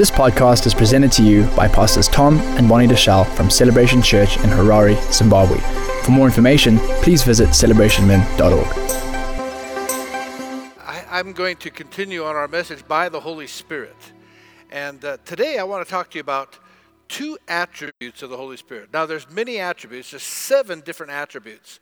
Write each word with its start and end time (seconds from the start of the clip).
This 0.00 0.10
podcast 0.10 0.64
is 0.64 0.72
presented 0.72 1.12
to 1.12 1.22
you 1.22 1.44
by 1.54 1.68
Pastors 1.68 2.08
Tom 2.08 2.38
and 2.56 2.66
Bonnie 2.66 2.86
Deuschle 2.86 3.26
from 3.36 3.50
Celebration 3.50 4.00
Church 4.00 4.38
in 4.38 4.44
Harare, 4.44 4.96
Zimbabwe. 5.12 5.58
For 6.04 6.10
more 6.10 6.24
information, 6.24 6.78
please 7.02 7.22
visit 7.22 7.50
celebrationmen.org. 7.50 8.66
I, 10.78 11.04
I'm 11.10 11.34
going 11.34 11.58
to 11.58 11.70
continue 11.70 12.24
on 12.24 12.34
our 12.34 12.48
message 12.48 12.88
by 12.88 13.10
the 13.10 13.20
Holy 13.20 13.46
Spirit. 13.46 13.94
And 14.70 15.04
uh, 15.04 15.18
today 15.26 15.58
I 15.58 15.64
want 15.64 15.86
to 15.86 15.90
talk 15.90 16.08
to 16.12 16.16
you 16.16 16.22
about 16.22 16.58
two 17.08 17.36
attributes 17.46 18.22
of 18.22 18.30
the 18.30 18.38
Holy 18.38 18.56
Spirit. 18.56 18.94
Now, 18.94 19.04
there's 19.04 19.28
many 19.28 19.58
attributes, 19.58 20.12
there's 20.12 20.22
seven 20.22 20.80
different 20.80 21.12
attributes. 21.12 21.78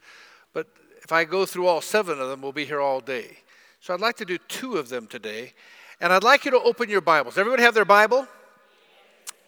But 0.52 0.66
if 1.04 1.12
I 1.12 1.22
go 1.22 1.46
through 1.46 1.68
all 1.68 1.80
seven 1.80 2.20
of 2.20 2.28
them, 2.28 2.42
we'll 2.42 2.50
be 2.50 2.64
here 2.64 2.80
all 2.80 2.98
day. 2.98 3.38
So 3.80 3.94
I'd 3.94 4.00
like 4.00 4.16
to 4.16 4.24
do 4.24 4.38
two 4.48 4.76
of 4.76 4.88
them 4.88 5.06
today. 5.06 5.52
And 6.00 6.12
I'd 6.12 6.22
like 6.22 6.44
you 6.44 6.52
to 6.52 6.60
open 6.60 6.88
your 6.88 7.00
Bibles. 7.00 7.36
Everybody 7.36 7.62
have 7.62 7.74
their 7.74 7.84
Bible? 7.84 8.28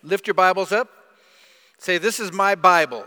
Lift 0.02 0.26
your 0.26 0.34
Bibles 0.34 0.72
up. 0.72 0.88
Say, 1.78 1.98
This 1.98 2.18
is 2.18 2.32
my 2.32 2.54
Bible. 2.54 3.04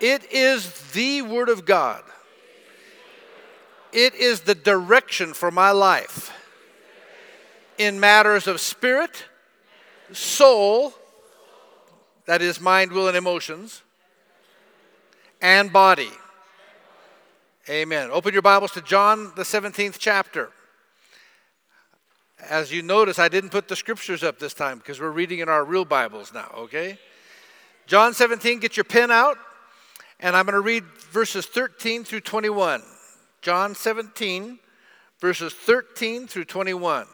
It 0.00 0.30
is 0.32 0.92
the 0.92 1.22
Word 1.22 1.48
of 1.48 1.64
God. 1.64 2.02
It 3.92 4.14
is 4.14 4.40
the 4.40 4.56
direction 4.56 5.34
for 5.34 5.52
my 5.52 5.70
life 5.70 6.32
in 7.78 8.00
matters 8.00 8.48
of 8.48 8.60
spirit, 8.60 9.24
soul, 10.12 10.92
that 12.26 12.42
is, 12.42 12.60
mind, 12.60 12.90
will, 12.90 13.06
and 13.06 13.16
emotions, 13.16 13.82
and 15.40 15.72
body. 15.72 16.10
Amen. 17.68 18.10
Open 18.10 18.32
your 18.32 18.42
Bibles 18.42 18.72
to 18.72 18.82
John, 18.82 19.32
the 19.36 19.42
17th 19.42 19.96
chapter. 19.98 20.50
As 22.48 22.72
you 22.72 22.82
notice, 22.82 23.18
I 23.18 23.28
didn't 23.28 23.50
put 23.50 23.68
the 23.68 23.76
scriptures 23.76 24.22
up 24.22 24.38
this 24.38 24.54
time 24.54 24.78
because 24.78 25.00
we're 25.00 25.10
reading 25.10 25.38
in 25.38 25.48
our 25.48 25.64
real 25.64 25.84
Bibles 25.84 26.32
now, 26.32 26.50
okay? 26.56 26.98
John 27.86 28.14
17, 28.14 28.60
get 28.60 28.76
your 28.76 28.84
pen 28.84 29.10
out, 29.10 29.38
and 30.20 30.36
I'm 30.36 30.44
going 30.44 30.54
to 30.54 30.60
read 30.60 30.84
verses 31.10 31.46
13 31.46 32.04
through 32.04 32.20
21. 32.20 32.82
John 33.42 33.74
17, 33.74 34.58
verses 35.20 35.52
13 35.52 36.26
through 36.26 36.44
21. 36.44 37.06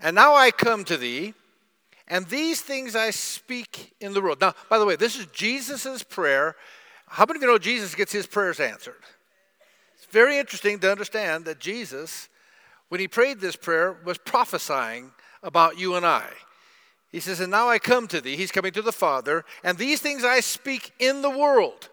And 0.00 0.14
now 0.14 0.34
I 0.34 0.50
come 0.50 0.84
to 0.84 0.96
thee, 0.96 1.34
and 2.08 2.26
these 2.26 2.60
things 2.60 2.94
I 2.94 3.10
speak 3.10 3.94
in 4.00 4.12
the 4.12 4.20
world. 4.20 4.40
Now, 4.40 4.54
by 4.68 4.78
the 4.78 4.86
way, 4.86 4.96
this 4.96 5.18
is 5.18 5.26
Jesus' 5.26 6.02
prayer 6.02 6.56
how 7.14 7.26
many 7.26 7.38
of 7.38 7.42
you 7.42 7.48
know 7.48 7.58
Jesus 7.58 7.94
gets 7.94 8.12
his 8.12 8.26
prayers 8.26 8.58
answered? 8.58 9.02
It's 9.94 10.06
very 10.06 10.38
interesting 10.38 10.80
to 10.80 10.90
understand 10.90 11.44
that 11.44 11.60
Jesus, 11.60 12.28
when 12.88 13.00
he 13.00 13.08
prayed 13.08 13.40
this 13.40 13.56
prayer, 13.56 13.96
was 14.04 14.18
prophesying 14.18 15.12
about 15.42 15.78
you 15.78 15.94
and 15.94 16.06
I. 16.06 16.28
He 17.10 17.20
says, 17.20 17.40
And 17.40 17.50
now 17.50 17.68
I 17.68 17.78
come 17.78 18.08
to 18.08 18.20
thee, 18.20 18.36
he's 18.36 18.52
coming 18.52 18.72
to 18.72 18.82
the 18.82 18.92
Father, 18.92 19.44
and 19.62 19.78
these 19.78 20.00
things 20.00 20.24
I 20.24 20.40
speak 20.40 20.92
in 20.98 21.22
the 21.22 21.30
world, 21.30 21.88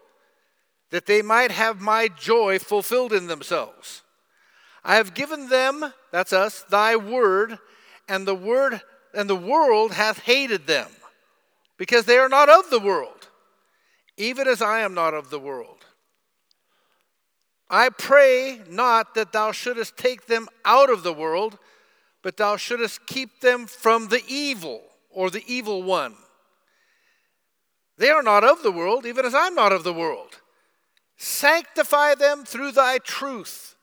that 0.90 1.06
they 1.06 1.22
might 1.22 1.52
have 1.52 1.80
my 1.80 2.08
joy 2.08 2.60
fulfilled 2.60 3.14
in 3.14 3.28
themselves. 3.28 4.04
I 4.84 4.96
have 4.96 5.14
given 5.14 5.50
them, 5.50 5.94
that's 6.12 6.34
us, 6.34 6.64
thy 6.70 6.96
word, 6.96 7.60
and 8.10 8.28
the 8.28 8.36
word 8.36 8.82
and 9.14 9.30
the 9.30 9.36
world 9.36 9.92
hath 9.92 10.20
hated 10.20 10.68
them, 10.68 10.88
because 11.78 12.06
they 12.06 12.18
are 12.18 12.30
not 12.30 12.50
of 12.50 12.70
the 12.70 12.80
world 12.80 13.22
even 14.22 14.48
as 14.48 14.62
I 14.62 14.82
am 14.82 14.94
not 14.94 15.14
of 15.14 15.30
the 15.30 15.40
world. 15.40 15.81
I 17.72 17.90
pray 17.90 18.62
not 18.70 19.16
that 19.16 19.32
thou 19.32 19.52
shouldest 19.52 19.98
take 19.98 20.28
them 20.28 20.48
out 20.64 20.90
of 20.90 21.04
the 21.04 21.14
world, 21.14 21.58
but 22.22 22.38
thou 22.38 22.58
shouldest 22.58 23.08
keep 23.08 23.40
them 23.40 23.66
from 23.66 24.10
the 24.10 24.22
evil 24.28 24.82
or 25.10 25.30
the 25.30 25.44
evil 25.48 25.82
one. 25.82 26.16
They 27.98 28.10
are 28.10 28.22
not 28.22 28.44
of 28.44 28.62
the 28.62 28.72
world, 28.72 29.06
even 29.06 29.26
as 29.26 29.34
I'm 29.34 29.56
not 29.56 29.72
of 29.72 29.84
the 29.84 29.94
world. 29.94 30.42
Sanctify 31.18 32.16
them 32.16 32.44
through 32.44 32.74
thy 32.74 32.98
truth. 32.98 33.76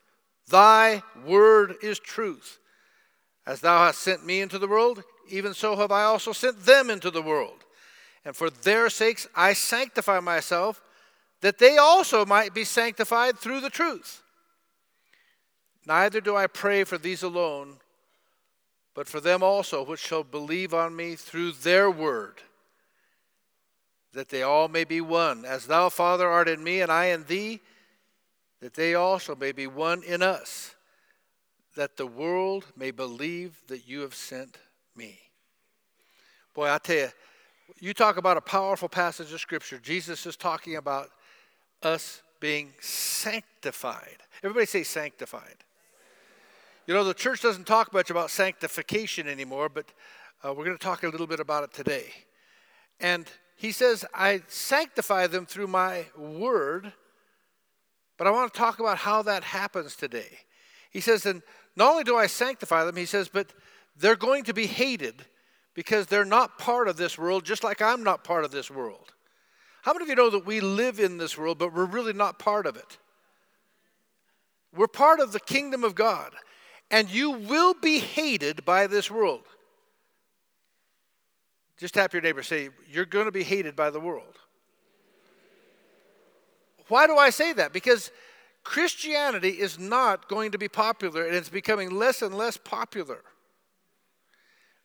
Thy 0.48 1.02
word 1.26 1.76
is 1.82 1.98
truth. 1.98 2.58
As 3.46 3.60
thou 3.60 3.86
hast 3.86 4.00
sent 4.00 4.24
me 4.24 4.40
into 4.40 4.58
the 4.58 4.68
world, 4.68 5.02
even 5.28 5.54
so 5.54 5.76
have 5.76 5.90
I 5.90 6.04
also 6.04 6.32
sent 6.32 6.66
them 6.66 6.90
into 6.90 7.10
the 7.10 7.22
world 7.22 7.64
and 8.28 8.36
for 8.36 8.50
their 8.50 8.90
sakes 8.90 9.26
I 9.34 9.54
sanctify 9.54 10.20
myself, 10.20 10.82
that 11.40 11.58
they 11.58 11.76
also 11.76 12.24
might 12.26 12.54
be 12.54 12.64
sanctified 12.64 13.38
through 13.38 13.60
the 13.60 13.70
truth. 13.70 14.22
Neither 15.86 16.20
do 16.20 16.36
I 16.36 16.46
pray 16.46 16.84
for 16.84 16.98
these 16.98 17.22
alone, 17.22 17.76
but 18.94 19.06
for 19.06 19.20
them 19.20 19.42
also 19.42 19.82
which 19.84 20.00
shall 20.00 20.24
believe 20.24 20.74
on 20.74 20.94
me 20.94 21.14
through 21.14 21.52
their 21.52 21.90
word, 21.90 22.42
that 24.12 24.28
they 24.28 24.42
all 24.42 24.68
may 24.68 24.84
be 24.84 25.00
one, 25.00 25.44
as 25.44 25.66
thou, 25.66 25.88
Father, 25.88 26.28
art 26.28 26.48
in 26.48 26.62
me, 26.62 26.80
and 26.80 26.90
I 26.90 27.06
in 27.06 27.24
thee, 27.24 27.60
that 28.60 28.74
they 28.74 28.94
also 28.94 29.36
may 29.36 29.52
be 29.52 29.66
one 29.66 30.02
in 30.02 30.20
us, 30.20 30.74
that 31.76 31.96
the 31.96 32.06
world 32.06 32.66
may 32.76 32.90
believe 32.90 33.60
that 33.68 33.88
you 33.88 34.00
have 34.00 34.14
sent 34.14 34.58
me. 34.96 35.20
Boy, 36.52 36.68
I 36.68 36.78
tell 36.78 36.96
you, 36.96 37.08
you 37.78 37.94
talk 37.94 38.16
about 38.16 38.36
a 38.36 38.40
powerful 38.40 38.88
passage 38.88 39.32
of 39.32 39.40
Scripture. 39.40 39.78
Jesus 39.78 40.26
is 40.26 40.36
talking 40.36 40.76
about 40.76 41.10
us 41.82 42.22
being 42.40 42.72
sanctified. 42.80 44.18
Everybody 44.42 44.66
say 44.66 44.82
sanctified. 44.82 45.64
You 46.86 46.94
know, 46.94 47.04
the 47.04 47.14
church 47.14 47.42
doesn't 47.42 47.66
talk 47.66 47.92
much 47.92 48.10
about 48.10 48.30
sanctification 48.30 49.28
anymore, 49.28 49.68
but 49.68 49.86
uh, 50.44 50.54
we're 50.54 50.64
going 50.64 50.76
to 50.76 50.82
talk 50.82 51.02
a 51.02 51.08
little 51.08 51.26
bit 51.26 51.40
about 51.40 51.64
it 51.64 51.72
today. 51.72 52.06
And 53.00 53.26
he 53.56 53.72
says, 53.72 54.04
I 54.14 54.42
sanctify 54.48 55.26
them 55.26 55.44
through 55.44 55.66
my 55.66 56.06
word, 56.16 56.92
but 58.16 58.26
I 58.26 58.30
want 58.30 58.52
to 58.52 58.58
talk 58.58 58.80
about 58.80 58.98
how 58.98 59.22
that 59.22 59.44
happens 59.44 59.96
today. 59.96 60.38
He 60.90 61.00
says, 61.00 61.26
and 61.26 61.42
not 61.76 61.90
only 61.90 62.04
do 62.04 62.16
I 62.16 62.26
sanctify 62.26 62.84
them, 62.84 62.96
he 62.96 63.04
says, 63.04 63.28
but 63.28 63.52
they're 63.96 64.16
going 64.16 64.44
to 64.44 64.54
be 64.54 64.66
hated 64.66 65.26
because 65.74 66.06
they're 66.06 66.24
not 66.24 66.58
part 66.58 66.88
of 66.88 66.96
this 66.96 67.18
world, 67.18 67.44
just 67.44 67.62
like 67.62 67.82
I'm 67.82 68.02
not 68.02 68.24
part 68.24 68.44
of 68.44 68.50
this 68.50 68.70
world. 68.70 69.12
How 69.82 69.92
many 69.92 70.04
of 70.04 70.08
you 70.08 70.14
know 70.16 70.30
that 70.30 70.46
we 70.46 70.60
live 70.60 70.98
in 70.98 71.18
this 71.18 71.38
world, 71.38 71.58
but 71.58 71.72
we're 71.72 71.84
really 71.84 72.12
not 72.12 72.38
part 72.38 72.66
of 72.66 72.76
it? 72.76 72.98
We're 74.74 74.86
part 74.86 75.20
of 75.20 75.32
the 75.32 75.40
kingdom 75.40 75.84
of 75.84 75.94
God, 75.94 76.32
and 76.90 77.08
you 77.10 77.30
will 77.30 77.74
be 77.74 77.98
hated 77.98 78.64
by 78.64 78.86
this 78.86 79.10
world. 79.10 79.44
Just 81.78 81.94
tap 81.94 82.12
your 82.12 82.22
neighbor, 82.22 82.42
say, 82.42 82.70
You're 82.90 83.06
going 83.06 83.26
to 83.26 83.32
be 83.32 83.44
hated 83.44 83.76
by 83.76 83.90
the 83.90 84.00
world. 84.00 84.36
Why 86.88 87.06
do 87.06 87.16
I 87.16 87.30
say 87.30 87.52
that? 87.52 87.72
Because 87.72 88.10
Christianity 88.64 89.50
is 89.50 89.78
not 89.78 90.28
going 90.28 90.52
to 90.52 90.58
be 90.58 90.68
popular, 90.68 91.24
and 91.24 91.34
it's 91.34 91.48
becoming 91.48 91.90
less 91.90 92.20
and 92.20 92.36
less 92.36 92.56
popular 92.56 93.22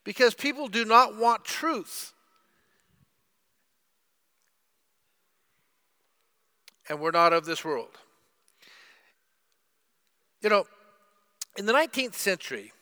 because 0.03 0.33
people 0.33 0.67
do 0.67 0.85
not 0.85 1.17
want 1.17 1.45
truth. 1.45 2.12
And 6.89 6.99
we're 6.99 7.11
not 7.11 7.33
of 7.33 7.45
this 7.45 7.63
world. 7.63 7.97
You 10.41 10.49
know, 10.49 10.65
in 11.57 11.65
the 11.65 11.73
19th 11.73 12.15
century, 12.15 12.73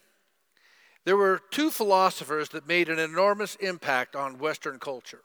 there 1.03 1.17
were 1.17 1.41
two 1.51 1.69
philosophers 1.69 2.49
that 2.49 2.67
made 2.67 2.89
an 2.89 2.99
enormous 2.99 3.55
impact 3.55 4.15
on 4.15 4.39
Western 4.39 4.79
culture 4.79 5.21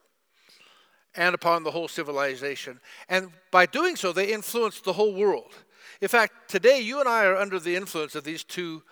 and 1.15 1.35
upon 1.35 1.63
the 1.63 1.71
whole 1.71 1.89
civilization. 1.89 2.81
And 3.09 3.31
by 3.51 3.67
doing 3.67 3.97
so, 3.97 4.13
they 4.13 4.33
influenced 4.33 4.85
the 4.85 4.93
whole 4.93 5.15
world. 5.15 5.55
In 6.01 6.09
fact, 6.09 6.49
today 6.49 6.81
you 6.81 7.01
and 7.01 7.09
I 7.09 7.25
are 7.25 7.37
under 7.37 7.59
the 7.59 7.77
influence 7.77 8.15
of 8.15 8.25
these 8.25 8.45
two 8.45 8.83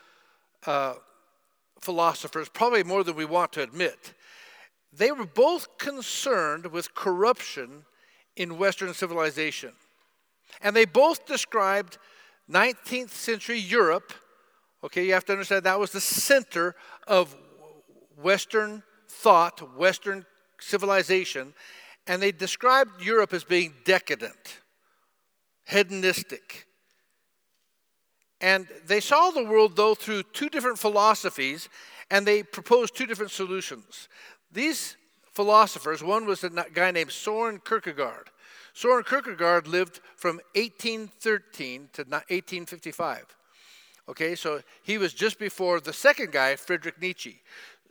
uh, 0.66 0.94
philosophers, 1.80 2.48
probably 2.48 2.82
more 2.82 3.04
than 3.04 3.16
we 3.16 3.26
want 3.26 3.52
to 3.52 3.62
admit. 3.62 4.14
They 4.92 5.12
were 5.12 5.26
both 5.26 5.76
concerned 5.76 6.66
with 6.66 6.94
corruption 6.94 7.84
in 8.36 8.58
Western 8.58 8.92
civilization. 8.94 9.72
And 10.60 10.74
they 10.74 10.84
both 10.84 11.26
described 11.26 11.98
19th 12.50 13.10
century 13.10 13.58
Europe. 13.58 14.12
Okay, 14.82 15.06
you 15.06 15.12
have 15.12 15.24
to 15.26 15.32
understand 15.32 15.64
that 15.64 15.80
was 15.80 15.92
the 15.92 16.00
center 16.00 16.74
of 17.06 17.34
Western 18.20 18.82
thought, 19.08 19.76
Western 19.76 20.26
civilization. 20.60 21.54
And 22.06 22.20
they 22.20 22.32
described 22.32 23.02
Europe 23.02 23.32
as 23.32 23.44
being 23.44 23.72
decadent, 23.84 24.60
hedonistic, 25.64 26.66
and 28.44 28.68
they 28.86 29.00
saw 29.00 29.30
the 29.30 29.42
world, 29.42 29.74
though, 29.74 29.94
through 29.94 30.24
two 30.34 30.50
different 30.50 30.78
philosophies, 30.78 31.70
and 32.10 32.26
they 32.26 32.42
proposed 32.42 32.94
two 32.94 33.06
different 33.06 33.32
solutions. 33.32 34.06
These 34.52 34.96
philosophers, 35.34 36.02
one 36.02 36.26
was 36.26 36.44
a 36.44 36.50
guy 36.50 36.90
named 36.90 37.10
Soren 37.10 37.60
Kierkegaard. 37.60 38.30
Soren 38.72 39.04
Kierkegaard 39.04 39.66
lived 39.66 40.00
from 40.16 40.40
1813 40.54 41.88
to 41.92 42.02
1855. 42.02 43.36
Okay, 44.08 44.34
so 44.34 44.62
he 44.82 44.98
was 44.98 45.14
just 45.14 45.38
before 45.38 45.80
the 45.80 45.92
second 45.92 46.32
guy, 46.32 46.56
Friedrich 46.56 47.00
Nietzsche. 47.00 47.40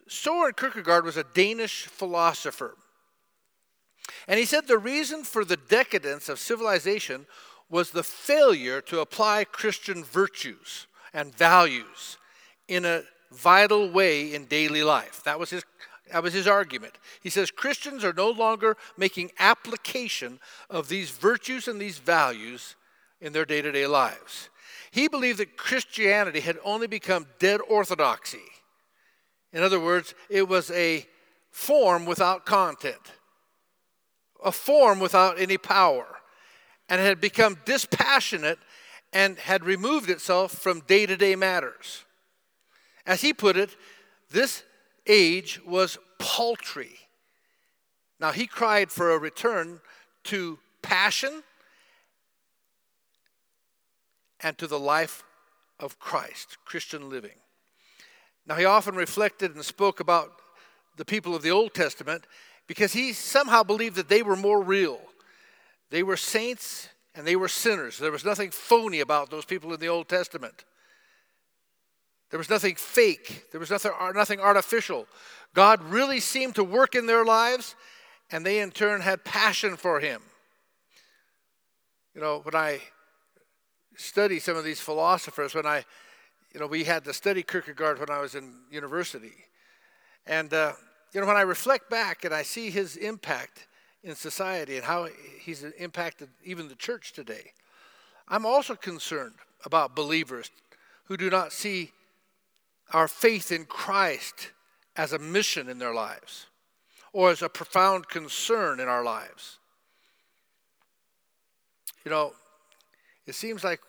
Soren 0.08 0.54
Kierkegaard 0.54 1.06
was 1.06 1.18
a 1.18 1.26
Danish 1.34 1.86
philosopher. 1.86 2.76
And 4.28 4.40
he 4.40 4.46
said 4.46 4.68
the 4.68 4.78
reason 4.78 5.24
for 5.24 5.46
the 5.46 5.58
decadence 5.58 6.30
of 6.30 6.40
civilization 6.40 7.26
was 7.70 7.92
the 7.92 8.04
failure 8.04 8.82
to 8.82 9.00
apply 9.00 9.46
Christian 9.46 10.04
virtues 10.04 10.88
and 11.14 11.34
values 11.34 12.18
in 12.68 12.86
a 12.86 13.04
vital 13.32 13.90
way 13.90 14.34
in 14.34 14.46
daily 14.46 14.84
life. 14.84 15.24
That 15.24 15.40
was 15.40 15.50
his 15.50 15.64
that 16.12 16.24
was 16.24 16.34
his 16.34 16.48
argument. 16.48 16.94
He 17.22 17.30
says 17.30 17.50
Christians 17.50 18.04
are 18.04 18.14
no 18.14 18.30
longer 18.30 18.78
making 18.98 19.32
application 19.40 20.40
of 20.70 20.90
these 20.90 21.10
virtues 21.12 21.68
and 21.68 21.80
these 21.80 21.98
values 21.98 22.76
in 23.22 23.34
their 23.34 23.46
day 23.46 23.62
to 23.62 23.72
day 23.72 23.88
lives. 23.88 24.50
He 24.92 25.08
believed 25.08 25.40
that 25.40 25.58
Christianity 25.58 26.42
had 26.42 26.60
only 26.64 26.88
become 26.88 27.28
dead 27.40 27.62
orthodoxy. 27.68 28.44
In 29.52 29.64
other 29.64 29.80
words, 29.80 30.14
it 30.30 30.48
was 30.48 30.70
a 30.72 31.08
form 31.52 32.06
without 32.06 32.46
content, 32.46 33.14
a 34.44 34.52
form 34.52 35.00
without 35.00 35.40
any 35.40 35.58
power, 35.58 36.08
and 36.90 37.00
had 37.00 37.22
become 37.22 37.58
dispassionate 37.66 38.60
and 39.14 39.38
had 39.38 39.64
removed 39.64 40.10
itself 40.10 40.52
from 40.52 40.82
day 40.82 41.06
to 41.06 41.16
day 41.16 41.36
matters. 41.36 42.04
As 43.06 43.22
he 43.22 43.34
put 43.34 43.56
it, 43.56 43.76
this 44.32 44.64
age 45.08 45.60
was 45.66 45.98
paltry. 46.20 46.98
Now, 48.20 48.32
he 48.32 48.48
cried 48.48 48.92
for 48.92 49.12
a 49.12 49.18
return 49.18 49.82
to 50.26 50.60
passion 50.82 51.44
and 54.42 54.58
to 54.58 54.68
the 54.68 54.80
life 54.80 55.24
of 55.80 56.00
Christ, 56.00 56.58
Christian 56.66 57.10
living. 57.10 57.38
Now, 58.46 58.56
he 58.56 58.66
often 58.66 58.96
reflected 58.96 59.56
and 59.56 59.64
spoke 59.64 60.00
about 60.00 60.34
the 60.98 61.06
people 61.06 61.36
of 61.36 61.42
the 61.42 61.52
Old 61.52 61.74
Testament 61.74 62.26
because 62.68 62.94
he 62.94 63.14
somehow 63.14 63.64
believed 63.64 63.96
that 63.96 64.10
they 64.10 64.22
were 64.22 64.36
more 64.36 64.62
real. 64.62 65.00
They 65.90 66.04
were 66.04 66.18
saints 66.18 66.90
and 67.16 67.26
they 67.26 67.36
were 67.36 67.48
sinners. 67.48 67.98
There 67.98 68.12
was 68.12 68.26
nothing 68.26 68.52
phony 68.52 69.00
about 69.00 69.30
those 69.30 69.46
people 69.46 69.74
in 69.74 69.80
the 69.80 69.88
Old 69.88 70.08
Testament. 70.10 70.64
There 72.34 72.40
was 72.40 72.50
nothing 72.50 72.74
fake, 72.74 73.52
there 73.52 73.60
was 73.60 73.70
nothing, 73.70 73.92
nothing 74.16 74.40
artificial. 74.40 75.06
God 75.54 75.84
really 75.84 76.20
seemed 76.20 76.56
to 76.56 76.64
work 76.64 76.96
in 76.96 77.06
their 77.06 77.24
lives, 77.24 77.76
and 78.32 78.44
they 78.44 78.58
in 78.58 78.72
turn 78.72 79.02
had 79.02 79.24
passion 79.24 79.78
for 79.78 80.00
Him. 80.00 80.20
You 82.16 82.22
know, 82.22 82.40
when 82.40 82.56
I 82.56 82.80
study 83.98 84.40
some 84.40 84.58
of 84.58 84.64
these 84.64 84.80
philosophers, 84.80 85.54
when 85.54 85.68
I, 85.68 85.86
you 86.52 86.60
know, 86.60 86.66
we 86.66 86.86
had 86.86 87.04
to 87.04 87.14
study 87.14 87.44
Kierkegaard 87.44 88.00
when 88.00 88.10
I 88.10 88.18
was 88.18 88.34
in 88.34 88.62
university. 88.72 89.36
And, 90.26 90.52
uh, 90.56 90.74
you 91.14 91.22
know, 91.22 91.28
when 91.28 91.38
I 91.38 91.42
reflect 91.42 91.88
back 91.88 92.26
and 92.26 92.34
I 92.34 92.42
see 92.42 92.72
his 92.72 92.96
impact 92.96 93.68
in 94.04 94.16
society 94.16 94.78
and 94.78 94.84
how 94.84 95.08
he's 95.40 95.64
impacted 95.78 96.30
even 96.44 96.68
the 96.68 96.74
church 96.74 97.14
today, 97.14 97.52
I'm 98.28 98.44
also 98.44 98.74
concerned 98.74 99.36
about 99.66 99.96
believers 99.96 100.50
who 101.04 101.16
do 101.16 101.30
not 101.30 101.54
see 101.54 101.92
our 102.94 103.08
faith 103.08 103.52
in 103.52 103.66
Christ 103.66 104.52
as 104.96 105.12
a 105.12 105.20
mission 105.20 105.68
in 105.68 105.80
their 105.80 105.94
lives 105.94 106.46
or 107.12 107.32
as 107.32 107.42
a 107.42 107.50
profound 107.50 108.08
concern 108.08 108.80
in 108.80 108.88
our 108.88 109.04
lives. 109.04 109.58
You 112.06 112.12
know, 112.12 112.34
it 113.26 113.36
seems 113.36 113.64
like 113.64 113.80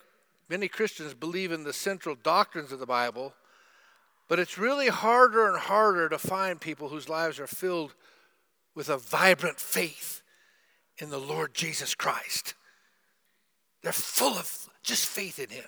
many 0.48 0.68
Christians 0.68 1.14
believe 1.14 1.52
in 1.52 1.64
the 1.64 1.72
central 1.72 2.14
doctrines 2.14 2.72
of 2.72 2.78
the 2.78 2.86
Bible, 2.86 3.34
but 4.28 4.38
it's 4.38 4.58
really 4.58 4.88
harder 4.88 5.48
and 5.48 5.58
harder 5.58 6.08
to 6.08 6.18
find 6.18 6.60
people 6.60 6.88
whose 6.88 7.08
lives 7.08 7.38
are 7.38 7.46
filled 7.46 7.94
with 8.74 8.88
a 8.88 8.96
vibrant 8.96 9.60
faith 9.60 10.22
in 10.98 11.10
the 11.10 11.18
Lord 11.18 11.54
Jesus 11.54 11.94
Christ. 11.94 12.54
They're 13.82 13.92
full 13.92 14.34
of 14.34 14.68
just 14.82 15.06
faith 15.06 15.38
in 15.38 15.50
Him. 15.50 15.64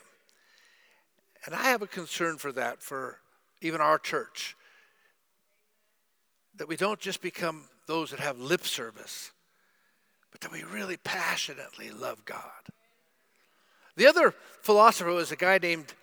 And 1.44 1.55
I 1.55 1.65
have 1.65 1.83
a 1.83 1.87
concern 1.87 2.38
for 2.38 2.50
that 2.53 2.83
for 2.83 3.19
even 3.61 3.81
our 3.81 3.99
church. 3.99 4.56
That 6.56 6.69
we 6.69 6.76
don't 6.76 7.00
just 7.00 7.20
become 7.20 7.64
those 7.87 8.11
that 8.11 8.20
have 8.20 8.38
lip 8.38 8.64
service, 8.64 9.32
but 10.31 10.41
that 10.41 10.53
we 10.53 10.62
really 10.64 10.97
passionately 10.97 11.91
love 11.91 12.25
God. 12.25 12.43
The 13.97 14.06
other 14.06 14.35
philosopher 14.61 15.11
was 15.11 15.32
a 15.32 15.37
guy 15.37 15.58
named 15.58 15.94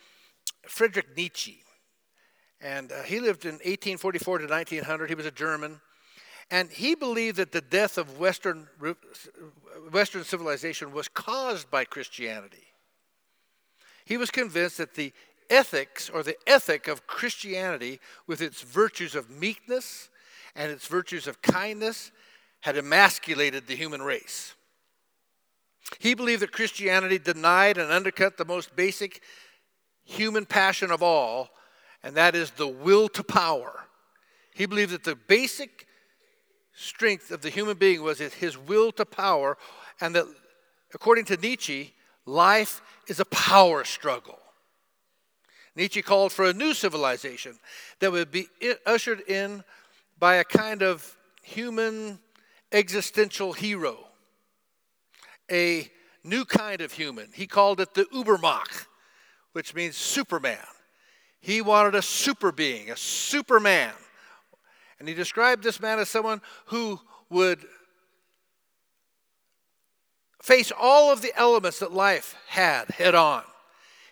Friedrich 0.68 1.16
Nietzsche. 1.16 1.64
And 2.62 2.92
uh, 2.92 3.04
he 3.04 3.20
lived 3.20 3.46
in 3.46 3.54
1844 3.54 4.40
to 4.40 4.46
1900. 4.48 5.10
He 5.10 5.16
was 5.16 5.26
a 5.26 5.32
German. 5.32 5.82
And 6.50 6.70
he 6.70 6.96
believed 6.96 7.38
that 7.38 7.52
the 7.52 7.62
death 7.62 7.98
of 7.98 8.20
Western, 8.20 8.68
Western 9.92 10.24
civilization 10.24 10.92
was 10.92 11.08
caused 11.08 11.70
by 11.70 11.86
Christianity. 11.86 12.68
He 14.06 14.18
was 14.18 14.32
convinced 14.32 14.78
that 14.78 14.96
the 14.96 15.14
ethics 15.50 16.10
or 16.10 16.24
the 16.24 16.38
ethic 16.48 16.88
of 16.88 17.08
Christianity, 17.08 18.00
with 18.28 18.42
its 18.42 18.62
virtues 18.62 19.16
of 19.16 19.30
meekness 19.30 20.10
and 20.56 20.72
its 20.72 20.88
virtues 20.88 21.28
of 21.28 21.42
kindness, 21.42 22.12
had 22.62 22.78
emasculated 22.78 23.68
the 23.68 23.76
human 23.76 24.02
race. 24.02 24.54
He 26.00 26.14
believed 26.14 26.42
that 26.42 26.52
Christianity 26.52 27.20
denied 27.20 27.78
and 27.78 27.92
undercut 27.92 28.38
the 28.38 28.46
most 28.46 28.76
basic 28.76 29.22
human 30.04 30.46
passion 30.46 30.92
of 30.92 31.04
all, 31.04 31.50
and 32.04 32.16
that 32.16 32.36
is 32.36 32.52
the 32.52 32.68
will 32.68 33.08
to 33.10 33.24
power. 33.24 33.86
He 34.54 34.66
believed 34.66 34.92
that 34.92 35.04
the 35.04 35.16
basic 35.16 35.88
strength 36.74 37.32
of 37.32 37.42
the 37.42 37.50
human 37.50 37.78
being 37.78 38.02
was 38.02 38.20
his 38.20 38.58
will 38.58 38.92
to 38.94 39.06
power, 39.06 39.58
and 40.00 40.16
that, 40.16 40.26
according 40.94 41.26
to 41.26 41.38
Nietzsche, 41.38 41.94
life 42.26 42.82
is 43.08 43.20
a 43.20 43.26
power 43.26 43.84
struggle. 43.84 44.40
Nietzsche 45.76 46.02
called 46.02 46.32
for 46.32 46.46
a 46.46 46.54
new 46.54 46.74
civilization 46.74 47.58
that 48.00 48.12
would 48.12 48.32
be 48.32 48.48
ushered 48.86 49.22
in 49.28 49.64
by 50.20 50.36
a 50.36 50.44
kind 50.44 50.82
of 50.82 51.18
human 51.42 52.20
existential 52.72 53.54
hero, 53.54 53.98
a 55.52 55.90
new 56.24 56.46
kind 56.46 56.82
of 56.82 56.92
human. 56.94 57.28
He 57.34 57.48
called 57.48 57.80
it 57.80 57.94
the 57.94 58.06
Übermensch, 58.06 58.86
which 59.54 59.74
means 59.74 59.96
Superman. 59.96 60.58
He 61.40 61.62
wanted 61.62 61.96
a 61.96 62.02
super 62.02 62.52
being, 62.52 62.90
a 62.90 62.98
Superman. 62.98 63.94
And 65.00 65.08
he 65.08 65.14
described 65.14 65.64
this 65.64 65.82
man 65.82 66.00
as 66.00 66.10
someone 66.10 66.42
who 66.68 67.00
would 67.30 67.66
face 70.42 70.72
all 70.78 71.12
of 71.12 71.22
the 71.22 71.34
elements 71.36 71.80
that 71.80 71.92
life 71.92 72.36
had 72.48 72.90
head 72.92 73.16
on. 73.16 73.44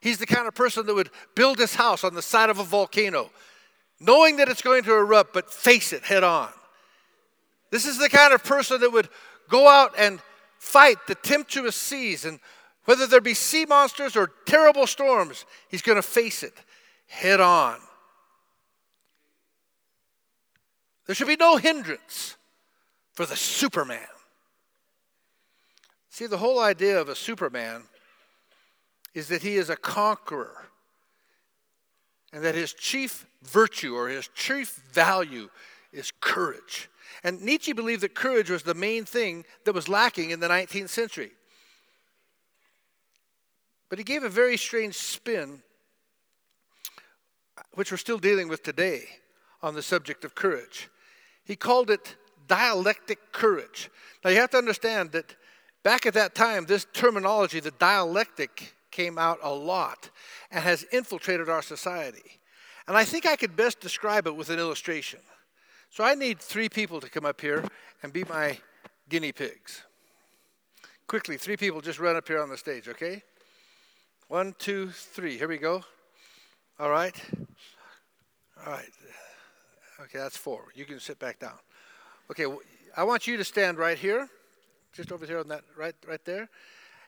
He's 0.02 0.18
the 0.18 0.26
kind 0.26 0.48
of 0.48 0.56
person 0.56 0.86
that 0.88 0.96
would 0.96 1.12
build 1.36 1.60
his 1.60 1.76
house 1.76 2.04
on 2.04 2.16
the 2.16 2.22
side 2.22 2.50
of 2.50 2.60
a 2.60 2.64
volcano, 2.64 3.30
knowing 4.00 4.38
that 4.38 4.50
it's 4.50 4.62
going 4.62 4.84
to 4.84 4.94
erupt, 4.94 5.32
but 5.32 5.54
face 5.54 5.94
it 5.94 6.04
head 6.04 6.24
on. 6.24 6.50
This 7.70 7.86
is 7.86 8.00
the 8.00 8.10
kind 8.10 8.34
of 8.34 8.44
person 8.44 8.82
that 8.82 8.92
would 8.92 9.08
go 9.48 9.68
out 9.70 9.94
and 9.98 10.20
fight 10.58 10.98
the 11.08 11.16
tempestuous 11.16 11.76
seas, 11.76 12.26
and 12.26 12.40
whether 12.86 13.06
there 13.06 13.22
be 13.22 13.36
sea 13.36 13.66
monsters 13.66 14.16
or 14.16 14.32
terrible 14.46 14.88
storms, 14.88 15.46
he's 15.70 15.84
going 15.84 15.98
to 15.98 16.02
face 16.02 16.42
it 16.42 16.54
head 17.08 17.40
on. 17.40 17.78
There 21.06 21.14
should 21.14 21.28
be 21.28 21.36
no 21.36 21.58
hindrance 21.58 22.38
for 23.14 23.26
the 23.26 23.36
Superman. 23.36 24.00
See, 26.10 26.26
the 26.26 26.38
whole 26.38 26.60
idea 26.60 27.00
of 27.00 27.10
a 27.10 27.16
Superman 27.16 27.84
is 29.14 29.28
that 29.28 29.42
he 29.42 29.56
is 29.56 29.70
a 29.70 29.76
conqueror 29.76 30.66
and 32.34 32.44
that 32.44 32.56
his 32.56 32.74
chief 32.74 33.26
virtue 33.44 33.96
or 33.96 34.08
his 34.08 34.30
chief 34.30 34.82
value 34.94 35.50
is 35.92 36.12
courage. 36.22 36.90
And 37.24 37.42
Nietzsche 37.42 37.74
believed 37.74 38.02
that 38.02 38.16
courage 38.16 38.50
was 38.50 38.64
the 38.64 38.74
main 38.74 39.04
thing 39.04 39.44
that 39.66 39.74
was 39.74 39.90
lacking 39.90 40.32
in 40.32 40.40
the 40.40 40.48
19th 40.48 40.90
century. 40.90 41.32
But 43.90 44.00
he 44.00 44.06
gave 44.06 44.24
a 44.24 44.30
very 44.30 44.56
strange 44.56 44.96
spin, 44.96 45.62
which 47.74 47.92
we're 47.92 47.98
still 47.98 48.18
dealing 48.18 48.48
with 48.48 48.64
today 48.64 49.04
on 49.62 49.76
the 49.76 49.82
subject 49.82 50.24
of 50.24 50.34
courage. 50.34 50.90
He 51.44 51.58
called 51.58 51.90
it 51.90 52.16
dialectic 52.48 53.32
courage. 53.34 53.90
Now 54.24 54.30
you 54.30 54.38
have 54.38 54.52
to 54.52 54.58
understand 54.58 55.12
that 55.12 55.36
back 55.84 56.06
at 56.06 56.14
that 56.14 56.36
time, 56.36 56.66
this 56.66 56.86
terminology, 56.94 57.60
the 57.60 57.72
dialectic, 57.72 58.74
came 58.92 59.18
out 59.18 59.40
a 59.42 59.54
lot 59.54 60.10
and 60.52 60.64
has 60.64 60.84
infiltrated 60.92 61.50
our 61.50 61.62
society. 61.62 62.40
And 62.88 62.98
I 62.98 63.04
think 63.04 63.26
I 63.26 63.36
could 63.36 63.56
best 63.56 63.80
describe 63.80 64.28
it 64.28 64.36
with 64.36 64.50
an 64.50 64.60
illustration. 64.60 65.20
So 65.90 66.04
I 66.04 66.16
need 66.16 66.40
three 66.40 66.70
people 66.70 67.02
to 67.02 67.10
come 67.10 67.26
up 67.26 67.42
here 67.42 67.64
and 68.04 68.14
be 68.14 68.24
my 68.26 68.58
guinea 69.10 69.32
pigs. 69.32 69.84
Quickly, 71.08 71.38
three 71.38 71.58
people 71.58 71.82
just 71.82 72.00
run 72.00 72.16
up 72.16 72.28
here 72.28 72.42
on 72.42 72.50
the 72.50 72.58
stage, 72.58 72.88
okay? 72.88 73.22
One, 74.30 74.56
two, 74.58 74.90
three. 74.90 75.38
Here 75.38 75.50
we 75.50 75.58
go. 75.58 75.84
All 76.80 76.90
right? 76.90 77.16
All 78.66 78.72
right. 78.72 78.90
Okay, 80.00 80.18
that's 80.18 80.38
four. 80.38 80.66
You 80.74 80.86
can 80.86 81.00
sit 81.00 81.20
back 81.20 81.40
down. 81.40 81.60
Okay, 82.32 82.46
I 82.96 83.04
want 83.04 83.28
you 83.28 83.38
to 83.38 83.44
stand 83.44 83.78
right 83.78 83.98
here, 83.98 84.30
just 84.94 85.12
over 85.12 85.26
here 85.26 85.40
on 85.40 85.50
that, 85.50 85.64
right, 85.78 85.96
right 86.08 86.24
there. 86.24 86.50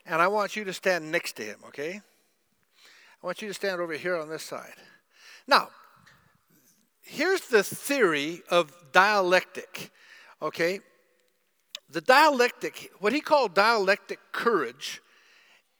And 0.05 0.22
I 0.22 0.27
want 0.27 0.55
you 0.55 0.63
to 0.65 0.74
stand 0.74 1.12
next 1.12 1.38
to 1.38 1.43
him, 1.43 1.60
okay? 1.67 2.01
I 3.22 3.25
want 3.25 3.41
you 3.41 3.48
to 3.48 3.53
stand 3.53 3.79
over 3.79 3.93
here 3.93 4.17
on 4.17 4.29
this 4.29 4.43
side. 4.43 4.74
Now, 5.48 5.69
here's 7.01 7.48
the 7.48 7.63
theory 7.63 8.41
of 8.50 8.74
dialectic, 8.91 9.91
okay? 10.41 10.81
The 11.89 12.01
dialectic, 12.01 12.91
what 13.00 13.13
he 13.13 13.22
called 13.22 13.53
dialectic 13.53 14.19
courage, 14.31 15.01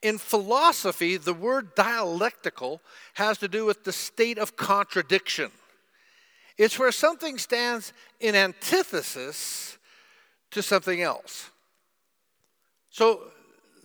in 0.02 0.18
philosophy, 0.18 1.16
the 1.16 1.34
word 1.34 1.76
dialectical 1.76 2.82
has 3.14 3.38
to 3.38 3.48
do 3.48 3.66
with 3.66 3.86
the 3.86 3.94
state 3.94 4.38
of 4.38 4.58
contradiction. 4.58 5.50
It's 6.58 6.78
where 6.78 6.92
something 6.92 7.38
stands 7.38 7.94
in 8.20 8.36
antithesis 8.36 9.78
to 10.52 10.62
something 10.62 11.02
else. 11.02 11.50
So 12.90 13.32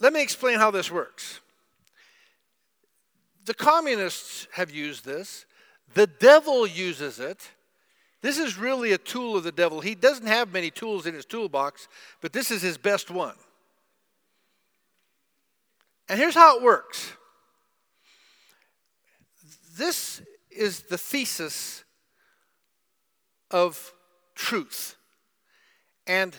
let 0.00 0.12
me 0.12 0.23
explain 0.23 0.59
how 0.59 0.71
this 0.71 0.90
works. 0.90 1.40
The 3.45 3.55
communists 3.55 4.47
have 4.52 4.71
used 4.71 5.05
this, 5.05 5.47
the 5.95 6.07
devil 6.07 6.67
uses 6.67 7.19
it. 7.19 7.50
This 8.21 8.37
is 8.37 8.59
really 8.59 8.93
a 8.93 8.99
tool 8.99 9.37
of 9.37 9.45
the 9.45 9.52
devil. 9.52 9.81
He 9.81 9.95
doesn't 9.95 10.26
have 10.26 10.52
many 10.52 10.73
tools 10.73 11.07
in 11.07 11.14
his 11.14 11.25
toolbox, 11.25 11.87
but 12.21 12.33
this 12.33 12.50
is 12.50 12.61
his 12.61 12.76
best 12.76 13.12
one. 13.12 13.37
And 16.09 16.19
here's 16.19 16.35
how 16.35 16.57
it 16.57 16.62
works 16.62 17.12
this 19.76 20.21
is 20.50 20.83
the 20.83 20.99
thesis 20.99 21.85
of 23.50 23.95
truth. 24.35 24.97
And 26.07 26.35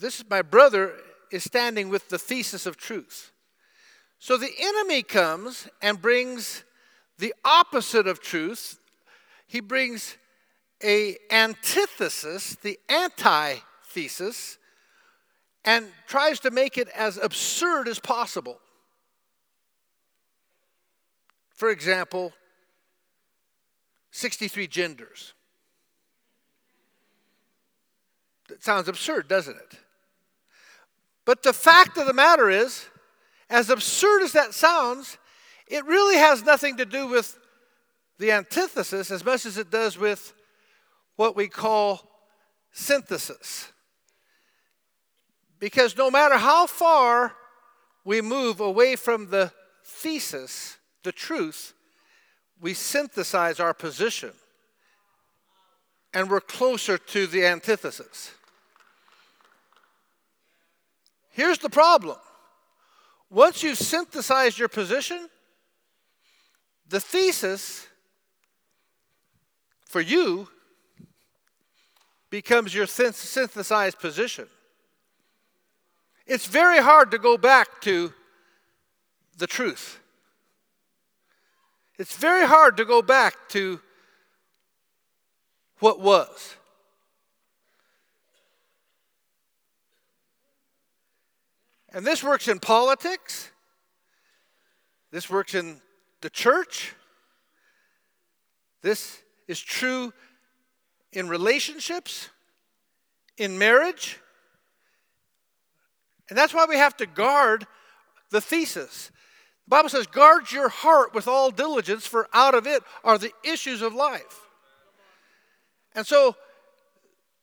this 0.00 0.18
is 0.18 0.28
my 0.28 0.42
brother 0.42 0.92
is 1.30 1.44
standing 1.44 1.88
with 1.88 2.08
the 2.08 2.18
thesis 2.18 2.66
of 2.66 2.76
truth. 2.76 3.32
So 4.18 4.36
the 4.36 4.52
enemy 4.58 5.02
comes 5.02 5.68
and 5.82 6.00
brings 6.00 6.64
the 7.18 7.34
opposite 7.44 8.06
of 8.06 8.20
truth. 8.20 8.78
He 9.46 9.60
brings 9.60 10.16
a 10.82 11.16
antithesis, 11.30 12.56
the 12.56 12.78
antithesis, 12.88 14.58
and 15.64 15.86
tries 16.06 16.40
to 16.40 16.50
make 16.50 16.78
it 16.78 16.88
as 16.90 17.16
absurd 17.16 17.88
as 17.88 17.98
possible. 17.98 18.60
For 21.50 21.70
example, 21.70 22.32
63 24.10 24.66
genders. 24.66 25.32
That 28.48 28.62
sounds 28.62 28.88
absurd, 28.88 29.28
doesn't 29.28 29.56
it? 29.56 29.78
But 31.26 31.42
the 31.42 31.52
fact 31.52 31.98
of 31.98 32.06
the 32.06 32.14
matter 32.14 32.48
is, 32.48 32.86
as 33.50 33.68
absurd 33.68 34.22
as 34.22 34.32
that 34.32 34.54
sounds, 34.54 35.18
it 35.68 35.84
really 35.84 36.16
has 36.16 36.42
nothing 36.42 36.78
to 36.78 36.86
do 36.86 37.08
with 37.08 37.36
the 38.18 38.32
antithesis 38.32 39.10
as 39.10 39.24
much 39.24 39.44
as 39.44 39.58
it 39.58 39.70
does 39.70 39.98
with 39.98 40.32
what 41.16 41.36
we 41.36 41.48
call 41.48 42.08
synthesis. 42.72 43.72
Because 45.58 45.96
no 45.96 46.10
matter 46.10 46.36
how 46.36 46.66
far 46.66 47.34
we 48.04 48.22
move 48.22 48.60
away 48.60 48.94
from 48.94 49.30
the 49.30 49.52
thesis, 49.84 50.76
the 51.02 51.12
truth, 51.12 51.74
we 52.60 52.72
synthesize 52.72 53.58
our 53.58 53.74
position 53.74 54.32
and 56.14 56.30
we're 56.30 56.40
closer 56.40 56.96
to 56.96 57.26
the 57.26 57.44
antithesis. 57.44 58.32
Here's 61.36 61.58
the 61.58 61.68
problem 61.68 62.16
once 63.28 63.62
you've 63.62 63.76
synthesized 63.76 64.58
your 64.58 64.70
position, 64.70 65.28
the 66.88 66.98
thesis 66.98 67.86
for 69.84 70.00
you 70.00 70.48
becomes 72.30 72.74
your 72.74 72.86
synthesized 72.86 73.98
position. 73.98 74.46
It's 76.26 76.46
very 76.46 76.78
hard 76.78 77.10
to 77.10 77.18
go 77.18 77.36
back 77.36 77.82
to 77.82 78.14
the 79.36 79.46
truth. 79.46 80.00
It's 81.98 82.16
very 82.16 82.46
hard 82.46 82.78
to 82.78 82.86
go 82.86 83.02
back 83.02 83.34
to 83.50 83.78
what 85.80 86.00
was. 86.00 86.56
And 91.96 92.06
this 92.06 92.22
works 92.22 92.46
in 92.46 92.60
politics, 92.60 93.50
this 95.12 95.30
works 95.30 95.54
in 95.54 95.80
the 96.20 96.28
church, 96.28 96.94
this 98.82 99.22
is 99.48 99.58
true 99.58 100.12
in 101.14 101.26
relationships, 101.26 102.28
in 103.38 103.58
marriage. 103.58 104.20
And 106.28 106.36
that's 106.36 106.52
why 106.52 106.66
we 106.68 106.76
have 106.76 106.98
to 106.98 107.06
guard 107.06 107.66
the 108.30 108.42
thesis. 108.42 109.10
The 109.64 109.70
Bible 109.70 109.88
says, 109.88 110.06
guard 110.06 110.52
your 110.52 110.68
heart 110.68 111.14
with 111.14 111.26
all 111.26 111.50
diligence, 111.50 112.06
for 112.06 112.28
out 112.34 112.54
of 112.54 112.66
it 112.66 112.82
are 113.04 113.16
the 113.16 113.32
issues 113.42 113.80
of 113.80 113.94
life. 113.94 114.40
And 115.94 116.06
so, 116.06 116.36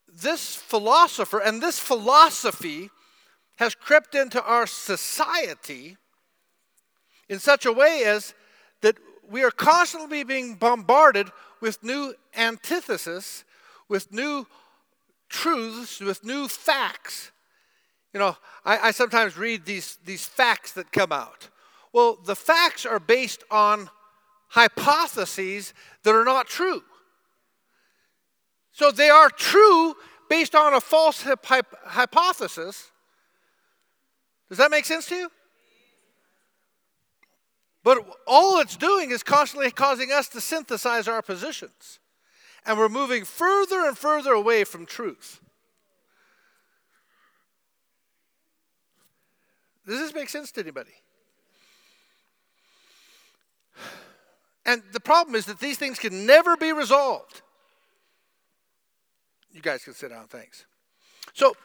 this 0.08 0.56
philosopher 0.56 1.40
and 1.40 1.60
this 1.60 1.80
philosophy 1.80 2.92
has 3.58 3.76
crept 3.76 4.16
into 4.16 4.44
our 4.44 4.66
society 4.68 5.98
in 7.30 7.40
such 7.40 7.66
a 7.66 7.72
way 7.72 8.04
as 8.06 8.34
that 8.82 8.98
we 9.30 9.44
are 9.44 9.52
constantly 9.52 10.24
being 10.24 10.56
bombarded 10.56 11.30
with 11.62 11.84
new 11.84 12.14
antithesis, 12.36 13.44
with 13.88 14.12
new 14.12 14.46
truths, 15.30 16.00
with 16.00 16.24
new 16.24 16.48
facts. 16.48 17.32
You 18.14 18.20
know, 18.20 18.38
I, 18.66 18.90
I, 18.90 18.92
sometimes 18.92 19.38
read 19.38 19.66
these, 19.66 19.98
these 20.06 20.26
facts 20.26 20.74
that 20.74 20.92
come 20.92 21.12
out. 21.12 21.50
Well, 21.94 22.20
the 22.24 22.36
facts 22.36 22.86
are 22.86 23.00
based 23.00 23.44
on 23.50 23.90
hypotheses 24.50 25.74
that 26.04 26.14
are 26.14 26.26
not 26.26 26.48
true. 26.48 26.84
So 28.72 28.92
they 28.92 29.10
are 29.10 29.30
true 29.30 29.96
based 30.30 30.54
on 30.54 30.74
a 30.74 30.82
false 30.82 31.26
hypothesis, 31.86 32.92
does 34.54 34.60
that 34.60 34.70
make 34.70 34.86
sense 34.86 35.08
to 35.08 35.16
you? 35.16 35.32
But 37.84 38.06
all 38.28 38.60
it's 38.60 38.78
doing 38.78 39.10
is 39.10 39.24
constantly 39.24 39.72
causing 39.72 40.12
us 40.12 40.28
to 40.30 40.40
synthesize 40.40 41.08
our 41.08 41.24
positions. 41.24 41.98
And 42.64 42.78
we're 42.78 42.88
moving 42.88 43.26
further 43.26 43.88
and 43.88 43.98
further 43.98 44.32
away 44.32 44.64
from 44.64 44.86
truth. 44.86 45.42
Does 49.88 49.98
this 49.98 50.14
make 50.14 50.30
sense 50.30 50.52
to 50.52 50.62
anybody? 50.62 50.94
And 54.68 54.84
the 54.92 55.00
problem 55.00 55.34
is 55.34 55.46
that 55.46 55.60
these 55.60 55.80
things 55.80 55.98
can 55.98 56.28
never 56.28 56.56
be 56.56 56.74
resolved. 56.74 57.42
You 59.52 59.62
guys 59.62 59.84
can 59.84 59.96
sit 59.96 60.10
down, 60.10 60.28
thanks. 60.28 60.68
So, 61.34 61.56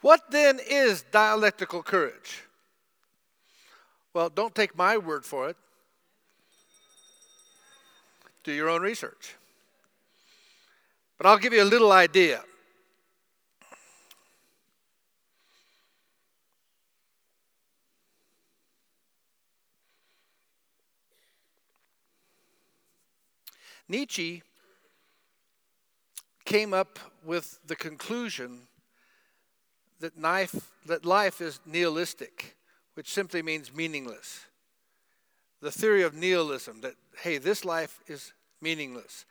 What 0.00 0.30
then 0.30 0.58
is 0.66 1.02
dialectical 1.10 1.82
courage? 1.82 2.44
Well, 4.14 4.28
don't 4.28 4.54
take 4.54 4.76
my 4.76 4.96
word 4.96 5.24
for 5.24 5.48
it. 5.48 5.56
Do 8.42 8.52
your 8.52 8.68
own 8.68 8.80
research. 8.80 9.36
But 11.18 11.26
I'll 11.26 11.38
give 11.38 11.52
you 11.52 11.62
a 11.62 11.64
little 11.64 11.92
idea. 11.92 12.42
Nietzsche 23.86 24.42
came 26.44 26.72
up 26.72 26.98
with 27.24 27.58
the 27.66 27.76
conclusion 27.76 28.68
that 30.00 30.20
life, 30.20 30.70
that 30.86 31.04
life 31.04 31.40
is 31.40 31.60
nihilistic, 31.64 32.56
which 32.94 33.12
simply 33.12 33.42
means 33.42 33.74
meaningless. 33.74 34.46
The 35.60 35.70
theory 35.70 36.02
of 36.02 36.14
nihilism 36.14 36.80
that, 36.80 36.94
hey, 37.22 37.38
this 37.38 37.64
life 37.64 38.00
is 38.06 38.32
meaningless. 38.60 39.26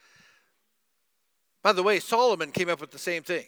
By 1.62 1.74
the 1.74 1.84
way, 1.84 2.00
Solomon 2.00 2.52
came 2.52 2.70
up 2.70 2.80
with 2.80 2.92
the 2.92 3.00
same 3.00 3.24
thing. 3.24 3.46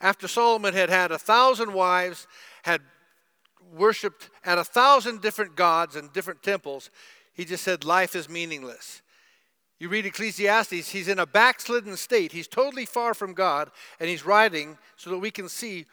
After 0.00 0.28
Solomon 0.28 0.72
had 0.72 0.88
had 0.88 1.12
a 1.12 1.18
thousand 1.18 1.74
wives, 1.74 2.26
had 2.62 2.80
worshiped 3.74 4.30
at 4.44 4.58
a 4.58 4.64
thousand 4.64 5.20
different 5.20 5.56
gods 5.56 5.94
and 5.96 6.12
different 6.12 6.42
temples, 6.42 6.90
he 7.34 7.44
just 7.44 7.64
said 7.64 7.84
life 7.84 8.14
is 8.14 8.28
meaningless. 8.28 9.02
You 9.80 9.88
read 9.88 10.04
Ecclesiastes, 10.04 10.90
he's 10.90 11.08
in 11.08 11.18
a 11.18 11.26
backslidden 11.26 11.96
state. 11.96 12.32
He's 12.32 12.46
totally 12.46 12.84
far 12.84 13.14
from 13.14 13.32
God, 13.32 13.70
and 13.98 14.10
he's 14.10 14.26
writing 14.26 14.76
so 14.96 15.08
that 15.10 15.18
we 15.18 15.30
can 15.30 15.48
see 15.48 15.86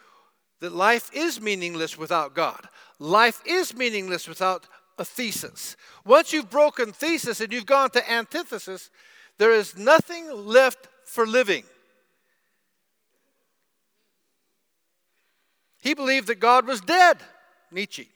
that 0.60 0.74
life 0.74 1.10
is 1.14 1.40
meaningless 1.40 1.98
without 1.98 2.36
God. 2.36 2.68
Life 3.00 3.42
is 3.46 3.74
meaningless 3.74 4.28
without 4.28 4.68
a 5.00 5.06
thesis. 5.06 5.78
Once 6.04 6.34
you've 6.34 6.50
broken 6.50 6.92
thesis 6.92 7.40
and 7.40 7.54
you've 7.54 7.66
gone 7.66 7.90
to 7.92 8.12
antithesis, 8.12 8.90
there 9.38 9.54
is 9.54 9.78
nothing 9.78 10.46
left 10.46 10.90
for 11.06 11.26
living. 11.26 11.64
He 15.80 15.94
believed 15.94 16.28
that 16.28 16.42
God 16.42 16.68
was 16.68 16.82
dead, 16.82 17.20
Nietzsche. 17.72 18.10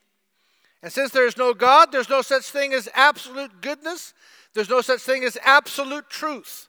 And 0.83 0.91
since 0.91 1.11
there 1.11 1.27
is 1.27 1.37
no 1.37 1.53
God, 1.53 1.91
there's 1.91 2.09
no 2.09 2.21
such 2.21 2.45
thing 2.45 2.73
as 2.73 2.89
absolute 2.93 3.61
goodness, 3.61 4.13
there's 4.53 4.70
no 4.70 4.81
such 4.81 5.01
thing 5.01 5.24
as 5.24 5.38
absolute 5.43 6.10
truth. 6.10 6.67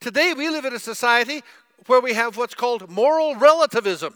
Today, 0.00 0.34
we 0.34 0.48
live 0.48 0.64
in 0.64 0.74
a 0.74 0.78
society 0.78 1.42
where 1.86 2.00
we 2.00 2.14
have 2.14 2.36
what's 2.36 2.54
called 2.54 2.90
moral 2.90 3.34
relativism. 3.36 4.14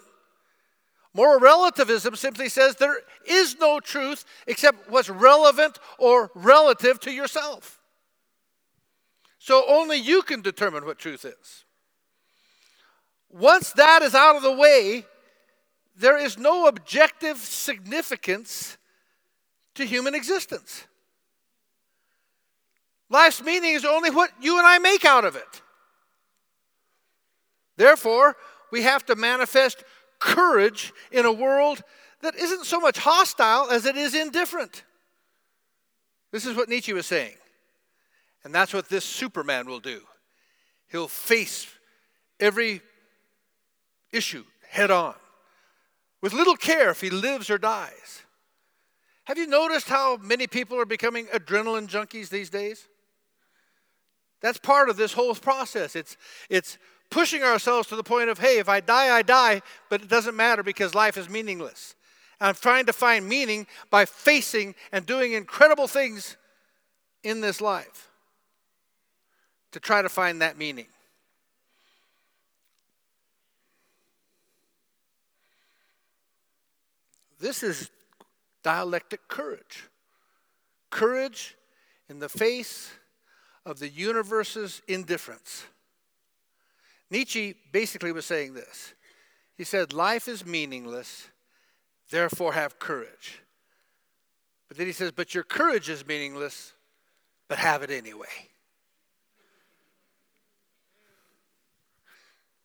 Moral 1.14 1.40
relativism 1.40 2.14
simply 2.14 2.49
says 2.49 2.76
there 2.76 2.99
is 3.26 3.59
no 3.59 3.80
truth 3.80 4.25
except 4.47 4.90
what's 4.90 5.09
relevant 5.09 5.78
or 5.99 6.30
relative 6.35 7.00
to 7.00 7.11
yourself. 7.11 7.80
So 9.38 9.64
only 9.66 9.97
you 9.97 10.23
can 10.23 10.42
determine 10.42 10.85
what 10.85 10.99
truth 10.99 11.25
is. 11.25 11.64
Once 13.30 13.73
that 13.73 14.02
is 14.02 14.14
out 14.14 14.37
of 14.37 14.42
the 14.42 14.52
way, 14.52 15.04
there 15.97 16.18
is 16.18 16.37
no 16.37 16.66
objective 16.66 17.38
significance 17.38 18.76
to 19.75 19.87
human 19.87 20.14
existence. 20.14 20.85
Life's 23.08 23.42
meaning 23.42 23.75
is 23.75 23.84
only 23.84 24.10
what 24.10 24.30
you 24.40 24.58
and 24.58 24.66
I 24.66 24.78
make 24.78 25.04
out 25.04 25.25
of 25.25 25.36
it. 25.36 25.62
Therefore, 27.76 28.36
we 28.72 28.82
have 28.82 29.06
to 29.06 29.14
manifest 29.14 29.84
courage 30.18 30.92
in 31.12 31.25
a 31.25 31.32
world 31.32 31.82
that 32.22 32.34
isn't 32.34 32.64
so 32.64 32.80
much 32.80 32.98
hostile 32.98 33.70
as 33.70 33.86
it 33.86 33.96
is 33.96 34.14
indifferent. 34.14 34.82
This 36.32 36.46
is 36.46 36.56
what 36.56 36.68
Nietzsche 36.68 36.92
was 36.92 37.06
saying. 37.06 37.36
And 38.44 38.54
that's 38.54 38.72
what 38.72 38.88
this 38.88 39.04
Superman 39.04 39.66
will 39.66 39.80
do. 39.80 40.00
He'll 40.88 41.08
face 41.08 41.66
every 42.40 42.80
issue 44.12 44.44
head 44.68 44.90
on 44.90 45.14
with 46.20 46.32
little 46.32 46.56
care 46.56 46.90
if 46.90 47.00
he 47.00 47.10
lives 47.10 47.50
or 47.50 47.58
dies. 47.58 48.22
Have 49.25 49.38
you 49.38 49.46
noticed 49.46 49.88
how 49.88 50.16
many 50.18 50.46
people 50.46 50.80
are 50.80 50.86
becoming 50.86 51.26
adrenaline 51.26 51.88
junkies 51.88 52.28
these 52.28 52.50
days? 52.50 52.88
That's 54.40 54.59
part 54.59 54.88
of 54.88 54.97
this 54.97 55.12
whole 55.12 55.35
process. 55.35 55.97
It's, 55.97 56.16
it's 56.50 56.78
pushing 57.11 57.43
ourselves 57.43 57.88
to 57.88 57.97
the 57.97 58.02
point 58.02 58.31
of, 58.31 58.38
hey, 58.38 58.59
if 58.59 58.69
I 58.69 58.81
die, 58.81 59.14
I 59.14 59.23
die, 59.23 59.62
but 59.88 60.02
it 60.02 60.09
doesn't 60.09 60.37
matter 60.37 60.62
because 60.62 60.95
life 60.95 61.16
is 61.16 61.28
meaningless. 61.28 61.95
I'm 62.40 62.55
trying 62.55 62.87
to 62.87 62.93
find 62.93 63.26
meaning 63.26 63.66
by 63.90 64.05
facing 64.05 64.75
and 64.93 65.07
doing 65.07 65.33
incredible 65.33 65.88
things 65.88 66.37
in 67.23 67.40
this 67.40 67.61
life 67.61 68.11
to 69.73 69.81
try 69.81 70.02
to 70.02 70.09
find 70.09 70.43
that 70.43 70.59
meaning. 70.59 70.87
This 77.38 77.62
is 77.62 77.90
dialectic 78.62 79.28
courage. 79.28 79.85
Courage 80.90 81.57
in 82.09 82.19
the 82.19 82.28
face 82.28 82.90
of 83.66 83.80
the 83.80 83.88
universe's 83.88 84.80
indifference. 84.87 85.66
Nietzsche 87.11 87.57
basically 87.72 88.12
was 88.12 88.24
saying 88.24 88.55
this. 88.55 88.94
He 89.59 89.64
said, 89.64 89.92
Life 89.92 90.29
is 90.29 90.46
meaningless, 90.46 91.29
therefore 92.11 92.52
have 92.52 92.79
courage. 92.79 93.40
But 94.68 94.76
then 94.76 94.87
he 94.87 94.92
says, 94.92 95.11
But 95.11 95.35
your 95.35 95.42
courage 95.42 95.88
is 95.88 96.07
meaningless, 96.07 96.72
but 97.48 97.59
have 97.59 97.83
it 97.83 97.90
anyway. 97.90 98.26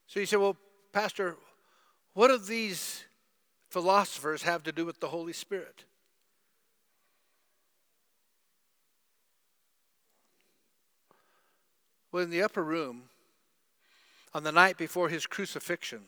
So 0.06 0.20
you 0.20 0.26
say, 0.26 0.36
Well, 0.36 0.56
Pastor, 0.92 1.36
what 2.14 2.28
do 2.28 2.38
these 2.38 3.04
philosophers 3.70 4.42
have 4.44 4.62
to 4.64 4.72
do 4.72 4.86
with 4.86 5.00
the 5.00 5.08
Holy 5.08 5.32
Spirit? 5.32 5.84
Well, 12.12 12.22
in 12.22 12.30
the 12.30 12.42
upper 12.42 12.62
room, 12.62 13.04
on 14.34 14.44
the 14.44 14.52
night 14.52 14.76
before 14.76 15.08
his 15.08 15.26
crucifixion, 15.26 16.02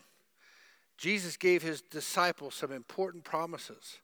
Jesus 0.98 1.36
gave 1.36 1.62
his 1.62 1.80
disciples 1.80 2.54
some 2.54 2.70
important 2.70 3.24
promises 3.24 3.98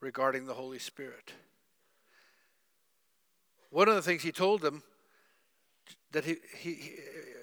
regarding 0.00 0.46
the 0.46 0.54
Holy 0.54 0.78
Spirit. 0.78 1.32
One 3.70 3.88
of 3.88 3.94
the 3.94 4.02
things 4.02 4.22
he 4.22 4.30
told 4.30 4.60
them 4.60 4.82
that 6.12 6.24
he, 6.24 6.36
he, 6.56 6.74
he, 6.74 6.92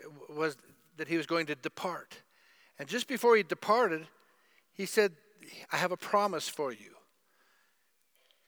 uh, 0.06 0.34
was 0.34 0.58
that 0.98 1.08
he 1.08 1.18
was 1.18 1.26
going 1.26 1.48
to 1.48 1.56
depart. 1.56 2.16
And 2.80 2.88
just 2.88 3.08
before 3.08 3.36
he 3.36 3.44
departed, 3.44 4.08
he 4.74 4.86
said, 4.86 5.12
I 5.72 5.78
have 5.78 5.92
a 5.92 5.98
promise 5.98 6.48
for 6.48 6.72
you. 6.72 6.96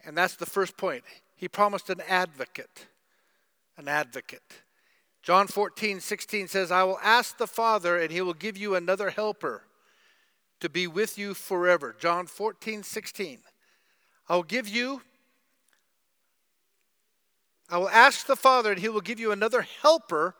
And 0.05 0.15
that's 0.17 0.35
the 0.35 0.45
first 0.45 0.77
point. 0.77 1.03
He 1.35 1.47
promised 1.47 1.89
an 1.89 2.01
advocate. 2.07 2.88
An 3.77 3.88
advocate. 3.88 4.63
John 5.25 5.47
14, 5.47 6.01
16 6.01 6.47
says, 6.47 6.71
I 6.71 6.83
will 6.83 6.99
ask 7.01 7.39
the 7.39 7.47
Father, 7.47 7.97
and 7.97 8.11
he 8.11 8.21
will 8.21 8.35
give 8.35 8.57
you 8.57 8.75
another 8.75 9.09
helper 9.09 9.63
to 10.59 10.69
be 10.69 10.85
with 10.85 11.17
you 11.17 11.33
forever. 11.33 11.95
John 11.97 12.27
14, 12.27 12.83
16. 12.83 13.39
I 14.29 14.35
will 14.35 14.43
give 14.43 14.67
you, 14.67 15.01
I 17.71 17.79
will 17.79 17.89
ask 17.89 18.27
the 18.27 18.35
Father, 18.35 18.71
and 18.71 18.79
he 18.79 18.88
will 18.88 19.01
give 19.01 19.19
you 19.19 19.31
another 19.31 19.65
helper 19.81 20.35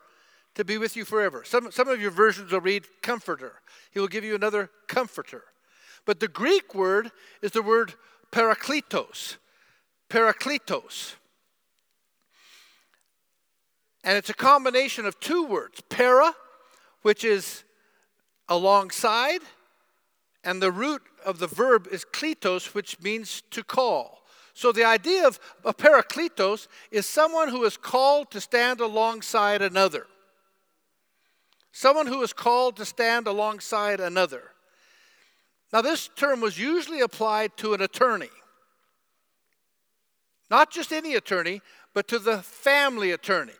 to 0.54 0.64
be 0.64 0.78
with 0.78 0.94
you 0.94 1.04
forever. 1.04 1.42
Some, 1.44 1.72
some 1.72 1.88
of 1.88 2.00
your 2.00 2.12
versions 2.12 2.52
will 2.52 2.60
read 2.60 2.84
comforter. 3.02 3.54
He 3.90 3.98
will 3.98 4.06
give 4.06 4.22
you 4.22 4.36
another 4.36 4.70
comforter. 4.86 5.42
But 6.04 6.20
the 6.20 6.28
Greek 6.28 6.76
word 6.76 7.10
is 7.42 7.50
the 7.50 7.60
word 7.60 7.94
parakletos. 8.30 9.36
Parakletos. 10.08 11.16
And 14.06 14.16
it's 14.16 14.30
a 14.30 14.34
combination 14.34 15.04
of 15.04 15.18
two 15.18 15.44
words 15.44 15.82
para, 15.88 16.32
which 17.02 17.24
is 17.24 17.64
alongside, 18.48 19.40
and 20.44 20.62
the 20.62 20.70
root 20.70 21.02
of 21.24 21.40
the 21.40 21.48
verb 21.48 21.88
is 21.90 22.04
kletos, 22.04 22.72
which 22.72 23.00
means 23.00 23.42
to 23.50 23.64
call. 23.64 24.22
So 24.54 24.70
the 24.70 24.84
idea 24.84 25.26
of 25.26 25.40
a 25.64 25.74
parakletos 25.74 26.68
is 26.92 27.04
someone 27.04 27.48
who 27.48 27.64
is 27.64 27.76
called 27.76 28.30
to 28.30 28.40
stand 28.40 28.80
alongside 28.80 29.60
another. 29.60 30.06
Someone 31.72 32.06
who 32.06 32.22
is 32.22 32.32
called 32.32 32.76
to 32.76 32.84
stand 32.84 33.26
alongside 33.26 33.98
another. 33.98 34.52
Now, 35.72 35.82
this 35.82 36.08
term 36.14 36.40
was 36.40 36.60
usually 36.60 37.00
applied 37.00 37.56
to 37.56 37.74
an 37.74 37.82
attorney. 37.82 38.30
Not 40.48 40.70
just 40.70 40.92
any 40.92 41.16
attorney, 41.16 41.60
but 41.92 42.06
to 42.06 42.20
the 42.20 42.38
family 42.38 43.10
attorney. 43.10 43.52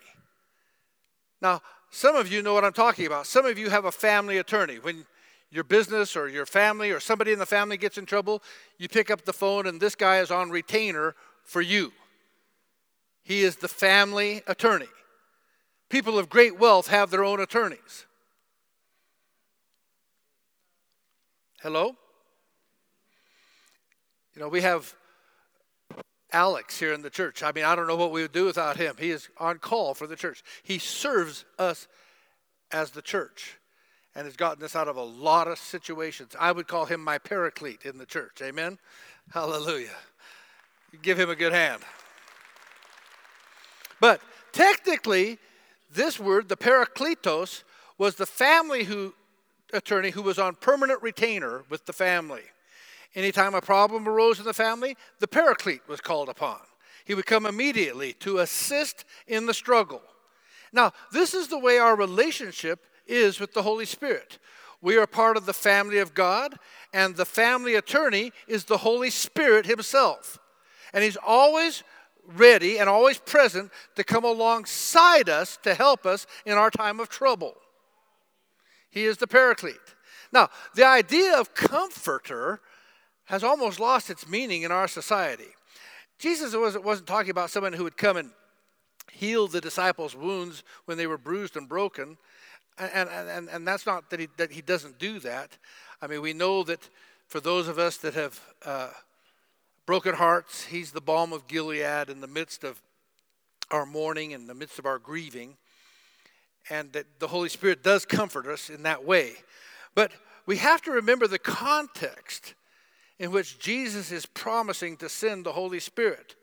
Now, 1.41 1.61
some 1.91 2.17
of 2.17 2.31
you 2.31 2.43
know 2.43 2.55
what 2.55 2.65
I'm 2.65 2.73
talking 2.73 3.07
about. 3.07 3.27
Some 3.27 3.47
of 3.47 3.59
you 3.59 3.71
have 3.71 3.85
a 3.85 3.93
family 3.93 4.39
attorney. 4.39 4.79
When 4.79 5.07
your 5.51 5.65
business 5.65 6.17
or 6.17 6.29
your 6.29 6.47
family 6.47 6.91
or 6.91 7.01
somebody 7.01 7.33
in 7.33 7.39
the 7.39 7.47
family 7.47 7.77
gets 7.77 7.99
in 7.99 8.07
trouble, 8.07 8.43
you 8.79 8.89
pick 8.89 9.11
up 9.11 9.25
the 9.25 9.33
phone 9.33 9.67
and 9.67 9.81
this 9.81 9.95
guy 9.95 10.19
is 10.19 10.31
on 10.31 10.51
retainer 10.51 11.15
for 11.45 11.61
you. 11.61 11.93
He 13.23 13.43
is 13.43 13.57
the 13.57 13.69
family 13.69 14.43
attorney. 14.47 14.89
People 15.89 16.19
of 16.19 16.29
great 16.29 16.59
wealth 16.59 16.89
have 16.89 17.11
their 17.11 17.25
own 17.25 17.41
attorneys. 17.41 18.07
Hello? 21.63 21.97
You 24.35 24.43
know, 24.43 24.49
we 24.49 24.61
have 24.61 24.95
Alex 26.33 26.79
here 26.79 26.93
in 26.93 27.03
the 27.03 27.11
church. 27.11 27.43
I 27.43 27.53
mean, 27.53 27.65
I 27.65 27.77
don't 27.77 27.87
know 27.87 27.97
what 27.97 28.13
we 28.13 28.23
would 28.23 28.33
do 28.33 28.47
without 28.47 28.77
him. 28.77 28.97
He 28.99 29.11
is 29.11 29.29
on 29.39 29.59
call 29.59 29.95
for 29.95 30.07
the 30.07 30.17
church. 30.17 30.43
He 30.63 30.79
serves 30.79 31.45
us 31.59 31.87
as 32.73 32.91
the 32.91 33.03
church 33.03 33.59
and 34.15 34.25
has 34.25 34.37
gotten 34.37 34.65
us 34.65 34.75
out 34.75 34.89
of 34.89 34.97
a 34.97 35.03
lot 35.03 35.47
of 35.47 35.59
situations. 35.59 36.35
I 36.39 36.53
would 36.53 36.67
call 36.67 36.87
him 36.87 37.03
my 37.03 37.19
paraclete 37.19 37.85
in 37.85 37.99
the 37.99 38.07
church. 38.07 38.41
Amen? 38.43 38.79
Hallelujah. 39.33 39.97
Give 41.03 41.19
him 41.19 41.31
a 41.31 41.37
good 41.37 41.53
hand. 41.53 41.83
But 44.01 44.21
technically, 44.53 45.39
this 45.93 46.19
word, 46.19 46.49
the 46.49 46.57
parakletos, 46.57 47.63
was 47.99 48.17
the 48.17 48.27
family 48.27 48.85
who 48.85 49.15
attorney 49.73 50.11
who 50.11 50.23
was 50.23 50.39
on 50.39 50.55
permanent 50.55 51.03
retainer 51.03 51.65
with 51.69 51.87
the 51.87 51.93
family. 51.93 52.43
Anytime 53.17 53.55
a 53.55 53.63
problem 53.63 54.07
arose 54.07 54.39
in 54.39 54.45
the 54.45 54.53
family, 54.53 54.95
the 55.21 55.27
paraclete 55.27 55.89
was 55.89 56.03
called 56.03 56.29
upon. 56.29 56.61
He 57.07 57.15
would 57.15 57.25
come 57.25 57.47
immediately 57.47 58.13
to 58.21 58.39
assist 58.39 59.07
in 59.27 59.47
the 59.47 59.55
struggle. 59.55 60.03
Now, 60.71 60.93
this 61.13 61.33
is 61.33 61.49
the 61.49 61.59
way 61.59 61.79
our 61.79 61.97
relationship 61.97 62.85
is 63.07 63.41
with 63.41 63.55
the 63.55 63.63
Holy 63.63 63.87
Spirit. 63.87 64.39
We 64.83 64.99
are 64.99 65.07
part 65.07 65.39
of 65.39 65.47
the 65.47 65.55
family 65.55 65.99
of 65.99 66.13
God, 66.13 66.59
and 66.93 67.17
the 67.17 67.25
family 67.25 67.75
attorney 67.75 68.33
is 68.47 68.65
the 68.65 68.79
Holy 68.79 69.09
Spirit 69.09 69.65
Himself. 69.65 70.39
And 70.93 71.03
He's 71.03 71.17
always 71.17 71.85
ready 72.27 72.79
and 72.79 72.89
always 72.89 73.19
present 73.19 73.71
to 73.95 74.05
come 74.05 74.25
alongside 74.25 75.31
us 75.31 75.59
to 75.63 75.73
help 75.73 76.05
us 76.05 76.27
in 76.45 76.59
our 76.59 76.71
time 76.71 77.01
of 77.01 77.09
trouble. 77.09 77.55
He 78.91 79.07
is 79.07 79.17
the 79.17 79.27
paraclete. 79.27 79.77
Now, 80.33 80.51
the 80.75 80.85
idea 80.85 81.39
of 81.39 81.55
comforter 81.55 82.61
has 83.27 83.45
almost 83.45 83.79
lost 83.79 84.11
its 84.11 84.29
meaning 84.29 84.63
in 84.63 84.73
our 84.73 84.89
society. 84.89 85.49
Jesus 86.19 86.55
wasn't, 86.57 87.07
talking 87.07 87.31
about 87.31 87.51
someone 87.51 87.73
who 87.73 87.85
would 87.85 87.97
come 87.97 88.17
and 88.17 88.31
heal 89.13 89.47
the 89.49 89.61
disciples' 89.61 90.17
wounds 90.17 90.63
when 90.87 90.97
they 90.97 91.07
were 91.07 91.19
bruised 91.19 91.57
and 91.57 91.69
broken. 91.69 92.17
And, 92.79 93.09
and, 93.09 93.49
and 93.49 93.67
that's 93.67 93.87
not 93.87 94.11
that 94.11 94.21
he, 94.21 94.29
that 94.37 94.53
he 94.53 94.63
doesn't 94.63 94.99
do 94.99 95.19
that. 95.21 95.57
I 96.01 96.07
mean, 96.07 96.23
we 96.23 96.33
know 96.33 96.63
that 96.65 96.89
for 97.27 97.41
those 97.41 97.69
of 97.69 97.79
us 97.79 97.97
that 97.99 98.15
have 98.15 98.41
uh, 98.65 98.91
broken 99.87 100.15
hearts, 100.15 100.65
he's 100.65 100.93
the 100.93 101.01
balm 101.01 101.33
of 101.33 101.49
Gilead 101.49 102.09
in 102.09 102.21
the 102.21 102.27
midst 102.27 102.65
of 102.65 102.81
our 103.71 103.87
mourning, 103.87 104.31
in 104.31 104.47
the 104.47 104.55
midst 104.55 104.79
of 104.79 104.87
our 104.87 104.99
grieving. 104.99 105.57
And 106.71 106.93
that 106.93 107.07
the 107.19 107.29
Holy 107.29 107.49
Spirit 107.49 107.83
does 107.83 108.05
comfort 108.05 108.47
us 108.47 108.71
in 108.71 108.83
that 108.83 109.05
way. 109.05 109.33
But 109.95 110.13
we 110.47 110.59
have 110.59 110.83
to 110.83 110.91
remember 110.93 111.27
the 111.27 111.39
context 111.39 112.55
in 113.19 113.31
which 113.31 113.59
Jesus 113.59 114.13
is 114.13 114.27
promising 114.27 114.97
to 114.99 115.09
send 115.09 115.45
the 115.45 115.53
Holy 115.53 115.81
Spirit. 115.81 116.35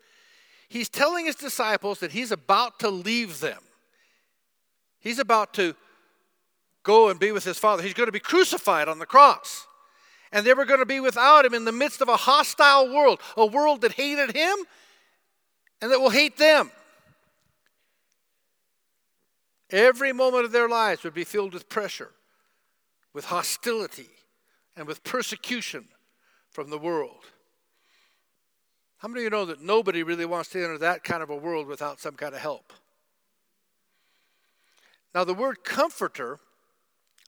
He's 0.68 0.88
telling 0.88 1.26
his 1.26 1.36
disciples 1.36 2.00
that 2.00 2.12
he's 2.12 2.32
about 2.32 2.80
to 2.80 2.90
leave 2.90 3.40
them. 3.40 3.60
He's 4.98 5.18
about 5.18 5.54
to 5.54 5.76
go 6.82 7.10
and 7.10 7.20
be 7.20 7.32
with 7.32 7.44
his 7.44 7.58
Father. 7.58 7.82
He's 7.82 7.94
going 7.94 8.08
to 8.08 8.12
be 8.12 8.20
crucified 8.20 8.88
on 8.88 8.98
the 8.98 9.06
cross. 9.06 9.66
And 10.32 10.44
they 10.44 10.54
were 10.54 10.64
going 10.64 10.80
to 10.80 10.86
be 10.86 11.00
without 11.00 11.44
him 11.44 11.54
in 11.54 11.64
the 11.64 11.72
midst 11.72 12.00
of 12.00 12.08
a 12.08 12.16
hostile 12.16 12.92
world, 12.92 13.20
a 13.36 13.46
world 13.46 13.82
that 13.82 13.92
hated 13.92 14.34
him 14.34 14.56
and 15.80 15.92
that 15.92 16.00
will 16.00 16.10
hate 16.10 16.36
them. 16.38 16.70
Every 19.70 20.12
moment 20.12 20.44
of 20.44 20.52
their 20.52 20.68
lives 20.68 21.04
would 21.04 21.14
be 21.14 21.24
filled 21.24 21.54
with 21.54 21.68
pressure, 21.68 22.10
with 23.12 23.26
hostility, 23.26 24.08
and 24.76 24.86
with 24.86 25.04
persecution 25.04 25.86
from 26.54 26.70
the 26.70 26.78
world. 26.78 27.24
How 28.98 29.08
many 29.08 29.20
of 29.20 29.24
you 29.24 29.30
know 29.30 29.44
that 29.44 29.60
nobody 29.60 30.02
really 30.02 30.24
wants 30.24 30.48
to 30.50 30.62
enter 30.62 30.78
that 30.78 31.04
kind 31.04 31.22
of 31.22 31.28
a 31.28 31.36
world 31.36 31.66
without 31.66 32.00
some 32.00 32.14
kind 32.14 32.34
of 32.34 32.40
help? 32.40 32.72
Now, 35.14 35.24
the 35.24 35.34
word 35.34 35.62
comforter 35.64 36.38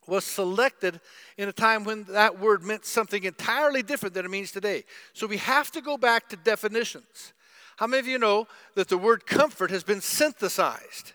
was 0.06 0.24
selected 0.24 1.00
in 1.36 1.48
a 1.48 1.52
time 1.52 1.84
when 1.84 2.04
that 2.04 2.38
word 2.38 2.62
meant 2.62 2.84
something 2.84 3.24
entirely 3.24 3.82
different 3.82 4.14
than 4.14 4.24
it 4.24 4.30
means 4.30 4.52
today. 4.52 4.84
So 5.12 5.26
we 5.26 5.36
have 5.38 5.72
to 5.72 5.80
go 5.80 5.98
back 5.98 6.28
to 6.28 6.36
definitions. 6.36 7.32
How 7.76 7.88
many 7.88 8.00
of 8.00 8.06
you 8.06 8.18
know 8.18 8.46
that 8.76 8.88
the 8.88 8.96
word 8.96 9.26
comfort 9.26 9.70
has 9.70 9.82
been 9.82 10.00
synthesized? 10.00 11.12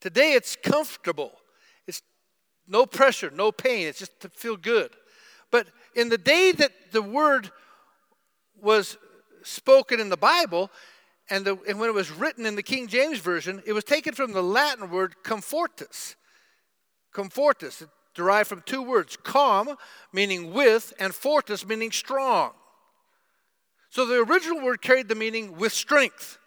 Today 0.00 0.34
it's 0.34 0.54
comfortable. 0.54 1.32
It's 1.86 2.02
no 2.68 2.84
pressure, 2.84 3.30
no 3.34 3.50
pain. 3.50 3.88
It's 3.88 3.98
just 3.98 4.20
to 4.20 4.28
feel 4.28 4.56
good. 4.56 4.90
But 5.50 5.68
in 5.94 6.08
the 6.08 6.18
day 6.18 6.52
that 6.52 6.72
the 6.92 7.02
word 7.02 7.50
was 8.60 8.96
spoken 9.42 10.00
in 10.00 10.08
the 10.08 10.16
Bible, 10.16 10.70
and, 11.30 11.44
the, 11.44 11.56
and 11.68 11.78
when 11.78 11.88
it 11.88 11.94
was 11.94 12.10
written 12.10 12.46
in 12.46 12.56
the 12.56 12.62
King 12.62 12.86
James 12.86 13.18
Version, 13.18 13.62
it 13.66 13.72
was 13.72 13.84
taken 13.84 14.14
from 14.14 14.32
the 14.32 14.42
Latin 14.42 14.90
word 14.90 15.22
comfortus. 15.22 16.16
Comfortus, 17.12 17.84
derived 18.14 18.48
from 18.48 18.62
two 18.66 18.82
words 18.82 19.16
com, 19.16 19.76
meaning 20.12 20.52
with, 20.52 20.92
and 20.98 21.14
fortis, 21.14 21.66
meaning 21.66 21.92
strong. 21.92 22.52
So 23.90 24.06
the 24.06 24.20
original 24.20 24.62
word 24.62 24.82
carried 24.82 25.08
the 25.08 25.14
meaning 25.14 25.56
with 25.56 25.72
strength. 25.72 26.38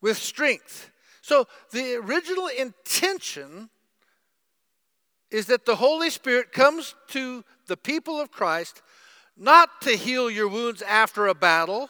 With 0.00 0.16
strength. 0.16 0.90
So 1.20 1.46
the 1.70 1.96
original 1.96 2.48
intention 2.48 3.68
is 5.32 5.46
that 5.46 5.64
the 5.64 5.76
Holy 5.76 6.10
Spirit 6.10 6.52
comes 6.52 6.94
to 7.08 7.42
the 7.66 7.76
people 7.76 8.20
of 8.20 8.30
Christ 8.30 8.82
not 9.36 9.80
to 9.80 9.96
heal 9.96 10.30
your 10.30 10.46
wounds 10.46 10.82
after 10.82 11.26
a 11.26 11.34
battle, 11.34 11.88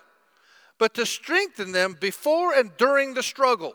but 0.79 0.95
to 0.95 1.05
strengthen 1.05 1.73
them 1.73 1.97
before 2.01 2.55
and 2.55 2.71
during 2.77 3.15
the 3.15 3.23
struggle. 3.23 3.75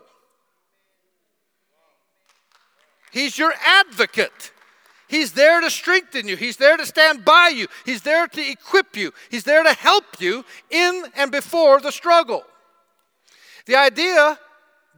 He's 3.12 3.38
your 3.38 3.52
advocate. 3.64 4.52
He's 5.06 5.32
there 5.32 5.60
to 5.60 5.70
strengthen 5.70 6.28
you. 6.28 6.36
He's 6.36 6.56
there 6.56 6.76
to 6.76 6.84
stand 6.84 7.24
by 7.24 7.52
you. 7.54 7.66
He's 7.84 8.02
there 8.02 8.26
to 8.26 8.50
equip 8.50 8.96
you. 8.96 9.12
He's 9.30 9.44
there 9.44 9.62
to 9.62 9.72
help 9.72 10.20
you 10.20 10.44
in 10.70 11.04
and 11.16 11.30
before 11.30 11.80
the 11.80 11.92
struggle. 11.92 12.42
The 13.66 13.76
idea 13.76 14.38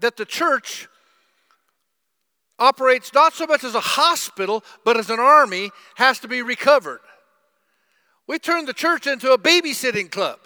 that 0.01 0.17
the 0.17 0.25
church 0.25 0.89
operates 2.61 3.13
not 3.13 3.33
so 3.33 3.47
much 3.47 3.65
as 3.65 3.75
a 3.75 3.81
hospital, 3.81 4.63
but 4.85 4.97
as 4.97 5.11
an 5.11 5.19
army, 5.19 5.71
has 5.97 6.21
to 6.21 6.29
be 6.29 6.43
recovered. 6.43 7.01
We 8.29 8.39
turned 8.39 8.69
the 8.69 8.75
church 8.75 9.07
into 9.09 9.33
a 9.33 9.39
babysitting 9.39 10.11
club. 10.11 10.39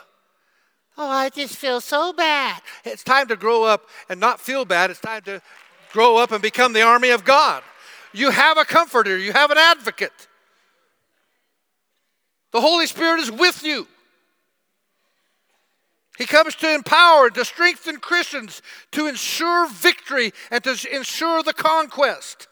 Oh, 0.96 1.10
I 1.10 1.28
just 1.28 1.56
feel 1.56 1.80
so 1.80 2.12
bad. 2.12 2.62
It's 2.84 3.02
time 3.02 3.26
to 3.28 3.36
grow 3.36 3.64
up 3.64 3.88
and 4.08 4.20
not 4.20 4.40
feel 4.40 4.64
bad. 4.64 4.90
It's 4.90 5.00
time 5.00 5.22
to 5.22 5.42
grow 5.92 6.16
up 6.16 6.30
and 6.30 6.40
become 6.40 6.72
the 6.72 6.82
army 6.82 7.10
of 7.10 7.24
God. 7.24 7.62
You 8.12 8.30
have 8.30 8.56
a 8.56 8.64
comforter, 8.64 9.18
you 9.18 9.32
have 9.32 9.50
an 9.50 9.58
advocate. 9.58 10.28
The 12.52 12.60
Holy 12.60 12.86
Spirit 12.86 13.20
is 13.20 13.32
with 13.32 13.64
you. 13.64 13.88
He 16.16 16.26
comes 16.26 16.54
to 16.56 16.72
empower, 16.72 17.28
to 17.30 17.44
strengthen 17.44 17.98
Christians, 17.98 18.62
to 18.92 19.06
ensure 19.06 19.68
victory, 19.68 20.32
and 20.50 20.62
to 20.64 20.76
ensure 20.92 21.42
the 21.42 21.52
conquest. 21.52 22.46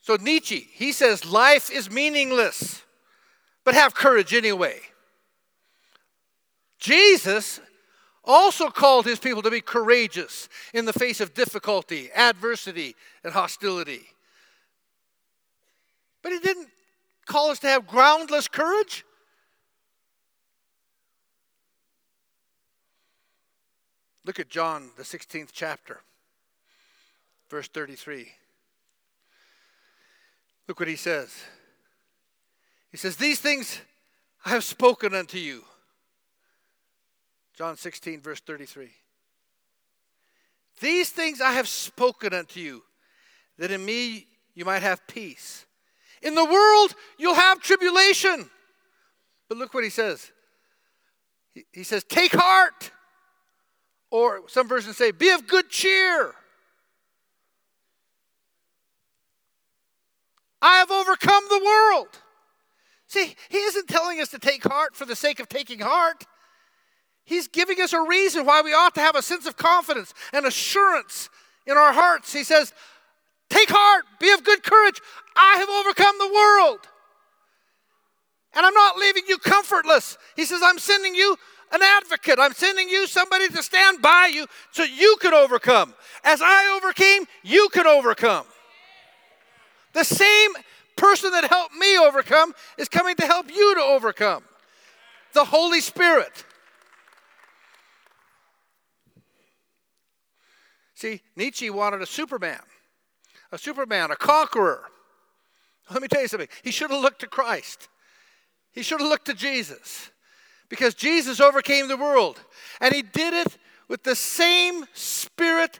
So, 0.00 0.16
Nietzsche, 0.16 0.68
he 0.72 0.92
says 0.92 1.24
life 1.24 1.70
is 1.70 1.90
meaningless, 1.90 2.82
but 3.64 3.74
have 3.74 3.94
courage 3.94 4.34
anyway. 4.34 4.80
Jesus 6.78 7.60
also 8.24 8.68
called 8.68 9.06
his 9.06 9.18
people 9.18 9.42
to 9.42 9.50
be 9.50 9.60
courageous 9.60 10.48
in 10.74 10.84
the 10.84 10.92
face 10.92 11.20
of 11.20 11.32
difficulty, 11.32 12.10
adversity, 12.14 12.94
and 13.24 13.32
hostility. 13.32 14.02
But 16.22 16.32
he 16.32 16.40
didn't 16.40 16.68
call 17.26 17.50
us 17.50 17.60
to 17.60 17.68
have 17.68 17.86
groundless 17.86 18.48
courage. 18.48 19.04
Look 24.24 24.38
at 24.38 24.48
John, 24.48 24.90
the 24.96 25.02
16th 25.02 25.50
chapter, 25.52 26.00
verse 27.50 27.68
33. 27.68 28.28
Look 30.68 30.78
what 30.78 30.88
he 30.88 30.96
says. 30.96 31.34
He 32.90 32.96
says, 32.96 33.16
These 33.16 33.40
things 33.40 33.80
I 34.44 34.50
have 34.50 34.64
spoken 34.64 35.14
unto 35.14 35.38
you. 35.38 35.64
John 37.56 37.76
16, 37.76 38.20
verse 38.20 38.40
33. 38.40 38.90
These 40.80 41.10
things 41.10 41.40
I 41.40 41.52
have 41.52 41.68
spoken 41.68 42.32
unto 42.32 42.60
you, 42.60 42.82
that 43.58 43.70
in 43.70 43.84
me 43.84 44.26
you 44.54 44.64
might 44.64 44.82
have 44.82 45.06
peace. 45.06 45.66
In 46.22 46.34
the 46.34 46.44
world 46.44 46.94
you'll 47.18 47.34
have 47.34 47.60
tribulation. 47.60 48.48
But 49.48 49.58
look 49.58 49.74
what 49.74 49.84
he 49.84 49.90
says. 49.90 50.30
He, 51.52 51.64
he 51.72 51.82
says, 51.82 52.04
Take 52.04 52.32
heart. 52.32 52.92
Or 54.12 54.42
some 54.46 54.68
versions 54.68 54.98
say, 54.98 55.10
be 55.10 55.30
of 55.30 55.46
good 55.46 55.70
cheer. 55.70 56.34
I 60.60 60.76
have 60.76 60.90
overcome 60.90 61.44
the 61.48 61.62
world. 61.64 62.08
See, 63.06 63.34
he 63.48 63.56
isn't 63.56 63.88
telling 63.88 64.20
us 64.20 64.28
to 64.28 64.38
take 64.38 64.64
heart 64.64 64.94
for 64.94 65.06
the 65.06 65.16
sake 65.16 65.40
of 65.40 65.48
taking 65.48 65.80
heart. 65.80 66.26
He's 67.24 67.48
giving 67.48 67.80
us 67.80 67.94
a 67.94 68.02
reason 68.02 68.44
why 68.44 68.60
we 68.60 68.74
ought 68.74 68.94
to 68.96 69.00
have 69.00 69.16
a 69.16 69.22
sense 69.22 69.46
of 69.46 69.56
confidence 69.56 70.12
and 70.34 70.44
assurance 70.44 71.30
in 71.66 71.78
our 71.78 71.94
hearts. 71.94 72.34
He 72.34 72.44
says, 72.44 72.74
Take 73.48 73.70
heart, 73.70 74.04
be 74.20 74.30
of 74.30 74.44
good 74.44 74.62
courage. 74.62 75.00
I 75.34 75.56
have 75.56 75.70
overcome 75.70 76.16
the 76.18 76.34
world. 76.34 76.80
And 78.54 78.66
I'm 78.66 78.74
not 78.74 78.98
leaving 78.98 79.22
you 79.26 79.38
comfortless. 79.38 80.18
He 80.36 80.44
says, 80.44 80.60
I'm 80.62 80.78
sending 80.78 81.14
you 81.14 81.36
an 81.72 81.80
advocate. 81.82 82.38
I'm 82.38 82.52
sending 82.52 82.88
you 82.88 83.06
somebody 83.06 83.48
to 83.48 83.62
stand 83.62 84.02
by 84.02 84.30
you 84.32 84.46
so 84.70 84.84
you 84.84 85.16
can 85.20 85.32
overcome. 85.32 85.94
As 86.22 86.40
I 86.42 86.78
overcame, 86.80 87.24
you 87.42 87.68
can 87.72 87.86
overcome. 87.86 88.44
The 89.94 90.04
same 90.04 90.50
person 90.96 91.32
that 91.32 91.44
helped 91.44 91.74
me 91.74 91.98
overcome 91.98 92.54
is 92.78 92.88
coming 92.88 93.16
to 93.16 93.26
help 93.26 93.50
you 93.50 93.74
to 93.74 93.80
overcome. 93.80 94.44
The 95.32 95.44
Holy 95.44 95.80
Spirit. 95.80 96.44
See, 100.94 101.20
Nietzsche 101.34 101.68
wanted 101.70 102.00
a 102.00 102.06
Superman, 102.06 102.60
a 103.50 103.58
Superman, 103.58 104.10
a 104.12 104.16
conqueror. 104.16 104.84
Let 105.90 106.00
me 106.00 106.06
tell 106.06 106.22
you 106.22 106.28
something. 106.28 106.48
He 106.62 106.70
should 106.70 106.90
have 106.90 107.00
looked 107.00 107.20
to 107.22 107.26
Christ. 107.26 107.88
He 108.72 108.82
should 108.82 109.00
have 109.00 109.08
looked 109.08 109.26
to 109.26 109.34
Jesus 109.34 110.11
because 110.72 110.94
Jesus 110.94 111.38
overcame 111.38 111.86
the 111.86 111.98
world. 111.98 112.42
And 112.80 112.94
he 112.94 113.02
did 113.02 113.34
it 113.34 113.58
with 113.88 114.04
the 114.04 114.14
same 114.14 114.86
spirit 114.94 115.78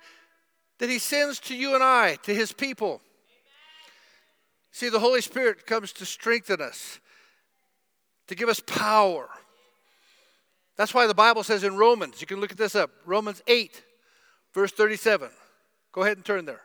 that 0.81 0.91
he 0.91 0.99
sends 0.99 1.41
to 1.41 1.57
you 1.57 1.75
and 1.75 1.83
I, 1.83 2.17
to 2.25 2.35
his 2.35 2.53
people. 2.53 3.01
See, 4.71 4.91
the 4.91 5.01
Holy 5.01 5.23
Spirit 5.23 5.65
comes 5.65 5.95
to 5.95 6.05
strengthen 6.05 6.61
us, 6.61 7.01
to 8.27 8.35
give 8.35 8.51
us 8.51 8.61
power. 8.61 9.31
That's 10.77 10.93
why 10.93 11.07
the 11.07 11.15
Bible 11.15 11.43
says 11.43 11.65
in 11.65 11.79
Romans, 11.79 12.21
you 12.21 12.27
can 12.27 12.39
look 12.39 12.53
at 12.53 12.59
this 12.59 12.75
up, 12.75 12.91
Romans 13.07 13.41
8, 13.47 13.83
Verse 14.53 14.73
37. 14.73 15.31
Go 15.93 16.03
ahead 16.03 16.19
and 16.19 16.27
turn 16.27 16.45
there. 16.45 16.61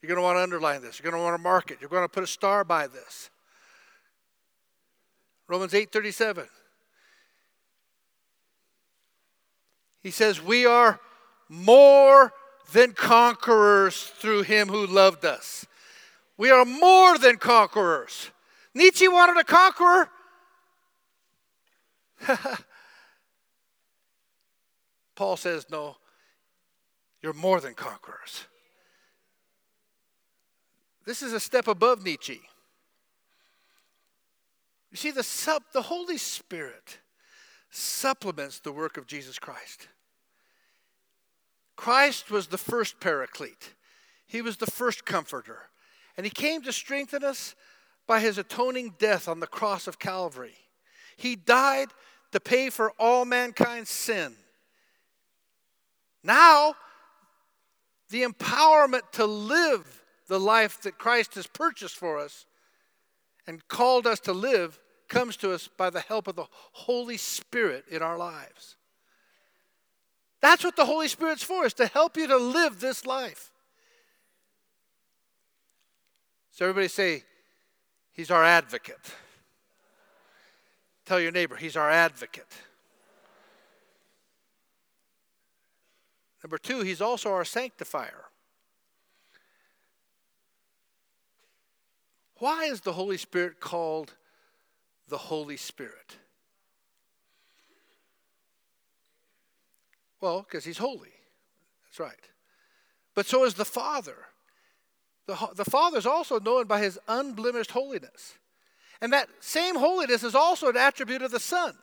You're 0.00 0.08
going 0.10 0.18
to 0.18 0.22
want 0.22 0.36
to 0.36 0.42
underline 0.44 0.80
this. 0.80 1.00
You're 1.00 1.10
going 1.10 1.20
to 1.20 1.24
want 1.24 1.36
to 1.36 1.42
mark 1.42 1.72
it. 1.72 1.78
You're 1.80 1.90
going 1.90 2.04
to 2.04 2.08
put 2.08 2.22
a 2.22 2.28
star 2.28 2.62
by 2.62 2.86
this. 2.86 3.30
Romans 5.48 5.72
8:37. 5.72 6.46
He 10.02 10.10
says, 10.10 10.40
"We 10.40 10.66
are 10.66 11.00
more 11.48 12.32
than 12.72 12.92
conquerors 12.92 14.02
through 14.02 14.42
him 14.42 14.68
who 14.68 14.86
loved 14.86 15.24
us." 15.24 15.66
We 16.36 16.50
are 16.50 16.64
more 16.64 17.18
than 17.18 17.36
conquerors. 17.36 18.30
Nietzsche 18.74 19.06
wanted 19.06 19.36
a 19.36 19.44
conqueror. 19.44 20.08
Paul 25.14 25.36
says, 25.36 25.66
no, 25.70 25.96
you're 27.20 27.32
more 27.32 27.60
than 27.60 27.74
conquerors. 27.74 28.46
This 31.04 31.22
is 31.22 31.32
a 31.32 31.40
step 31.40 31.68
above 31.68 32.02
Nietzsche. 32.04 32.40
You 34.90 34.96
see, 34.96 35.10
the, 35.10 35.26
the 35.72 35.82
Holy 35.82 36.18
Spirit 36.18 36.98
supplements 37.70 38.60
the 38.60 38.72
work 38.72 38.96
of 38.96 39.06
Jesus 39.06 39.38
Christ. 39.38 39.88
Christ 41.76 42.30
was 42.30 42.48
the 42.48 42.58
first 42.58 43.00
paraclete, 43.00 43.74
He 44.26 44.42
was 44.42 44.56
the 44.56 44.70
first 44.70 45.04
comforter. 45.04 45.68
And 46.16 46.26
He 46.26 46.30
came 46.30 46.60
to 46.62 46.72
strengthen 46.72 47.24
us 47.24 47.54
by 48.06 48.20
His 48.20 48.36
atoning 48.36 48.94
death 48.98 49.28
on 49.28 49.40
the 49.40 49.46
cross 49.46 49.86
of 49.86 49.98
Calvary. 49.98 50.56
He 51.16 51.36
died 51.36 51.88
to 52.32 52.40
pay 52.40 52.70
for 52.70 52.92
all 52.98 53.24
mankind's 53.24 53.90
sin. 53.90 54.34
Now, 56.22 56.74
the 58.10 58.22
empowerment 58.22 59.10
to 59.12 59.24
live 59.24 60.04
the 60.28 60.38
life 60.38 60.82
that 60.82 60.98
Christ 60.98 61.34
has 61.34 61.46
purchased 61.46 61.96
for 61.96 62.18
us 62.18 62.46
and 63.46 63.66
called 63.68 64.06
us 64.06 64.20
to 64.20 64.32
live 64.32 64.78
comes 65.08 65.36
to 65.38 65.52
us 65.52 65.68
by 65.76 65.90
the 65.90 66.00
help 66.00 66.28
of 66.28 66.36
the 66.36 66.46
Holy 66.72 67.16
Spirit 67.16 67.84
in 67.90 68.02
our 68.02 68.16
lives. 68.16 68.76
That's 70.42 70.64
what 70.64 70.76
the 70.76 70.84
Holy 70.84 71.08
Spirit's 71.08 71.42
for, 71.42 71.64
is 71.64 71.72
to 71.74 71.86
help 71.86 72.16
you 72.18 72.26
to 72.26 72.36
live 72.36 72.80
this 72.80 73.06
life. 73.06 73.50
So 76.50 76.66
everybody 76.66 76.88
say, 76.88 77.22
He's 78.12 78.30
our 78.30 78.44
advocate. 78.44 79.14
Tell 81.06 81.18
your 81.18 81.32
neighbor, 81.32 81.56
He's 81.56 81.76
our 81.76 81.88
advocate. 81.88 82.52
Number 86.42 86.58
two, 86.58 86.80
he's 86.82 87.00
also 87.00 87.32
our 87.32 87.44
sanctifier. 87.44 88.24
Why 92.38 92.64
is 92.64 92.80
the 92.80 92.94
Holy 92.94 93.16
Spirit 93.16 93.60
called 93.60 94.14
the 95.08 95.18
Holy 95.18 95.56
Spirit? 95.56 96.16
Well, 100.22 100.46
because 100.48 100.64
he's 100.64 100.78
holy. 100.78 101.10
That's 101.84 102.00
right. 102.00 102.28
But 103.14 103.26
so 103.26 103.44
is 103.44 103.54
the 103.54 103.64
Father. 103.64 104.16
The, 105.26 105.36
the 105.54 105.64
Father 105.64 105.98
is 105.98 106.06
also 106.06 106.38
known 106.38 106.66
by 106.66 106.80
his 106.80 106.98
unblemished 107.08 107.72
holiness. 107.72 108.38
And 109.02 109.12
that 109.12 109.28
same 109.40 109.74
holiness 109.74 110.22
is 110.22 110.36
also 110.36 110.70
an 110.70 110.76
attribute 110.76 111.22
of 111.22 111.32
the 111.32 111.40
Son. 111.40 111.74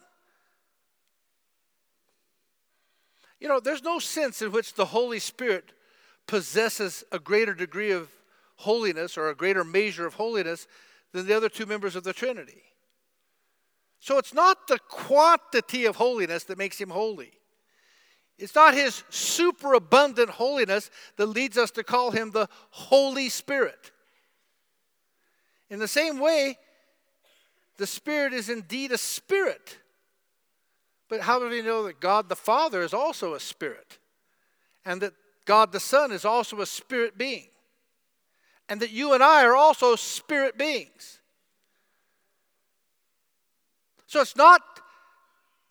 You 3.41 3.49
know, 3.49 3.59
there's 3.59 3.83
no 3.83 3.99
sense 3.99 4.41
in 4.41 4.53
which 4.53 4.73
the 4.73 4.85
Holy 4.85 5.19
Spirit 5.19 5.73
possesses 6.25 7.03
a 7.11 7.19
greater 7.19 7.53
degree 7.53 7.91
of 7.91 8.09
holiness 8.55 9.17
or 9.17 9.29
a 9.29 9.35
greater 9.35 9.65
measure 9.65 10.05
of 10.05 10.13
holiness 10.13 10.65
than 11.11 11.27
the 11.27 11.35
other 11.35 11.49
two 11.49 11.65
members 11.65 11.95
of 11.97 12.05
the 12.05 12.13
Trinity. 12.13 12.63
So 13.99 14.17
it's 14.17 14.33
not 14.33 14.67
the 14.67 14.79
quantity 14.87 15.85
of 15.85 15.97
holiness 15.97 16.45
that 16.45 16.57
makes 16.57 16.79
him 16.79 16.89
holy. 16.89 17.33
It's 18.39 18.55
not 18.55 18.73
his 18.73 19.03
superabundant 19.09 20.29
holiness 20.29 20.89
that 21.17 21.25
leads 21.25 21.57
us 21.57 21.71
to 21.71 21.83
call 21.83 22.11
him 22.11 22.31
the 22.31 22.47
Holy 22.69 23.27
Spirit. 23.27 23.91
In 25.69 25.79
the 25.79 25.89
same 25.89 26.19
way, 26.19 26.57
the 27.77 27.85
Spirit 27.85 28.33
is 28.33 28.49
indeed 28.49 28.93
a 28.93 28.97
spirit. 28.97 29.77
But 31.09 31.21
how 31.21 31.39
do 31.39 31.49
we 31.49 31.61
know 31.61 31.83
that 31.83 31.99
God 31.99 32.29
the 32.29 32.35
Father 32.35 32.81
is 32.81 32.93
also 32.93 33.33
a 33.33 33.39
spirit? 33.39 33.97
And 34.85 35.01
that 35.01 35.13
God 35.45 35.71
the 35.71 35.79
Son 35.79 36.11
is 36.11 36.23
also 36.23 36.61
a 36.61 36.65
spirit 36.65 37.17
being? 37.17 37.47
And 38.69 38.79
that 38.81 38.91
you 38.91 39.13
and 39.13 39.23
I 39.23 39.43
are 39.43 39.55
also 39.55 39.95
spirit 39.95 40.57
beings. 40.57 41.19
So 44.07 44.21
it's 44.21 44.35
not 44.35 44.61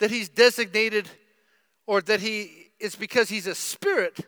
that 0.01 0.11
he's 0.11 0.29
designated 0.29 1.09
or 1.89 2.03
that 2.03 2.21
he 2.21 2.51
is 2.79 2.95
because 2.95 3.31
he's 3.31 3.47
a 3.47 3.55
spirit 3.55 4.21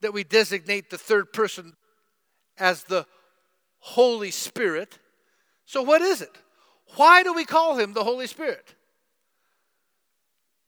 that 0.00 0.12
we 0.12 0.22
designate 0.22 0.88
the 0.88 0.96
third 0.96 1.32
person 1.32 1.74
as 2.56 2.84
the 2.84 3.04
Holy 3.80 4.30
Spirit. 4.30 5.00
So, 5.66 5.82
what 5.82 6.00
is 6.02 6.22
it? 6.22 6.38
Why 6.94 7.24
do 7.24 7.34
we 7.34 7.44
call 7.44 7.76
him 7.76 7.94
the 7.94 8.04
Holy 8.04 8.28
Spirit? 8.28 8.76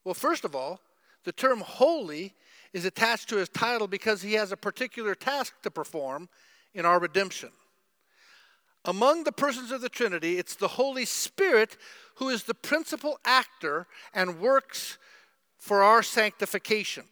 Well, 0.05 0.15
first 0.15 0.45
of 0.45 0.57
all, 0.57 0.81
the 1.23 1.31
term 1.31 1.61
holy 1.61 2.35
is 2.73 2.85
attached 2.85 3.29
to 3.29 3.37
his 3.37 3.49
title 3.49 3.87
because 3.87 4.21
he 4.21 4.33
has 4.33 4.51
a 4.51 4.57
particular 4.57 5.15
task 5.15 5.63
to 5.63 5.71
perform 5.71 6.29
in 6.75 6.85
our 6.85 6.99
redemption. 6.99 7.51
Among 8.85 9.23
the 9.23 9.33
persons 9.33 9.71
of 9.71 9.81
the 9.81 9.89
Trinity, 9.89 10.39
it's 10.39 10.57
the 10.57 10.69
Holy 10.69 11.05
Spirit 11.05 11.77
who 12.17 12.31
is 12.31 12.43
the 12.45 12.55
principal 12.55 13.21
actor 13.25 13.87
and 14.13 14.41
works 14.41 14.99
for 15.61 15.83
our 15.83 16.03
sanctification, 16.03 17.05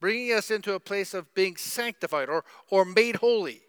bringing 0.00 0.32
us 0.32 0.50
into 0.50 0.74
a 0.74 0.80
place 0.80 1.14
of 1.14 1.32
being 1.34 1.56
sanctified 1.56 2.28
or, 2.28 2.44
or 2.68 2.84
made 2.84 3.16
holy. 3.16 3.62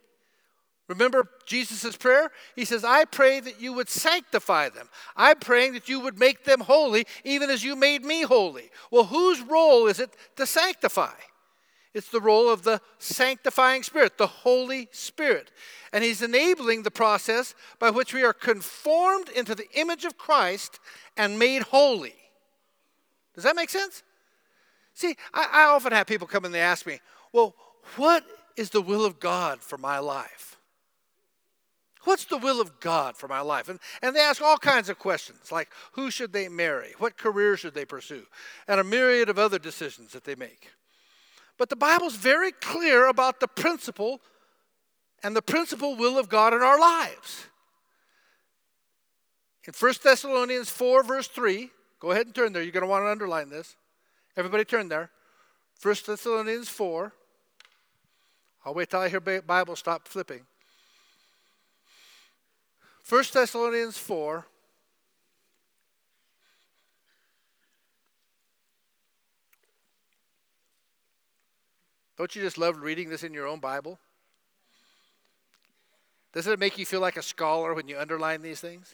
Remember 0.89 1.29
Jesus' 1.45 1.95
prayer? 1.95 2.31
He 2.55 2.65
says, 2.65 2.83
I 2.83 3.05
pray 3.05 3.39
that 3.39 3.61
you 3.61 3.73
would 3.73 3.89
sanctify 3.89 4.69
them. 4.69 4.89
I'm 5.15 5.39
praying 5.39 5.73
that 5.73 5.87
you 5.87 5.99
would 6.01 6.19
make 6.19 6.43
them 6.43 6.61
holy, 6.61 7.05
even 7.23 7.49
as 7.49 7.63
you 7.63 7.75
made 7.75 8.03
me 8.03 8.23
holy. 8.23 8.69
Well, 8.91 9.05
whose 9.05 9.39
role 9.39 9.87
is 9.87 9.99
it 9.99 10.13
to 10.35 10.45
sanctify? 10.45 11.13
It's 11.93 12.09
the 12.09 12.19
role 12.19 12.49
of 12.49 12.63
the 12.63 12.81
sanctifying 12.97 13.83
Spirit, 13.83 14.17
the 14.17 14.27
Holy 14.27 14.89
Spirit. 14.91 15.51
And 15.93 16.03
He's 16.03 16.23
enabling 16.23 16.83
the 16.83 16.91
process 16.91 17.53
by 17.77 17.91
which 17.91 18.13
we 18.13 18.23
are 18.23 18.33
conformed 18.33 19.29
into 19.29 19.53
the 19.53 19.69
image 19.75 20.03
of 20.03 20.17
Christ 20.17 20.79
and 21.15 21.37
made 21.37 21.61
holy. 21.61 22.15
Does 23.33 23.43
that 23.43 23.55
make 23.55 23.69
sense? 23.69 24.03
See, 24.93 25.15
I, 25.33 25.49
I 25.51 25.63
often 25.65 25.91
have 25.91 26.07
people 26.07 26.27
come 26.27 26.45
and 26.45 26.53
they 26.53 26.59
ask 26.59 26.85
me, 26.85 26.99
well, 27.31 27.55
what 27.95 28.23
is 28.55 28.69
the 28.69 28.81
will 28.81 29.05
of 29.05 29.19
God 29.19 29.61
for 29.61 29.77
my 29.77 29.99
life? 29.99 30.57
What's 32.03 32.25
the 32.25 32.37
will 32.37 32.59
of 32.59 32.79
God 32.79 33.15
for 33.15 33.27
my 33.27 33.39
life? 33.39 33.69
And, 33.69 33.79
and 34.01 34.15
they 34.15 34.19
ask 34.19 34.41
all 34.41 34.57
kinds 34.57 34.89
of 34.89 34.99
questions 34.99 35.51
like 35.51 35.69
who 35.93 36.11
should 36.11 36.33
they 36.33 36.49
marry? 36.49 36.93
What 36.99 37.17
career 37.17 37.55
should 37.55 37.73
they 37.73 37.85
pursue? 37.85 38.23
And 38.67 38.79
a 38.79 38.83
myriad 38.83 39.29
of 39.29 39.39
other 39.39 39.57
decisions 39.57 40.11
that 40.11 40.25
they 40.25 40.35
make. 40.35 40.69
But 41.57 41.69
the 41.69 41.75
Bible's 41.75 42.15
very 42.15 42.51
clear 42.51 43.07
about 43.07 43.39
the 43.39 43.47
principle 43.47 44.19
and 45.23 45.35
the 45.35 45.41
principal 45.41 45.95
will 45.95 46.19
of 46.19 46.27
God 46.27 46.53
in 46.53 46.61
our 46.61 46.79
lives. 46.79 47.45
In 49.65 49.73
1 49.73 49.93
Thessalonians 50.03 50.69
4, 50.69 51.03
verse 51.03 51.27
3, 51.29 51.69
go 52.03 52.11
ahead 52.11 52.25
and 52.25 52.35
turn 52.35 52.51
there. 52.51 52.61
You're 52.61 52.73
going 52.73 52.81
to 52.81 52.87
want 52.87 53.05
to 53.05 53.09
underline 53.09 53.49
this. 53.49 53.77
Everybody 54.35 54.65
turn 54.65 54.89
there. 54.89 55.09
1 55.81 55.95
Thessalonians 56.05 56.67
4. 56.67 57.13
I'll 58.65 58.73
wait 58.73 58.89
till 58.89 58.99
I 58.99 59.07
hear 59.07 59.21
Bible 59.21 59.77
stop 59.77 60.09
flipping. 60.09 60.41
1 63.07 63.23
Thessalonians 63.33 63.97
4. 63.97 64.45
Don't 72.17 72.35
you 72.35 72.41
just 72.41 72.57
love 72.57 72.81
reading 72.81 73.09
this 73.09 73.23
in 73.23 73.33
your 73.33 73.47
own 73.47 73.59
Bible? 73.59 73.97
Doesn't 76.33 76.51
it 76.51 76.59
make 76.59 76.77
you 76.77 76.85
feel 76.85 76.99
like 76.99 77.15
a 77.15 77.21
scholar 77.21 77.73
when 77.73 77.87
you 77.87 77.97
underline 77.97 78.41
these 78.41 78.59
things? 78.59 78.93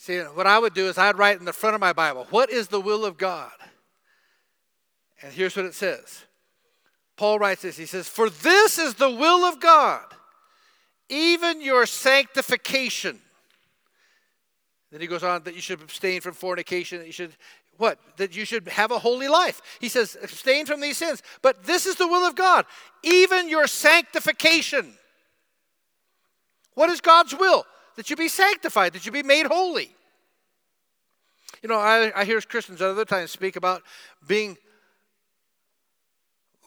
See, 0.00 0.20
what 0.20 0.46
I 0.46 0.60
would 0.60 0.74
do 0.74 0.86
is 0.86 0.96
I'd 0.96 1.18
write 1.18 1.40
in 1.40 1.44
the 1.44 1.52
front 1.52 1.74
of 1.74 1.80
my 1.80 1.92
Bible, 1.92 2.28
What 2.30 2.50
is 2.50 2.68
the 2.68 2.80
will 2.80 3.04
of 3.04 3.18
God? 3.18 3.50
And 5.20 5.32
here's 5.32 5.56
what 5.56 5.64
it 5.66 5.74
says 5.74 6.24
Paul 7.16 7.40
writes 7.40 7.62
this 7.62 7.76
He 7.76 7.84
says, 7.84 8.08
For 8.08 8.30
this 8.30 8.78
is 8.78 8.94
the 8.94 9.10
will 9.10 9.44
of 9.44 9.60
God, 9.60 10.04
even 11.08 11.60
your 11.60 11.84
sanctification. 11.84 13.18
Then 14.92 15.02
he 15.02 15.06
goes 15.08 15.24
on 15.24 15.42
that 15.42 15.54
you 15.54 15.60
should 15.60 15.82
abstain 15.82 16.22
from 16.22 16.32
fornication, 16.32 16.98
that 17.00 17.06
you 17.06 17.12
should 17.12 17.32
what? 17.76 17.98
That 18.16 18.34
you 18.36 18.44
should 18.44 18.68
have 18.68 18.92
a 18.92 18.98
holy 19.00 19.28
life. 19.28 19.60
He 19.80 19.88
says, 19.88 20.16
abstain 20.22 20.64
from 20.64 20.80
these 20.80 20.96
sins. 20.96 21.22
But 21.42 21.64
this 21.64 21.86
is 21.86 21.96
the 21.96 22.08
will 22.08 22.26
of 22.26 22.36
God, 22.36 22.66
even 23.02 23.48
your 23.48 23.66
sanctification. 23.66 24.94
What 26.74 26.88
is 26.88 27.00
God's 27.00 27.34
will? 27.34 27.66
That 27.98 28.10
you 28.10 28.14
be 28.14 28.28
sanctified, 28.28 28.92
that 28.92 29.06
you 29.06 29.10
be 29.10 29.24
made 29.24 29.46
holy. 29.46 29.90
You 31.64 31.68
know, 31.68 31.80
I, 31.80 32.12
I 32.14 32.24
hear 32.24 32.40
Christians 32.40 32.80
at 32.80 32.88
other 32.88 33.04
times 33.04 33.32
speak 33.32 33.56
about 33.56 33.82
being 34.24 34.56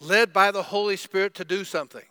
led 0.01 0.33
by 0.33 0.51
the 0.51 0.61
Holy 0.61 0.97
Spirit 0.97 1.33
to 1.35 1.45
do 1.45 1.63
something. 1.63 2.03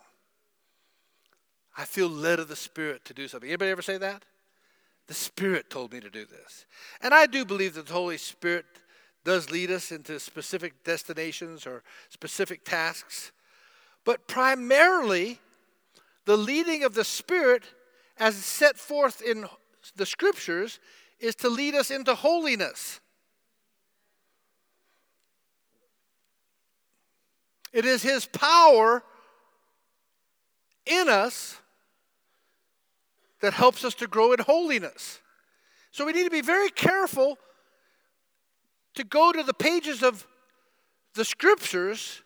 I 1.76 1.84
feel 1.84 2.08
led 2.08 2.38
of 2.38 2.48
the 2.48 2.56
Spirit 2.56 3.04
to 3.04 3.12
do 3.12 3.28
something. 3.28 3.50
Anybody 3.50 3.70
ever 3.70 3.82
say 3.82 3.98
that? 3.98 4.24
The 5.06 5.12
Spirit 5.12 5.68
told 5.68 5.92
me 5.92 6.00
to 6.00 6.08
do 6.08 6.24
this. 6.24 6.64
And 7.02 7.12
I 7.12 7.26
do 7.26 7.44
believe 7.44 7.74
that 7.74 7.88
the 7.88 7.92
Holy 7.92 8.16
Spirit 8.16 8.64
does 9.26 9.50
lead 9.50 9.70
us 9.70 9.92
into 9.92 10.18
specific 10.18 10.82
destinations 10.82 11.66
or 11.66 11.82
specific 12.08 12.64
tasks. 12.64 13.32
But 14.06 14.26
primarily, 14.28 15.40
the 16.24 16.38
leading 16.38 16.84
of 16.84 16.94
the 16.94 17.04
Spirit, 17.04 17.64
as 18.20 18.36
set 18.36 18.78
forth 18.78 19.22
in 19.22 19.46
the 19.96 20.06
Scriptures, 20.06 20.78
is 21.18 21.34
to 21.36 21.48
lead 21.48 21.74
us 21.74 21.90
into 21.90 22.14
holiness. 22.14 23.00
It 27.72 27.84
is 27.84 28.02
His 28.02 28.26
power 28.26 29.02
in 30.86 31.08
us 31.08 31.58
that 33.40 33.54
helps 33.54 33.84
us 33.84 33.94
to 33.94 34.06
grow 34.06 34.32
in 34.32 34.40
holiness. 34.40 35.20
So 35.90 36.04
we 36.04 36.12
need 36.12 36.24
to 36.24 36.30
be 36.30 36.42
very 36.42 36.70
careful 36.70 37.38
to 38.94 39.04
go 39.04 39.32
to 39.32 39.42
the 39.42 39.54
pages 39.54 40.02
of 40.02 40.26
the 41.14 41.24
scriptures 41.24 42.22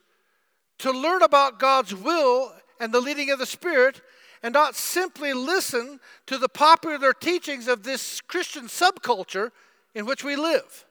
to 0.79 0.91
learn 0.91 1.23
about 1.23 1.59
God's 1.59 1.95
will 1.95 2.53
and 2.81 2.93
the 2.93 3.01
leading 3.01 3.31
of 3.31 3.39
the 3.39 3.47
Spirit 3.47 4.01
and 4.45 4.53
not 4.53 4.77
simply 4.77 5.33
listen 5.33 5.99
to 6.27 6.37
the 6.37 6.51
popular 6.51 7.15
teachings 7.15 7.67
of 7.67 7.83
this 7.83 8.21
Christian 8.21 8.65
subculture 8.65 9.53
in 9.95 10.05
which 10.05 10.23
we 10.23 10.37
live. 10.37 10.85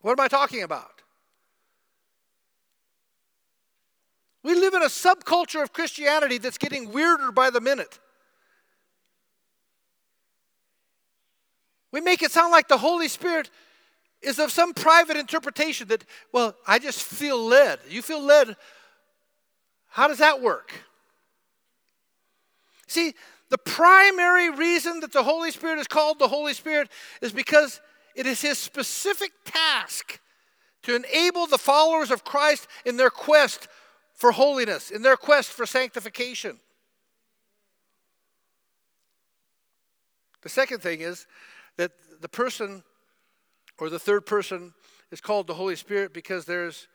What 0.00 0.12
am 0.12 0.24
I 0.24 0.28
talking 0.28 0.62
about? 0.62 1.02
We 4.44 4.54
live 4.54 4.74
in 4.74 4.82
a 4.82 4.86
subculture 4.86 5.60
of 5.60 5.72
Christianity 5.72 6.38
that's 6.38 6.58
getting 6.58 6.92
weirder 6.92 7.32
by 7.32 7.50
the 7.50 7.60
minute. 7.60 7.98
We 11.90 12.00
make 12.00 12.22
it 12.22 12.30
sound 12.30 12.52
like 12.52 12.68
the 12.68 12.78
Holy 12.78 13.08
Spirit 13.08 13.50
is 14.22 14.38
of 14.38 14.52
some 14.52 14.72
private 14.72 15.16
interpretation 15.16 15.88
that, 15.88 16.04
well, 16.30 16.54
I 16.64 16.78
just 16.78 17.02
feel 17.02 17.44
led. 17.44 17.80
You 17.88 18.00
feel 18.00 18.22
led. 18.22 18.54
How 19.94 20.08
does 20.08 20.18
that 20.18 20.42
work? 20.42 20.72
See, 22.88 23.14
the 23.48 23.58
primary 23.58 24.50
reason 24.50 24.98
that 24.98 25.12
the 25.12 25.22
Holy 25.22 25.52
Spirit 25.52 25.78
is 25.78 25.86
called 25.86 26.18
the 26.18 26.26
Holy 26.26 26.52
Spirit 26.52 26.88
is 27.22 27.30
because 27.30 27.80
it 28.16 28.26
is 28.26 28.40
His 28.40 28.58
specific 28.58 29.30
task 29.44 30.18
to 30.82 30.96
enable 30.96 31.46
the 31.46 31.58
followers 31.58 32.10
of 32.10 32.24
Christ 32.24 32.66
in 32.84 32.96
their 32.96 33.08
quest 33.08 33.68
for 34.14 34.32
holiness, 34.32 34.90
in 34.90 35.02
their 35.02 35.16
quest 35.16 35.50
for 35.50 35.64
sanctification. 35.64 36.58
The 40.42 40.48
second 40.48 40.80
thing 40.80 41.02
is 41.02 41.28
that 41.76 41.92
the 42.20 42.28
person 42.28 42.82
or 43.78 43.90
the 43.90 44.00
third 44.00 44.26
person 44.26 44.74
is 45.12 45.20
called 45.20 45.46
the 45.46 45.54
Holy 45.54 45.76
Spirit 45.76 46.12
because 46.12 46.46
there's 46.46 46.88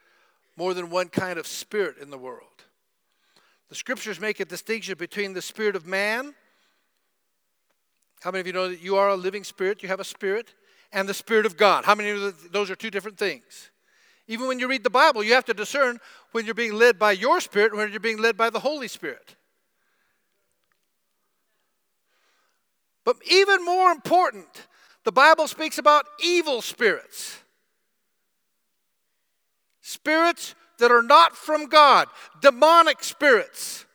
more 0.58 0.74
than 0.74 0.90
one 0.90 1.08
kind 1.08 1.40
of 1.40 1.48
spirit 1.48 1.96
in 2.02 2.10
the 2.10 2.18
world. 2.18 2.66
The 3.70 3.76
scriptures 3.76 4.20
make 4.20 4.40
a 4.40 4.46
distinction 4.46 4.96
between 4.98 5.34
the 5.34 5.42
spirit 5.42 5.76
of 5.76 5.86
man. 5.86 6.34
How 8.22 8.32
many 8.32 8.42
of 8.42 8.48
you 8.48 8.54
know 8.54 8.68
that 8.68 8.82
you 8.82 8.98
are 8.98 9.10
a 9.10 9.16
living 9.16 9.44
spirit? 9.44 9.82
You 9.82 9.90
have 9.90 10.00
a 10.00 10.06
spirit. 10.06 10.54
And 10.92 11.08
the 11.08 11.14
spirit 11.14 11.46
of 11.46 11.56
God. 11.56 11.86
How 11.86 11.94
many 11.94 12.10
of 12.10 12.52
those 12.52 12.72
are 12.72 12.76
two 12.76 12.90
different 12.90 13.18
things? 13.18 13.70
Even 14.28 14.48
when 14.48 14.60
you 14.60 14.68
read 14.68 14.84
the 14.84 14.90
Bible, 14.90 15.24
you 15.24 15.34
have 15.34 15.46
to 15.46 15.54
discern 15.54 16.00
when 16.32 16.46
you're 16.46 16.56
being 16.56 16.74
led 16.74 16.98
by 16.98 17.12
your 17.12 17.40
spirit 17.40 17.72
and 17.72 17.80
when 17.80 17.92
you're 17.92 18.00
being 18.00 18.20
led 18.20 18.36
by 18.36 18.50
the 18.50 18.60
Holy 18.60 18.88
Spirit. 18.88 19.36
But 23.06 23.18
even 23.30 23.64
more 23.64 23.92
important, 23.92 24.68
the 25.04 25.12
Bible 25.12 25.48
speaks 25.48 25.78
about 25.78 26.06
evil 26.24 26.62
spirits. 26.62 27.40
Spirits 29.82 30.54
that 30.80 30.92
are 30.92 31.02
not 31.02 31.36
from 31.36 31.68
God, 31.68 32.08
demonic 32.42 33.04
spirits. 33.04 33.86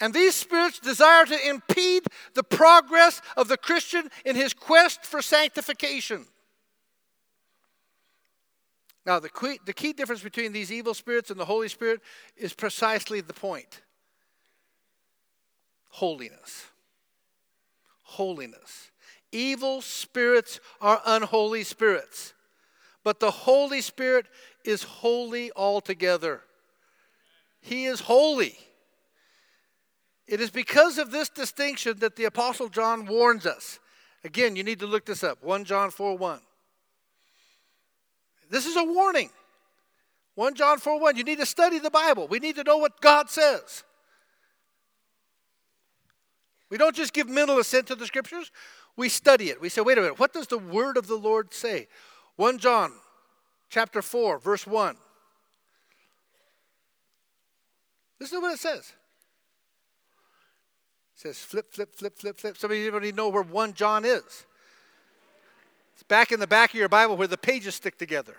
And 0.00 0.14
these 0.14 0.34
spirits 0.34 0.78
desire 0.78 1.24
to 1.26 1.48
impede 1.48 2.04
the 2.34 2.44
progress 2.44 3.20
of 3.36 3.48
the 3.48 3.56
Christian 3.56 4.10
in 4.24 4.36
his 4.36 4.54
quest 4.54 5.04
for 5.04 5.22
sanctification. 5.22 6.26
Now, 9.04 9.18
the 9.18 9.30
key, 9.30 9.58
the 9.64 9.72
key 9.72 9.94
difference 9.94 10.22
between 10.22 10.52
these 10.52 10.70
evil 10.70 10.92
spirits 10.92 11.30
and 11.30 11.40
the 11.40 11.46
Holy 11.46 11.68
Spirit 11.68 12.00
is 12.36 12.52
precisely 12.52 13.20
the 13.20 13.32
point 13.32 13.80
holiness. 15.88 16.66
Holiness. 18.02 18.90
Evil 19.32 19.80
spirits 19.82 20.60
are 20.80 21.02
unholy 21.04 21.64
spirits, 21.64 22.34
but 23.08 23.20
the 23.20 23.30
Holy 23.30 23.80
Spirit 23.80 24.26
is 24.66 24.82
holy 24.82 25.50
altogether. 25.56 26.42
He 27.62 27.86
is 27.86 28.00
holy. 28.00 28.58
It 30.26 30.42
is 30.42 30.50
because 30.50 30.98
of 30.98 31.10
this 31.10 31.30
distinction 31.30 32.00
that 32.00 32.16
the 32.16 32.26
Apostle 32.26 32.68
John 32.68 33.06
warns 33.06 33.46
us. 33.46 33.78
Again, 34.24 34.56
you 34.56 34.62
need 34.62 34.80
to 34.80 34.86
look 34.86 35.06
this 35.06 35.24
up 35.24 35.42
1 35.42 35.64
John 35.64 35.90
4 35.90 36.18
1. 36.18 36.40
This 38.50 38.66
is 38.66 38.76
a 38.76 38.84
warning. 38.84 39.30
1 40.34 40.54
John 40.54 40.78
4 40.78 41.00
1. 41.00 41.16
You 41.16 41.24
need 41.24 41.38
to 41.38 41.46
study 41.46 41.78
the 41.78 41.90
Bible. 41.90 42.28
We 42.28 42.40
need 42.40 42.56
to 42.56 42.62
know 42.62 42.76
what 42.76 43.00
God 43.00 43.30
says. 43.30 43.84
We 46.68 46.76
don't 46.76 46.94
just 46.94 47.14
give 47.14 47.26
mental 47.26 47.58
assent 47.58 47.86
to 47.86 47.94
the 47.94 48.04
scriptures, 48.04 48.52
we 48.96 49.08
study 49.08 49.48
it. 49.48 49.62
We 49.62 49.70
say, 49.70 49.80
wait 49.80 49.96
a 49.96 50.02
minute, 50.02 50.18
what 50.18 50.34
does 50.34 50.48
the 50.48 50.58
word 50.58 50.98
of 50.98 51.06
the 51.06 51.16
Lord 51.16 51.54
say? 51.54 51.88
1 52.38 52.58
John 52.58 52.92
chapter 53.68 54.00
4, 54.00 54.38
verse 54.38 54.64
1. 54.64 54.96
Listen 58.20 58.38
to 58.38 58.42
what 58.42 58.54
it 58.54 58.60
says. 58.60 58.92
It 61.16 61.20
says 61.20 61.38
flip, 61.38 61.72
flip, 61.72 61.96
flip, 61.96 62.16
flip, 62.16 62.38
flip. 62.38 62.56
Some 62.56 62.70
of 62.70 62.76
you 62.76 62.92
don't 62.92 63.02
even 63.02 63.16
know 63.16 63.28
where 63.28 63.42
1 63.42 63.74
John 63.74 64.04
is. 64.04 64.22
It's 65.94 66.04
back 66.06 66.30
in 66.30 66.38
the 66.38 66.46
back 66.46 66.70
of 66.70 66.78
your 66.78 66.88
Bible 66.88 67.16
where 67.16 67.26
the 67.26 67.36
pages 67.36 67.74
stick 67.74 67.98
together. 67.98 68.36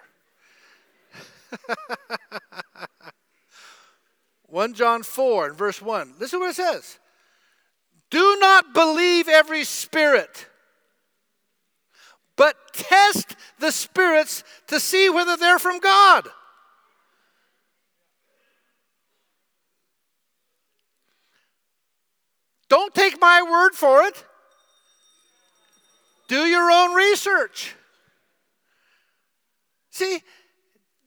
1 4.47 4.73
John 4.75 5.03
4 5.03 5.47
and 5.47 5.57
verse 5.57 5.81
1. 5.81 6.13
Listen 6.19 6.39
to 6.39 6.45
what 6.45 6.51
it 6.51 6.55
says. 6.55 6.99
Do 8.09 8.37
not 8.39 8.73
believe 8.73 9.27
every 9.27 9.65
spirit, 9.65 10.47
but 12.39 12.55
test 12.71 13.35
the 13.59 13.69
spirits 13.69 14.45
to 14.67 14.79
see 14.79 15.09
whether 15.09 15.35
they're 15.35 15.59
from 15.59 15.77
God. 15.79 16.25
Don't 22.69 22.95
take 22.95 23.19
my 23.19 23.43
word 23.43 23.71
for 23.73 24.03
it. 24.03 24.23
Do 26.29 26.45
your 26.45 26.71
own 26.71 26.95
research. 26.95 27.75
See, 29.89 30.21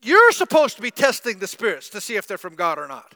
you're 0.03 0.33
supposed 0.33 0.75
to 0.75 0.83
be 0.83 0.91
testing 0.91 1.39
the 1.39 1.47
spirits 1.47 1.89
to 1.89 2.01
see 2.01 2.15
if 2.15 2.27
they're 2.27 2.37
from 2.37 2.53
God 2.53 2.77
or 2.77 2.87
not. 2.87 3.15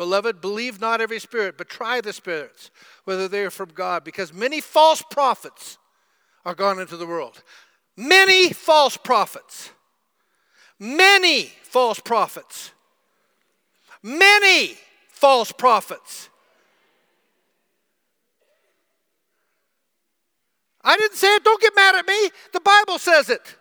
Beloved, 0.00 0.40
believe 0.40 0.80
not 0.80 1.02
every 1.02 1.20
spirit, 1.20 1.58
but 1.58 1.68
try 1.68 2.00
the 2.00 2.14
spirits, 2.14 2.70
whether 3.04 3.28
they 3.28 3.44
are 3.44 3.50
from 3.50 3.68
God, 3.68 4.02
because 4.02 4.32
many 4.32 4.58
false 4.58 5.02
prophets 5.02 5.76
are 6.42 6.54
gone 6.54 6.78
into 6.78 6.96
the 6.96 7.06
world. 7.06 7.42
Many 7.98 8.50
false 8.50 8.96
prophets. 8.96 9.72
Many 10.78 11.52
false 11.64 12.00
prophets. 12.00 12.72
Many 14.02 14.78
false 15.10 15.52
prophets. 15.52 16.30
I 20.82 20.96
didn't 20.96 21.16
say 21.16 21.34
it. 21.34 21.44
Don't 21.44 21.60
get 21.60 21.76
mad 21.76 21.96
at 21.96 22.08
me. 22.08 22.30
The 22.54 22.60
Bible 22.60 22.98
says 22.98 23.28
it. 23.28 23.54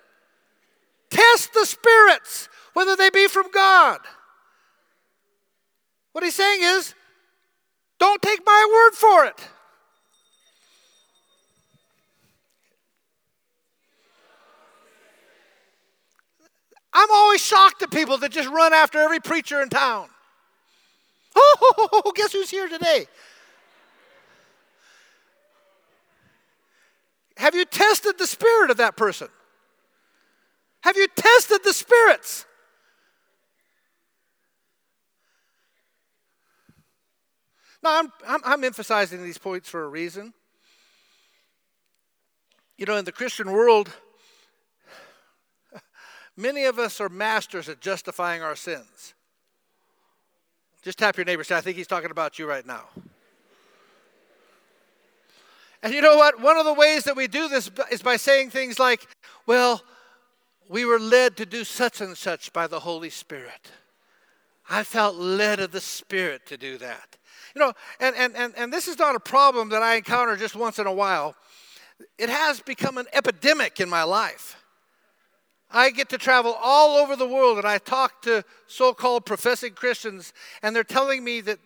Test 1.09 1.53
the 1.53 1.65
spirits, 1.65 2.47
whether 2.71 2.95
they 2.95 3.09
be 3.09 3.27
from 3.27 3.51
God. 3.51 3.99
What 6.11 6.23
he's 6.23 6.35
saying 6.35 6.59
is, 6.61 6.93
don't 7.99 8.21
take 8.21 8.41
my 8.45 8.69
word 8.71 8.97
for 8.97 9.25
it. 9.25 9.47
I'm 16.91 17.09
always 17.11 17.41
shocked 17.41 17.81
at 17.83 17.91
people 17.91 18.17
that 18.17 18.31
just 18.31 18.49
run 18.49 18.73
after 18.73 18.99
every 18.99 19.19
preacher 19.19 19.61
in 19.61 19.69
town. 19.69 20.09
Oh, 21.91 22.11
guess 22.15 22.33
who's 22.33 22.49
here 22.49 22.67
today? 22.67 23.05
Have 27.37 27.55
you 27.55 27.63
tested 27.63 28.17
the 28.17 28.27
spirit 28.27 28.69
of 28.69 28.77
that 28.77 28.97
person? 28.97 29.29
Have 30.81 30.97
you 30.97 31.07
tested 31.15 31.61
the 31.63 31.73
spirits? 31.73 32.45
Now, 37.81 37.99
I'm, 37.99 38.11
I'm, 38.27 38.41
I'm, 38.43 38.63
emphasizing 38.63 39.23
these 39.23 39.37
points 39.37 39.69
for 39.69 39.83
a 39.83 39.87
reason. 39.87 40.33
You 42.77 42.85
know, 42.85 42.97
in 42.97 43.05
the 43.05 43.11
Christian 43.11 43.51
world, 43.51 43.89
many 46.37 46.65
of 46.65 46.77
us 46.77 46.99
are 46.99 47.09
masters 47.09 47.69
at 47.69 47.79
justifying 47.79 48.41
our 48.41 48.55
sins. 48.55 49.13
Just 50.83 50.97
tap 50.97 51.17
your 51.17 51.25
neighbor 51.25 51.43
say, 51.43 51.55
I 51.55 51.61
think 51.61 51.77
he's 51.77 51.87
talking 51.87 52.11
about 52.11 52.39
you 52.39 52.47
right 52.47 52.65
now. 52.65 52.85
And 55.81 55.93
you 55.93 56.01
know 56.01 56.17
what? 56.17 56.41
One 56.41 56.57
of 56.57 56.65
the 56.65 56.73
ways 56.73 57.05
that 57.05 57.15
we 57.15 57.27
do 57.27 57.47
this 57.47 57.71
is 57.91 58.01
by 58.01 58.17
saying 58.17 58.49
things 58.49 58.79
like, 58.79 59.07
well, 59.45 59.81
we 60.67 60.85
were 60.85 60.99
led 60.99 61.37
to 61.37 61.45
do 61.45 61.63
such 61.63 62.01
and 62.01 62.17
such 62.17 62.51
by 62.51 62.67
the 62.67 62.81
Holy 62.81 63.09
Spirit. 63.09 63.71
I 64.69 64.83
felt 64.83 65.15
led 65.15 65.59
of 65.59 65.71
the 65.71 65.81
Spirit 65.81 66.45
to 66.47 66.57
do 66.57 66.77
that. 66.77 67.17
You 67.55 67.61
know, 67.61 67.73
and, 67.99 68.15
and, 68.15 68.35
and, 68.35 68.53
and 68.57 68.73
this 68.73 68.87
is 68.87 68.97
not 68.97 69.15
a 69.15 69.19
problem 69.19 69.69
that 69.69 69.81
I 69.81 69.95
encounter 69.95 70.35
just 70.35 70.55
once 70.55 70.79
in 70.79 70.87
a 70.87 70.93
while. 70.93 71.35
It 72.17 72.29
has 72.29 72.59
become 72.61 72.97
an 72.97 73.07
epidemic 73.13 73.79
in 73.79 73.89
my 73.89 74.03
life. 74.03 74.55
I 75.71 75.91
get 75.91 76.09
to 76.09 76.17
travel 76.17 76.55
all 76.61 76.97
over 76.97 77.15
the 77.15 77.27
world 77.27 77.57
and 77.57 77.67
I 77.67 77.77
talk 77.77 78.23
to 78.23 78.43
so 78.67 78.93
called 78.93 79.25
professing 79.25 79.73
Christians, 79.73 80.33
and 80.63 80.75
they're 80.75 80.83
telling 80.83 81.23
me 81.23 81.41
that, 81.41 81.59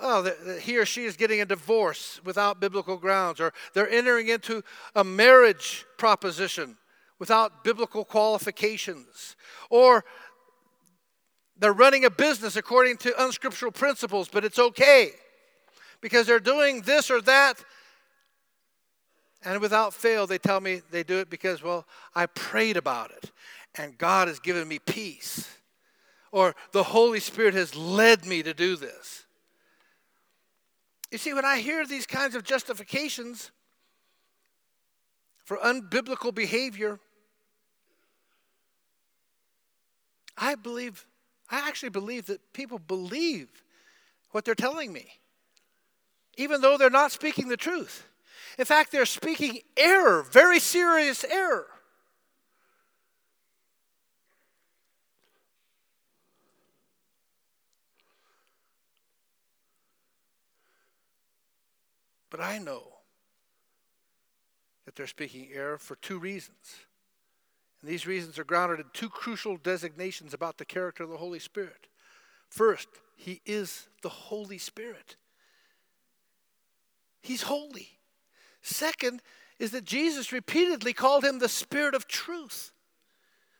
oh, 0.00 0.22
that 0.22 0.60
he 0.60 0.78
or 0.78 0.86
she 0.86 1.04
is 1.04 1.16
getting 1.16 1.40
a 1.40 1.44
divorce 1.44 2.20
without 2.24 2.60
biblical 2.60 2.96
grounds, 2.96 3.40
or 3.40 3.52
they're 3.74 3.90
entering 3.90 4.28
into 4.28 4.62
a 4.94 5.04
marriage 5.04 5.84
proposition 5.98 6.76
without 7.18 7.64
biblical 7.64 8.04
qualifications, 8.04 9.36
or 9.70 10.04
they're 11.58 11.72
running 11.72 12.04
a 12.04 12.10
business 12.10 12.56
according 12.56 12.98
to 12.98 13.22
unscriptural 13.22 13.72
principles, 13.72 14.28
but 14.28 14.44
it's 14.44 14.58
okay 14.58 15.10
because 16.00 16.26
they're 16.26 16.40
doing 16.40 16.82
this 16.82 17.10
or 17.10 17.20
that. 17.22 17.64
And 19.44 19.60
without 19.60 19.94
fail, 19.94 20.26
they 20.26 20.38
tell 20.38 20.60
me 20.60 20.82
they 20.90 21.02
do 21.02 21.18
it 21.18 21.30
because, 21.30 21.62
well, 21.62 21.86
I 22.14 22.26
prayed 22.26 22.76
about 22.76 23.10
it 23.10 23.30
and 23.76 23.96
God 23.96 24.28
has 24.28 24.40
given 24.40 24.66
me 24.66 24.78
peace. 24.78 25.48
Or 26.32 26.54
the 26.72 26.82
Holy 26.82 27.20
Spirit 27.20 27.54
has 27.54 27.74
led 27.74 28.26
me 28.26 28.42
to 28.42 28.52
do 28.52 28.76
this. 28.76 29.24
You 31.10 31.18
see, 31.18 31.32
when 31.32 31.44
I 31.44 31.58
hear 31.58 31.86
these 31.86 32.06
kinds 32.06 32.34
of 32.34 32.42
justifications 32.42 33.52
for 35.44 35.56
unbiblical 35.58 36.34
behavior, 36.34 36.98
I 40.36 40.56
believe 40.56 41.06
I 41.50 41.68
actually 41.68 41.90
believe 41.90 42.26
that 42.26 42.52
people 42.52 42.78
believe 42.78 43.48
what 44.32 44.44
they're 44.44 44.54
telling 44.54 44.92
me, 44.92 45.06
even 46.36 46.60
though 46.60 46.76
they're 46.76 46.90
not 46.90 47.12
speaking 47.12 47.48
the 47.48 47.56
truth. 47.56 48.08
In 48.58 48.64
fact, 48.64 48.92
they're 48.92 49.06
speaking 49.06 49.60
error, 49.76 50.22
very 50.22 50.58
serious 50.58 51.24
error. 51.24 51.66
But 62.30 62.40
I 62.40 62.58
know 62.58 62.82
that 64.84 64.94
they're 64.94 65.06
speaking 65.06 65.48
error 65.54 65.78
for 65.78 65.96
two 65.96 66.18
reasons. 66.18 66.85
And 67.80 67.90
these 67.90 68.06
reasons 68.06 68.38
are 68.38 68.44
grounded 68.44 68.80
in 68.80 68.86
two 68.92 69.08
crucial 69.08 69.56
designations 69.56 70.34
about 70.34 70.58
the 70.58 70.64
character 70.64 71.04
of 71.04 71.10
the 71.10 71.16
Holy 71.16 71.38
Spirit. 71.38 71.86
First, 72.48 72.88
He 73.16 73.40
is 73.44 73.88
the 74.02 74.08
Holy 74.08 74.58
Spirit, 74.58 75.16
He's 77.22 77.42
holy. 77.42 77.88
Second, 78.62 79.20
is 79.58 79.70
that 79.70 79.84
Jesus 79.84 80.32
repeatedly 80.32 80.92
called 80.92 81.24
Him 81.24 81.38
the 81.38 81.48
Spirit 81.48 81.94
of 81.94 82.06
truth. 82.06 82.72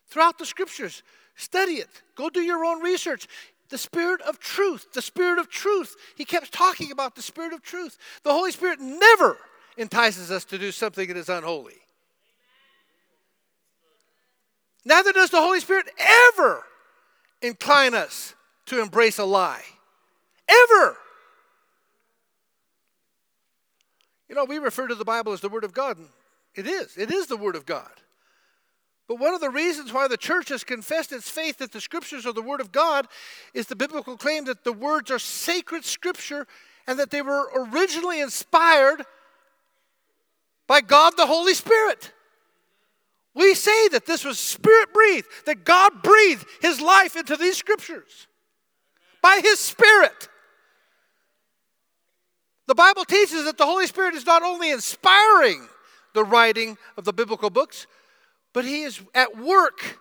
Throughout 0.08 0.38
the 0.38 0.46
scriptures, 0.46 1.02
study 1.34 1.74
it, 1.74 1.88
go 2.14 2.28
do 2.28 2.40
your 2.40 2.64
own 2.64 2.82
research. 2.82 3.26
The 3.68 3.78
Spirit 3.78 4.20
of 4.22 4.38
truth, 4.38 4.92
the 4.92 5.02
Spirit 5.02 5.38
of 5.38 5.48
truth. 5.48 5.96
He 6.16 6.24
kept 6.24 6.52
talking 6.52 6.92
about 6.92 7.16
the 7.16 7.22
Spirit 7.22 7.52
of 7.52 7.62
truth. 7.62 7.98
The 8.22 8.32
Holy 8.32 8.52
Spirit 8.52 8.80
never 8.80 9.38
entices 9.76 10.30
us 10.30 10.44
to 10.46 10.58
do 10.58 10.70
something 10.70 11.08
that 11.08 11.16
is 11.16 11.28
unholy. 11.28 11.80
Neither 14.86 15.12
does 15.12 15.30
the 15.30 15.40
Holy 15.40 15.58
Spirit 15.58 15.88
ever 15.98 16.62
incline 17.42 17.92
us 17.92 18.34
to 18.66 18.80
embrace 18.80 19.18
a 19.18 19.24
lie. 19.24 19.64
Ever. 20.48 20.96
You 24.28 24.36
know, 24.36 24.44
we 24.44 24.58
refer 24.58 24.86
to 24.86 24.94
the 24.94 25.04
Bible 25.04 25.32
as 25.32 25.40
the 25.40 25.48
Word 25.48 25.64
of 25.64 25.74
God. 25.74 25.98
It 26.54 26.68
is. 26.68 26.96
It 26.96 27.10
is 27.10 27.26
the 27.26 27.36
Word 27.36 27.56
of 27.56 27.66
God. 27.66 27.90
But 29.08 29.18
one 29.18 29.34
of 29.34 29.40
the 29.40 29.50
reasons 29.50 29.92
why 29.92 30.06
the 30.06 30.16
church 30.16 30.50
has 30.50 30.62
confessed 30.62 31.12
its 31.12 31.28
faith 31.28 31.58
that 31.58 31.72
the 31.72 31.80
scriptures 31.80 32.24
are 32.24 32.32
the 32.32 32.40
Word 32.40 32.60
of 32.60 32.70
God 32.70 33.08
is 33.54 33.66
the 33.66 33.76
biblical 33.76 34.16
claim 34.16 34.44
that 34.44 34.62
the 34.62 34.72
words 34.72 35.10
are 35.10 35.18
sacred 35.18 35.84
scripture 35.84 36.46
and 36.86 36.96
that 37.00 37.10
they 37.10 37.22
were 37.22 37.50
originally 37.56 38.20
inspired 38.20 39.02
by 40.68 40.80
God 40.80 41.14
the 41.16 41.26
Holy 41.26 41.54
Spirit. 41.54 42.12
We 43.36 43.54
say 43.54 43.88
that 43.88 44.06
this 44.06 44.24
was 44.24 44.38
spirit 44.38 44.94
breathed, 44.94 45.28
that 45.44 45.62
God 45.62 46.02
breathed 46.02 46.46
his 46.62 46.80
life 46.80 47.16
into 47.16 47.36
these 47.36 47.58
scriptures 47.58 48.26
by 49.20 49.40
his 49.42 49.60
spirit. 49.60 50.30
The 52.66 52.74
Bible 52.74 53.04
teaches 53.04 53.44
that 53.44 53.58
the 53.58 53.66
Holy 53.66 53.86
Spirit 53.86 54.14
is 54.14 54.24
not 54.24 54.42
only 54.42 54.70
inspiring 54.70 55.68
the 56.14 56.24
writing 56.24 56.78
of 56.96 57.04
the 57.04 57.12
biblical 57.12 57.50
books, 57.50 57.86
but 58.54 58.64
he 58.64 58.84
is 58.84 59.02
at 59.14 59.36
work 59.36 60.00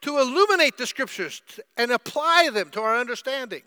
to 0.00 0.18
illuminate 0.18 0.76
the 0.76 0.86
scriptures 0.86 1.42
and 1.76 1.92
apply 1.92 2.50
them 2.52 2.70
to 2.70 2.80
our 2.80 2.98
understanding. 2.98 3.62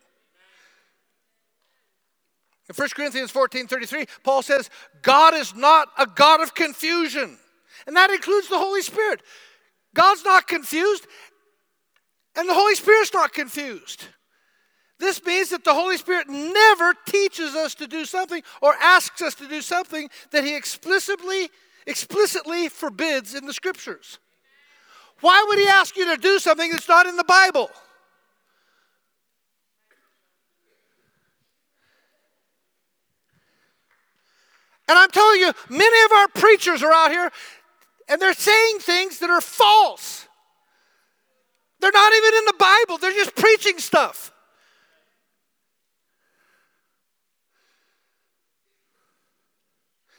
In 2.67 2.75
1 2.75 2.89
Corinthians 2.89 3.31
14 3.31 3.67
33, 3.67 4.05
Paul 4.23 4.41
says, 4.41 4.69
God 5.01 5.33
is 5.33 5.55
not 5.55 5.87
a 5.97 6.05
God 6.05 6.41
of 6.41 6.53
confusion 6.53 7.37
and 7.85 7.95
that 7.95 8.09
includes 8.09 8.47
the 8.47 8.57
Holy 8.57 8.81
Spirit. 8.81 9.21
God's 9.93 10.23
not 10.23 10.47
confused, 10.47 11.07
and 12.35 12.47
the 12.47 12.53
Holy 12.53 12.75
Spirit's 12.75 13.13
not 13.13 13.33
confused. 13.33 14.05
This 14.99 15.23
means 15.23 15.49
that 15.49 15.63
the 15.63 15.73
Holy 15.73 15.97
Spirit 15.97 16.27
never 16.27 16.95
teaches 17.07 17.55
us 17.55 17.75
to 17.75 17.87
do 17.87 18.05
something 18.05 18.41
or 18.61 18.73
asks 18.81 19.21
us 19.21 19.35
to 19.35 19.47
do 19.47 19.61
something 19.61 20.09
that 20.31 20.43
He 20.43 20.55
explicitly, 20.55 21.49
explicitly 21.85 22.67
forbids 22.67 23.35
in 23.35 23.45
the 23.45 23.53
Scriptures. 23.53 24.17
Why 25.21 25.43
would 25.47 25.59
He 25.59 25.67
ask 25.67 25.95
you 25.95 26.05
to 26.15 26.17
do 26.17 26.39
something 26.39 26.71
that's 26.71 26.87
not 26.87 27.05
in 27.05 27.15
the 27.15 27.23
Bible? 27.23 27.69
And 34.89 34.97
I'm 34.97 35.09
telling 35.09 35.39
you, 35.41 35.51
many 35.69 36.05
of 36.05 36.11
our 36.13 36.27
preachers 36.29 36.81
are 36.81 36.93
out 36.93 37.11
here 37.11 37.29
and 38.07 38.21
they're 38.21 38.33
saying 38.33 38.79
things 38.79 39.19
that 39.19 39.29
are 39.29 39.41
false. 39.41 40.27
They're 41.79 41.91
not 41.93 42.13
even 42.13 42.33
in 42.39 42.45
the 42.45 42.55
Bible, 42.57 42.97
they're 42.97 43.11
just 43.11 43.35
preaching 43.35 43.77
stuff. 43.79 44.31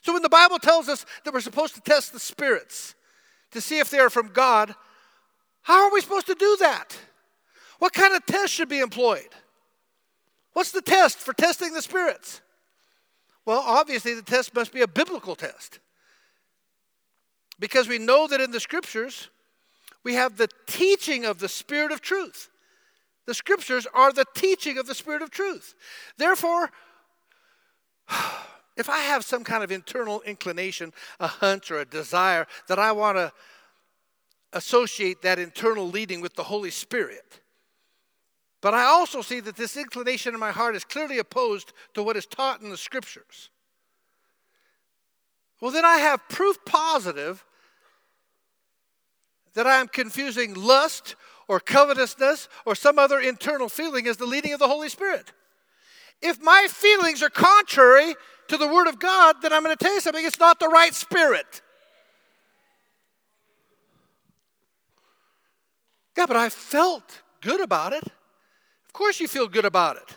So 0.02 0.14
when 0.14 0.22
the 0.22 0.28
Bible 0.30 0.58
tells 0.58 0.88
us 0.88 1.04
that 1.24 1.34
we're 1.34 1.40
supposed 1.40 1.74
to 1.74 1.82
test 1.82 2.14
the 2.14 2.20
spirits 2.20 2.94
to 3.50 3.60
see 3.60 3.78
if 3.78 3.90
they 3.90 3.98
are 3.98 4.08
from 4.08 4.28
God, 4.28 4.74
how 5.62 5.84
are 5.84 5.92
we 5.92 6.00
supposed 6.00 6.28
to 6.28 6.34
do 6.34 6.56
that? 6.60 6.96
What 7.78 7.92
kind 7.92 8.14
of 8.14 8.24
test 8.24 8.54
should 8.54 8.70
be 8.70 8.78
employed? 8.78 9.28
What's 10.54 10.70
the 10.70 10.80
test 10.80 11.18
for 11.18 11.34
testing 11.34 11.74
the 11.74 11.82
spirits? 11.82 12.40
Well, 13.44 13.62
obviously, 13.64 14.14
the 14.14 14.22
test 14.22 14.54
must 14.54 14.72
be 14.72 14.80
a 14.80 14.88
biblical 14.88 15.36
test. 15.36 15.78
Because 17.58 17.88
we 17.88 17.98
know 17.98 18.26
that 18.28 18.40
in 18.40 18.50
the 18.50 18.60
scriptures, 18.60 19.28
we 20.04 20.14
have 20.14 20.36
the 20.36 20.48
teaching 20.66 21.24
of 21.24 21.38
the 21.38 21.48
Spirit 21.48 21.92
of 21.92 22.00
truth. 22.00 22.50
The 23.26 23.34
scriptures 23.34 23.86
are 23.92 24.12
the 24.12 24.24
teaching 24.34 24.78
of 24.78 24.86
the 24.86 24.94
Spirit 24.94 25.22
of 25.22 25.30
truth. 25.30 25.74
Therefore, 26.16 26.70
if 28.76 28.88
I 28.88 28.98
have 28.98 29.24
some 29.24 29.44
kind 29.44 29.64
of 29.64 29.72
internal 29.72 30.20
inclination, 30.22 30.92
a 31.20 31.26
hunch, 31.26 31.70
or 31.70 31.80
a 31.80 31.84
desire 31.84 32.46
that 32.68 32.78
I 32.78 32.92
want 32.92 33.18
to 33.18 33.32
associate 34.52 35.20
that 35.22 35.38
internal 35.38 35.86
leading 35.88 36.20
with 36.20 36.34
the 36.34 36.44
Holy 36.44 36.70
Spirit, 36.70 37.40
but 38.60 38.74
I 38.74 38.84
also 38.84 39.20
see 39.22 39.40
that 39.40 39.56
this 39.56 39.76
inclination 39.76 40.34
in 40.34 40.40
my 40.40 40.50
heart 40.50 40.74
is 40.74 40.84
clearly 40.84 41.18
opposed 41.18 41.72
to 41.94 42.02
what 42.02 42.16
is 42.16 42.26
taught 42.26 42.60
in 42.60 42.70
the 42.70 42.76
scriptures. 42.76 43.50
Well, 45.60 45.70
then 45.70 45.84
I 45.84 45.98
have 45.98 46.28
proof 46.28 46.56
positive 46.64 47.44
that 49.58 49.66
I 49.66 49.80
am 49.80 49.88
confusing 49.88 50.54
lust 50.54 51.16
or 51.48 51.58
covetousness 51.58 52.48
or 52.64 52.76
some 52.76 52.96
other 52.96 53.18
internal 53.18 53.68
feeling 53.68 54.06
as 54.06 54.16
the 54.16 54.24
leading 54.24 54.52
of 54.52 54.60
the 54.60 54.68
Holy 54.68 54.88
Spirit. 54.88 55.32
If 56.22 56.40
my 56.40 56.68
feelings 56.70 57.24
are 57.24 57.28
contrary 57.28 58.14
to 58.46 58.56
the 58.56 58.68
Word 58.68 58.86
of 58.86 59.00
God, 59.00 59.42
then 59.42 59.52
I'm 59.52 59.64
going 59.64 59.76
to 59.76 59.84
tell 59.84 59.92
you 59.92 60.00
something 60.00 60.24
it's 60.24 60.38
not 60.38 60.60
the 60.60 60.68
right 60.68 60.94
spirit. 60.94 61.60
Yeah, 66.16 66.26
but 66.26 66.36
I 66.36 66.50
felt 66.50 67.20
good 67.40 67.60
about 67.60 67.92
it. 67.92 68.04
Of 68.04 68.92
course, 68.92 69.18
you 69.18 69.26
feel 69.26 69.48
good 69.48 69.64
about 69.64 69.96
it. 69.96 70.16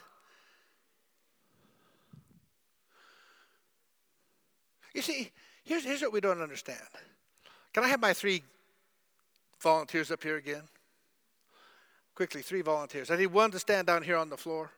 You 4.93 5.01
see, 5.01 5.31
here's, 5.63 5.83
here's 5.83 6.03
what 6.03 6.13
we 6.13 6.21
don't 6.21 6.43
understand. 6.43 6.79
Can 7.73 7.83
I 7.83 7.87
have 7.87 8.01
my 8.01 8.13
three 8.13 8.43
volunteers 9.61 10.11
up 10.11 10.23
here 10.23 10.37
again? 10.37 10.63
Quickly, 12.15 12.41
three 12.41 12.61
volunteers. 12.61 13.09
I 13.09 13.15
need 13.15 13.27
one 13.27 13.51
to 13.51 13.59
stand 13.59 13.87
down 13.87 14.03
here 14.03 14.17
on 14.17 14.29
the 14.29 14.37
floor, 14.37 14.71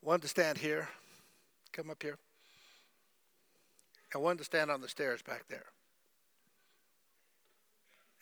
one 0.00 0.20
to 0.20 0.28
stand 0.28 0.58
here, 0.58 0.88
come 1.72 1.90
up 1.90 2.02
here, 2.02 2.16
and 4.12 4.22
one 4.22 4.36
to 4.36 4.44
stand 4.44 4.70
on 4.70 4.80
the 4.80 4.88
stairs 4.88 5.20
back 5.22 5.44
there, 5.48 5.66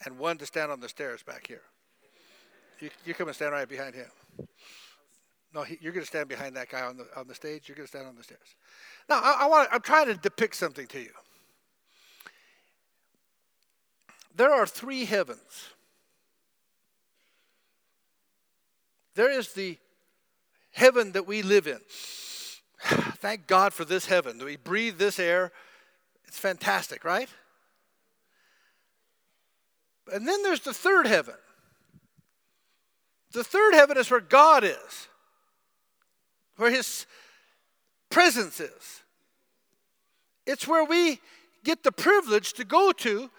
and 0.04 0.18
one 0.18 0.38
to 0.38 0.46
stand 0.46 0.72
on 0.72 0.80
the 0.80 0.88
stairs 0.88 1.22
back 1.22 1.46
here. 1.46 1.62
You, 2.80 2.90
you 3.04 3.14
come 3.14 3.28
and 3.28 3.36
stand 3.36 3.52
right 3.52 3.68
behind 3.68 3.94
him. 3.94 4.08
No, 5.54 5.62
he, 5.62 5.78
you're 5.80 5.92
going 5.92 6.02
to 6.02 6.06
stand 6.06 6.28
behind 6.28 6.54
that 6.56 6.68
guy 6.68 6.82
on 6.82 6.98
the 6.98 7.06
on 7.16 7.26
the 7.26 7.34
stage. 7.34 7.68
You're 7.68 7.76
going 7.76 7.86
to 7.86 7.90
stand 7.90 8.06
on 8.06 8.14
the 8.16 8.22
stairs. 8.22 8.54
Now, 9.08 9.20
I, 9.22 9.38
I 9.40 9.46
want. 9.46 9.68
I'm 9.72 9.80
trying 9.80 10.06
to 10.06 10.14
depict 10.14 10.54
something 10.54 10.86
to 10.88 11.00
you. 11.00 11.12
There 14.36 14.52
are 14.52 14.66
three 14.66 15.06
heavens. 15.06 15.70
There 19.14 19.30
is 19.30 19.54
the 19.54 19.78
heaven 20.72 21.12
that 21.12 21.26
we 21.26 21.40
live 21.40 21.66
in. 21.66 21.80
Thank 23.16 23.46
God 23.46 23.72
for 23.72 23.86
this 23.86 24.06
heaven. 24.06 24.38
We 24.44 24.56
breathe 24.56 24.98
this 24.98 25.18
air. 25.18 25.52
It's 26.26 26.38
fantastic, 26.38 27.02
right? 27.02 27.30
And 30.12 30.28
then 30.28 30.42
there's 30.42 30.60
the 30.60 30.74
third 30.74 31.06
heaven. 31.06 31.34
The 33.32 33.42
third 33.42 33.72
heaven 33.72 33.96
is 33.96 34.10
where 34.10 34.20
God 34.20 34.64
is, 34.64 35.08
where 36.56 36.70
His 36.70 37.06
presence 38.10 38.60
is. 38.60 39.02
It's 40.46 40.68
where 40.68 40.84
we 40.84 41.20
get 41.64 41.82
the 41.82 41.90
privilege 41.90 42.52
to 42.54 42.64
go 42.64 42.92
to 42.92 43.30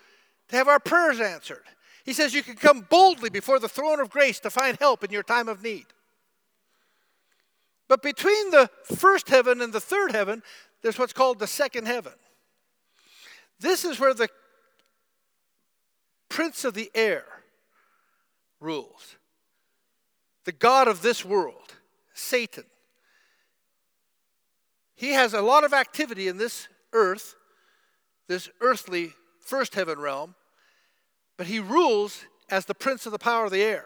to 0.50 0.56
have 0.56 0.68
our 0.68 0.80
prayers 0.80 1.20
answered. 1.20 1.64
He 2.06 2.14
says 2.14 2.34
you 2.34 2.44
can 2.44 2.56
come 2.56 2.88
boldly 2.90 3.30
before 3.30 3.60
the 3.60 3.68
throne 3.68 4.00
of 4.00 4.10
grace 4.10 4.40
to 4.42 4.50
find 4.50 4.78
help 4.78 5.04
in 5.04 5.12
your 5.12 5.24
time 5.24 5.50
of 5.50 5.62
need. 5.62 5.86
But 7.88 8.02
between 8.02 8.52
the 8.52 8.70
first 8.84 9.30
heaven 9.30 9.62
and 9.62 9.74
the 9.74 9.82
third 9.82 10.12
heaven, 10.12 10.44
there's 10.82 11.00
what's 11.00 11.14
called 11.14 11.40
the 11.40 11.48
second 11.48 11.88
heaven. 11.88 12.14
This 13.60 13.84
is 13.86 14.00
where 14.00 14.14
the 14.14 14.30
prince 16.30 16.64
of 16.64 16.74
the 16.74 16.92
air 16.94 17.26
rules 18.60 19.16
the 20.46 20.52
God 20.54 20.88
of 20.88 21.02
this 21.02 21.26
world, 21.26 21.74
Satan. 22.14 22.64
He 24.96 25.12
has 25.12 25.34
a 25.34 25.42
lot 25.42 25.66
of 25.66 25.74
activity 25.74 26.30
in 26.30 26.38
this 26.38 26.70
earth, 26.94 27.36
this 28.30 28.50
earthly 28.62 29.12
first 29.48 29.76
heaven 29.76 30.00
realm, 30.00 30.36
but 31.38 31.48
he 31.48 31.60
rules 31.60 32.26
as 32.50 32.66
the 32.66 32.76
prince 32.76 33.06
of 33.06 33.12
the 33.12 33.20
power 33.20 33.46
of 33.46 33.52
the 33.52 33.64
air. 33.64 33.86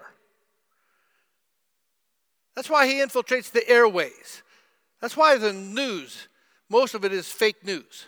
That's 2.55 2.69
why 2.69 2.87
he 2.87 2.95
infiltrates 2.95 3.51
the 3.51 3.67
airways. 3.69 4.43
That's 4.99 5.15
why 5.15 5.37
the 5.37 5.53
news, 5.53 6.27
most 6.69 6.93
of 6.93 7.05
it 7.05 7.13
is 7.13 7.31
fake 7.31 7.65
news. 7.65 8.07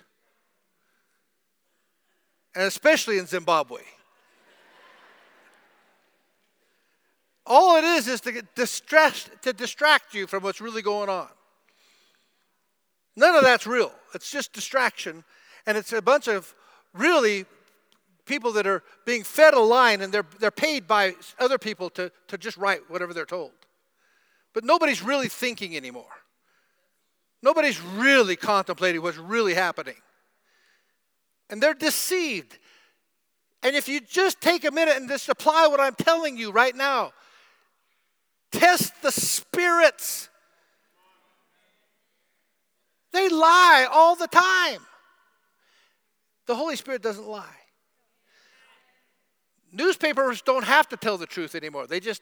And 2.56 2.66
especially 2.66 3.18
in 3.18 3.26
Zimbabwe. 3.26 3.82
All 7.46 7.78
it 7.78 7.84
is 7.84 8.08
is 8.08 8.22
to 8.22 8.42
distract, 8.56 9.44
to 9.44 9.54
distract 9.54 10.14
you 10.14 10.28
from 10.28 10.44
what's 10.44 10.62
really 10.62 10.82
going 10.82 11.10
on. 11.10 11.28
None 13.16 13.36
of 13.36 13.44
that's 13.44 13.68
real. 13.68 13.92
It's 14.14 14.32
just 14.32 14.54
distraction. 14.54 15.24
And 15.66 15.78
it's 15.78 15.94
a 15.94 16.02
bunch 16.02 16.28
of 16.28 16.54
really 16.94 17.46
people 18.26 18.54
that 18.54 18.66
are 18.66 18.84
being 19.06 19.24
fed 19.24 19.54
a 19.54 19.60
line 19.60 20.02
and 20.02 20.14
they're, 20.14 20.26
they're 20.40 20.52
paid 20.52 20.88
by 20.88 21.14
other 21.40 21.58
people 21.58 21.90
to, 21.92 22.12
to 22.28 22.38
just 22.38 22.58
write 22.58 22.90
whatever 22.90 23.14
they're 23.14 23.26
told. 23.26 23.52
But 24.54 24.64
nobody's 24.64 25.02
really 25.02 25.28
thinking 25.28 25.76
anymore. 25.76 26.06
Nobody's 27.42 27.82
really 27.82 28.36
contemplating 28.36 29.02
what's 29.02 29.18
really 29.18 29.54
happening. 29.54 29.96
And 31.50 31.62
they're 31.62 31.74
deceived. 31.74 32.58
And 33.62 33.76
if 33.76 33.90
you 33.90 34.00
just 34.00 34.40
take 34.40 34.64
a 34.64 34.72
minute 34.72 34.96
and 34.96 35.10
just 35.10 35.28
apply 35.28 35.68
what 35.68 35.80
I'm 35.80 35.96
telling 35.96 36.38
you 36.38 36.52
right 36.52 36.76
now, 36.76 37.12
Test 38.54 39.02
the 39.02 39.12
spirits. 39.12 40.30
They 43.12 43.28
lie 43.28 43.88
all 43.92 44.16
the 44.16 44.28
time. 44.28 44.80
The 46.46 46.56
Holy 46.56 46.76
Spirit 46.76 47.02
doesn't 47.02 47.28
lie. 47.28 47.56
Newspapers 49.72 50.42
don't 50.42 50.66
have 50.66 50.88
to 50.90 50.98
tell 50.98 51.18
the 51.18 51.26
truth 51.26 51.56
anymore. 51.56 51.88
They 51.88 52.00
just 52.00 52.22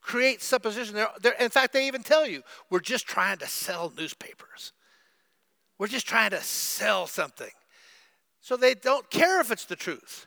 create 0.00 0.42
supposition. 0.42 0.94
They're, 0.94 1.08
they're, 1.20 1.32
in 1.34 1.50
fact, 1.50 1.72
they 1.72 1.86
even 1.86 2.02
tell 2.02 2.26
you, 2.26 2.42
we're 2.68 2.80
just 2.80 3.06
trying 3.06 3.38
to 3.38 3.46
sell 3.46 3.92
newspapers. 3.96 4.72
We're 5.78 5.86
just 5.86 6.06
trying 6.06 6.30
to 6.30 6.40
sell 6.40 7.06
something. 7.06 7.50
So 8.40 8.56
they 8.56 8.74
don't 8.74 9.08
care 9.10 9.40
if 9.40 9.50
it's 9.50 9.66
the 9.66 9.76
truth. 9.76 10.26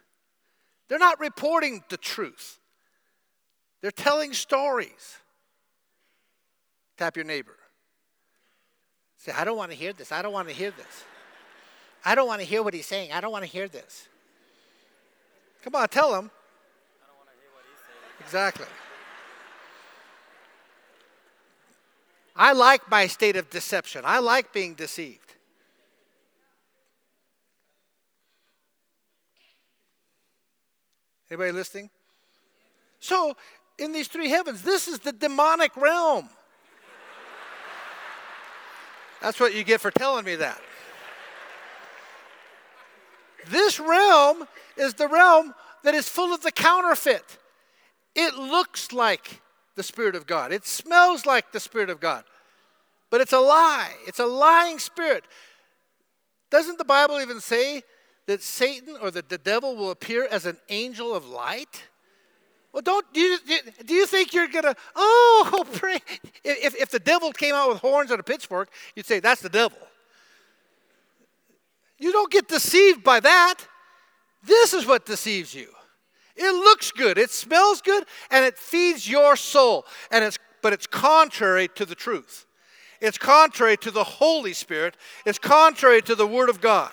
They're 0.87 0.99
not 0.99 1.19
reporting 1.19 1.83
the 1.89 1.97
truth, 1.97 2.59
they're 3.81 3.91
telling 3.91 4.33
stories. 4.33 5.17
Tap 6.95 7.17
your 7.17 7.25
neighbor. 7.25 7.57
Say, 9.17 9.31
I 9.31 9.43
don't 9.45 9.57
want 9.57 9.71
to 9.71 9.77
hear 9.77 9.93
this. 9.93 10.11
I 10.11 10.21
don't 10.21 10.31
want 10.31 10.47
to 10.47 10.53
hear 10.53 10.69
this. 10.69 11.03
I 12.05 12.15
don't 12.15 12.27
want 12.27 12.41
to 12.41 12.47
hear 12.47 12.61
what 12.61 12.73
he's 12.73 12.85
saying. 12.85 13.11
I 13.11 13.21
don't 13.21 13.31
want 13.31 13.45
to 13.45 13.49
hear 13.49 13.67
this. 13.67 14.07
Come 15.63 15.75
on, 15.75 15.87
tell 15.87 16.13
him. 16.13 16.29
Exactly. 18.19 18.65
I 22.35 22.53
like 22.53 22.89
my 22.89 23.07
state 23.07 23.35
of 23.35 23.49
deception. 23.49 24.01
I 24.05 24.19
like 24.19 24.51
being 24.51 24.73
deceived. 24.73 25.19
Anybody 31.29 31.51
listening? 31.51 31.89
So, 32.99 33.35
in 33.77 33.91
these 33.91 34.07
three 34.07 34.29
heavens, 34.29 34.61
this 34.61 34.87
is 34.87 34.99
the 34.99 35.11
demonic 35.11 35.75
realm. 35.75 36.29
That's 39.21 39.39
what 39.39 39.55
you 39.55 39.63
get 39.63 39.81
for 39.81 39.89
telling 39.89 40.25
me 40.25 40.35
that. 40.35 40.61
This 43.49 43.79
realm 43.79 44.47
is 44.77 44.93
the 44.93 45.07
realm 45.07 45.53
that 45.83 45.93
is 45.93 46.09
full 46.09 46.33
of 46.33 46.41
the 46.41 46.51
counterfeit. 46.51 47.37
It 48.15 48.35
looks 48.35 48.91
like 48.91 49.41
the 49.75 49.83
Spirit 49.83 50.15
of 50.15 50.27
God, 50.27 50.51
it 50.51 50.65
smells 50.65 51.25
like 51.25 51.51
the 51.51 51.59
Spirit 51.59 51.89
of 51.89 51.99
God, 51.99 52.23
but 53.09 53.21
it's 53.21 53.33
a 53.33 53.39
lie. 53.39 53.91
It's 54.07 54.19
a 54.19 54.25
lying 54.25 54.79
spirit. 54.79 55.23
Doesn't 56.49 56.77
the 56.77 56.85
Bible 56.85 57.19
even 57.19 57.39
say 57.39 57.83
that 58.27 58.41
Satan 58.41 58.95
or 59.01 59.11
that 59.11 59.29
the 59.29 59.37
devil 59.37 59.75
will 59.75 59.91
appear 59.91 60.27
as 60.29 60.45
an 60.45 60.57
angel 60.69 61.15
of 61.15 61.27
light? 61.27 61.83
Well, 62.71 62.81
don't 62.81 63.05
do 63.13 63.19
you, 63.19 63.37
do 63.85 63.93
you 63.93 64.07
think 64.07 64.33
you're 64.33 64.47
gonna? 64.47 64.75
Oh, 64.95 65.65
pray! 65.73 65.99
If 66.43 66.75
if 66.75 66.89
the 66.89 66.99
devil 66.99 67.31
came 67.31 67.55
out 67.55 67.69
with 67.69 67.77
horns 67.77 68.11
and 68.11 68.19
a 68.19 68.23
pitchfork, 68.23 68.69
you'd 68.95 69.05
say 69.05 69.19
that's 69.19 69.41
the 69.41 69.49
devil. 69.49 69.77
You 71.99 72.11
don't 72.11 72.31
get 72.31 72.47
deceived 72.47 73.03
by 73.03 73.19
that. 73.19 73.55
This 74.43 74.73
is 74.73 74.85
what 74.85 75.05
deceives 75.05 75.53
you. 75.53 75.67
It 76.35 76.51
looks 76.51 76.91
good, 76.91 77.17
it 77.17 77.29
smells 77.29 77.81
good, 77.81 78.03
and 78.31 78.43
it 78.43 78.57
feeds 78.57 79.07
your 79.07 79.35
soul. 79.35 79.85
And 80.11 80.23
it's 80.23 80.39
but 80.61 80.73
it's 80.73 80.87
contrary 80.87 81.67
to 81.75 81.85
the 81.85 81.93
truth. 81.93 82.45
It's 83.01 83.17
contrary 83.17 83.75
to 83.77 83.91
the 83.91 84.03
Holy 84.03 84.53
Spirit. 84.53 84.95
It's 85.25 85.37
contrary 85.37 86.01
to 86.03 86.15
the 86.15 86.25
Word 86.25 86.49
of 86.49 86.61
God. 86.61 86.91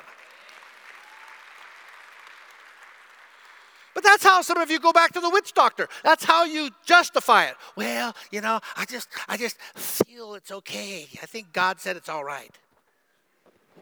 But 3.95 4.03
that's 4.03 4.25
how 4.25 4.43
some 4.43 4.59
of 4.59 4.71
you 4.71 4.81
go 4.81 4.93
back 4.93 5.13
to 5.13 5.21
the 5.21 5.31
witch 5.31 5.53
doctor. 5.53 5.89
That's 6.03 6.25
how 6.25 6.45
you 6.45 6.71
justify 6.85 7.45
it. 7.45 7.55
Well, 7.77 8.15
you 8.31 8.41
know, 8.41 8.61
I 8.77 8.85
just 8.85 9.09
I 9.29 9.37
just 9.37 9.57
feel 9.77 10.35
it's 10.35 10.51
okay. 10.51 11.07
I 11.23 11.27
think 11.27 11.53
God 11.53 11.81
said 11.81 11.97
it's 11.97 12.09
all 12.09 12.25
right. 12.25 12.51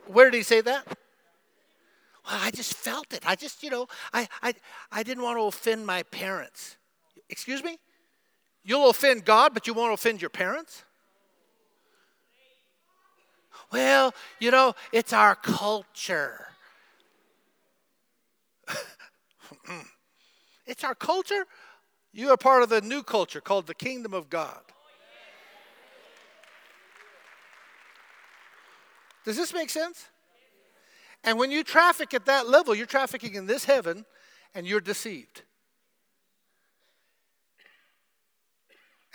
Where 0.06 0.30
did 0.30 0.36
he 0.36 0.42
say 0.42 0.60
that? 0.62 0.86
I 2.28 2.50
just 2.50 2.74
felt 2.74 3.12
it. 3.12 3.22
I 3.26 3.34
just, 3.34 3.62
you 3.62 3.70
know, 3.70 3.86
I 4.12 4.28
I 4.42 4.54
I 4.92 5.02
didn't 5.02 5.22
want 5.22 5.38
to 5.38 5.44
offend 5.44 5.86
my 5.86 6.02
parents. 6.04 6.76
Excuse 7.30 7.64
me? 7.64 7.78
You'll 8.64 8.90
offend 8.90 9.24
God, 9.24 9.54
but 9.54 9.66
you 9.66 9.74
won't 9.74 9.94
offend 9.94 10.20
your 10.20 10.30
parents? 10.30 10.84
Well, 13.72 14.14
you 14.38 14.50
know, 14.50 14.74
it's 14.92 15.12
our 15.12 15.34
culture. 15.34 16.46
it's 20.66 20.84
our 20.84 20.94
culture. 20.94 21.46
You 22.12 22.30
are 22.30 22.36
part 22.36 22.62
of 22.62 22.68
the 22.68 22.80
new 22.80 23.02
culture 23.02 23.40
called 23.40 23.66
the 23.66 23.74
kingdom 23.74 24.14
of 24.14 24.30
God. 24.30 24.60
Does 29.24 29.36
this 29.36 29.52
make 29.52 29.68
sense? 29.68 30.08
And 31.24 31.38
when 31.38 31.50
you 31.50 31.64
traffic 31.64 32.14
at 32.14 32.26
that 32.26 32.48
level, 32.48 32.74
you're 32.74 32.86
trafficking 32.86 33.34
in 33.34 33.46
this 33.46 33.64
heaven 33.64 34.04
and 34.54 34.66
you're 34.66 34.80
deceived. 34.80 35.42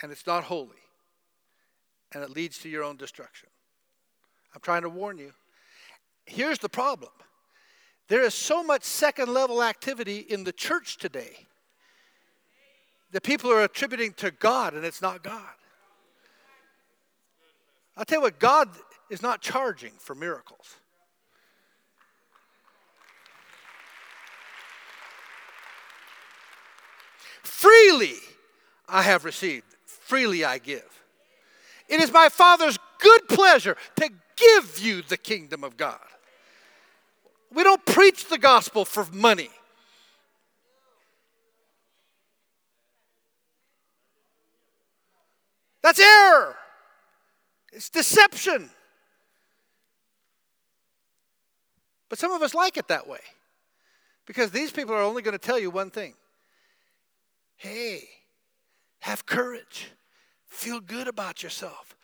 And 0.02 0.12
it's 0.12 0.26
not 0.26 0.44
holy. 0.44 0.70
And 2.12 2.22
it 2.22 2.30
leads 2.30 2.58
to 2.58 2.68
your 2.68 2.84
own 2.84 2.96
destruction. 2.96 3.48
I'm 4.54 4.60
trying 4.60 4.82
to 4.82 4.88
warn 4.88 5.18
you. 5.18 5.32
Here's 6.26 6.58
the 6.58 6.68
problem 6.68 7.10
there 8.08 8.22
is 8.22 8.34
so 8.34 8.62
much 8.62 8.84
second 8.84 9.32
level 9.32 9.62
activity 9.62 10.18
in 10.18 10.44
the 10.44 10.52
church 10.52 10.98
today 10.98 11.46
that 13.12 13.22
people 13.22 13.50
are 13.50 13.62
attributing 13.62 14.12
to 14.14 14.30
God, 14.30 14.74
and 14.74 14.84
it's 14.84 15.00
not 15.00 15.22
God. 15.22 15.40
I'll 17.96 18.04
tell 18.04 18.18
you 18.18 18.22
what, 18.22 18.38
God 18.38 18.68
is 19.08 19.22
not 19.22 19.40
charging 19.40 19.92
for 19.98 20.14
miracles. 20.14 20.76
Freely 27.44 28.16
I 28.88 29.02
have 29.02 29.24
received, 29.24 29.66
freely 29.86 30.44
I 30.44 30.58
give. 30.58 30.84
It 31.88 32.00
is 32.00 32.12
my 32.12 32.28
Father's 32.28 32.78
good 32.98 33.28
pleasure 33.28 33.76
to 33.96 34.10
give 34.36 34.78
you 34.78 35.02
the 35.02 35.16
kingdom 35.16 35.62
of 35.62 35.76
God. 35.76 35.98
We 37.52 37.62
don't 37.62 37.84
preach 37.86 38.28
the 38.28 38.38
gospel 38.38 38.84
for 38.84 39.06
money. 39.12 39.50
That's 45.82 46.00
error. 46.00 46.56
It's 47.72 47.90
deception. 47.90 48.70
But 52.08 52.18
some 52.18 52.32
of 52.32 52.42
us 52.42 52.54
like 52.54 52.76
it 52.76 52.88
that 52.88 53.06
way 53.06 53.20
because 54.26 54.50
these 54.50 54.72
people 54.72 54.94
are 54.94 55.02
only 55.02 55.20
going 55.20 55.32
to 55.32 55.38
tell 55.38 55.58
you 55.58 55.70
one 55.70 55.90
thing 55.90 56.14
hey, 57.64 58.08
have 59.00 59.24
courage, 59.26 59.90
feel 60.46 60.80
good 60.80 61.08
about 61.08 61.42
yourself 61.42 61.96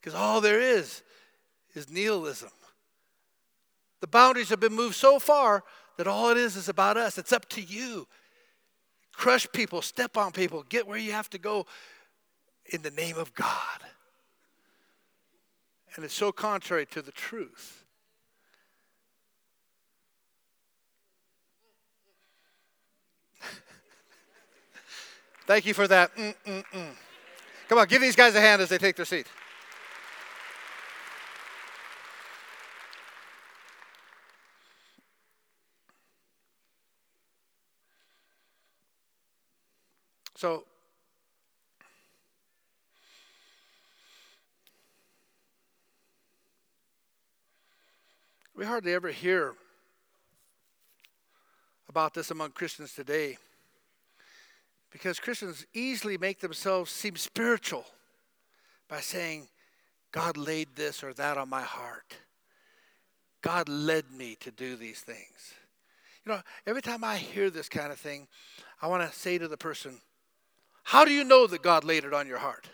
because 0.00 0.14
all 0.14 0.40
there 0.40 0.60
is 0.60 1.02
is 1.74 1.90
nihilism. 1.90 2.50
The 4.00 4.06
boundaries 4.06 4.48
have 4.50 4.60
been 4.60 4.74
moved 4.74 4.94
so 4.94 5.18
far 5.18 5.64
that 5.96 6.06
all 6.06 6.30
it 6.30 6.36
is 6.36 6.56
is 6.56 6.68
about 6.68 6.96
us. 6.96 7.18
It's 7.18 7.32
up 7.32 7.48
to 7.50 7.60
you. 7.60 8.06
Crush 9.12 9.46
people, 9.52 9.82
step 9.82 10.16
on 10.16 10.30
people, 10.30 10.64
get 10.68 10.86
where 10.86 10.98
you 10.98 11.12
have 11.12 11.28
to 11.30 11.38
go 11.38 11.66
in 12.66 12.82
the 12.82 12.90
name 12.92 13.16
of 13.16 13.34
God. 13.34 13.80
And 15.96 16.04
it's 16.04 16.14
so 16.14 16.30
contrary 16.30 16.86
to 16.86 17.02
the 17.02 17.10
truth. 17.10 17.77
Thank 25.48 25.64
you 25.64 25.72
for 25.72 25.88
that. 25.88 26.14
Mm-mm-mm. 26.14 26.90
Come 27.70 27.78
on, 27.78 27.86
give 27.86 28.02
these 28.02 28.14
guys 28.14 28.34
a 28.34 28.40
hand 28.40 28.60
as 28.60 28.68
they 28.68 28.76
take 28.76 28.96
their 28.96 29.06
seat. 29.06 29.26
So, 40.36 40.64
we 48.54 48.66
hardly 48.66 48.92
ever 48.92 49.08
hear 49.08 49.54
about 51.88 52.12
this 52.12 52.30
among 52.30 52.50
Christians 52.50 52.92
today 52.92 53.38
because 54.90 55.20
Christians 55.20 55.66
easily 55.74 56.18
make 56.18 56.40
themselves 56.40 56.90
seem 56.90 57.16
spiritual 57.16 57.84
by 58.88 59.00
saying, 59.00 59.48
God 60.12 60.36
laid 60.36 60.68
this 60.74 61.02
or 61.02 61.12
that 61.14 61.36
on 61.36 61.48
my 61.48 61.62
heart. 61.62 62.14
God 63.42 63.68
led 63.68 64.10
me 64.10 64.36
to 64.40 64.50
do 64.50 64.76
these 64.76 65.00
things. 65.00 65.54
You 66.24 66.32
know, 66.32 66.40
every 66.66 66.82
time 66.82 67.04
I 67.04 67.16
hear 67.16 67.50
this 67.50 67.68
kind 67.68 67.92
of 67.92 67.98
thing, 67.98 68.26
I 68.82 68.88
want 68.88 69.08
to 69.08 69.16
say 69.16 69.38
to 69.38 69.48
the 69.48 69.56
person, 69.56 70.00
how 70.84 71.04
do 71.04 71.10
you 71.10 71.24
know 71.24 71.46
that 71.46 71.62
God 71.62 71.84
laid 71.84 72.04
it 72.04 72.14
on 72.14 72.26
your 72.26 72.38
heart? 72.38 72.68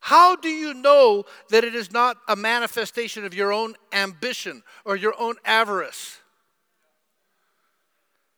How 0.00 0.34
do 0.34 0.48
you 0.48 0.74
know 0.74 1.24
that 1.50 1.62
it 1.62 1.74
is 1.74 1.92
not 1.92 2.16
a 2.26 2.34
manifestation 2.34 3.24
of 3.24 3.34
your 3.34 3.52
own 3.52 3.76
ambition 3.92 4.62
or 4.84 4.96
your 4.96 5.14
own 5.18 5.36
avarice? 5.44 6.18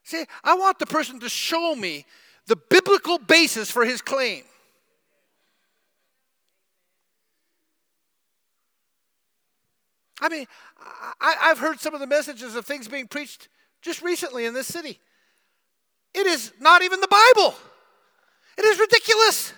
See, 0.04 0.24
I 0.42 0.54
want 0.54 0.78
the 0.78 0.86
person 0.86 1.20
to 1.20 1.28
show 1.28 1.74
me 1.74 2.04
the 2.46 2.56
biblical 2.56 3.18
basis 3.18 3.70
for 3.70 3.84
his 3.84 4.02
claim. 4.02 4.42
I 10.20 10.28
mean, 10.28 10.46
I, 11.20 11.34
have 11.48 11.58
heard 11.58 11.80
some 11.80 11.94
of 11.94 12.00
the 12.00 12.06
messages 12.06 12.54
of 12.54 12.64
things 12.64 12.86
being 12.86 13.08
preached 13.08 13.48
just 13.80 14.02
recently 14.02 14.46
in 14.46 14.54
this 14.54 14.68
city. 14.68 15.00
It 16.14 16.26
is 16.26 16.52
not 16.60 16.82
even 16.82 17.00
the 17.00 17.08
Bible. 17.08 17.54
It 18.56 18.64
is 18.64 18.78
ridiculous. 18.78 19.52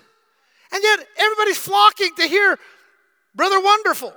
And 0.72 0.82
yet 0.82 1.07
everybody's 1.18 1.59
flocking 1.59 2.14
to 2.16 2.26
hear 2.26 2.59
Brother 3.34 3.61
Wonderful. 3.61 4.14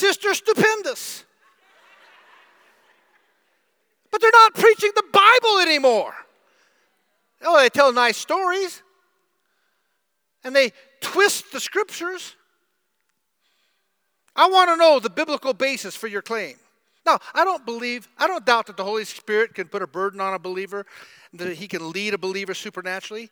Sister 0.00 0.32
Stupendous. 0.32 1.24
But 4.10 4.20
they're 4.22 4.30
not 4.32 4.54
preaching 4.54 4.90
the 4.96 5.04
Bible 5.12 5.58
anymore. 5.60 6.14
Oh, 7.42 7.60
they 7.60 7.68
tell 7.68 7.92
nice 7.92 8.16
stories 8.16 8.82
and 10.42 10.56
they 10.56 10.72
twist 11.00 11.52
the 11.52 11.60
scriptures. 11.60 12.34
I 14.34 14.48
want 14.48 14.70
to 14.70 14.76
know 14.76 14.98
the 15.00 15.10
biblical 15.10 15.52
basis 15.52 15.94
for 15.94 16.06
your 16.06 16.22
claim. 16.22 16.56
Now, 17.04 17.18
I 17.34 17.44
don't 17.44 17.64
believe, 17.66 18.08
I 18.18 18.26
don't 18.26 18.44
doubt 18.44 18.66
that 18.66 18.76
the 18.76 18.84
Holy 18.84 19.04
Spirit 19.04 19.54
can 19.54 19.68
put 19.68 19.82
a 19.82 19.86
burden 19.86 20.20
on 20.20 20.34
a 20.34 20.38
believer, 20.38 20.86
that 21.34 21.54
he 21.56 21.68
can 21.68 21.90
lead 21.92 22.14
a 22.14 22.18
believer 22.18 22.54
supernaturally. 22.54 23.30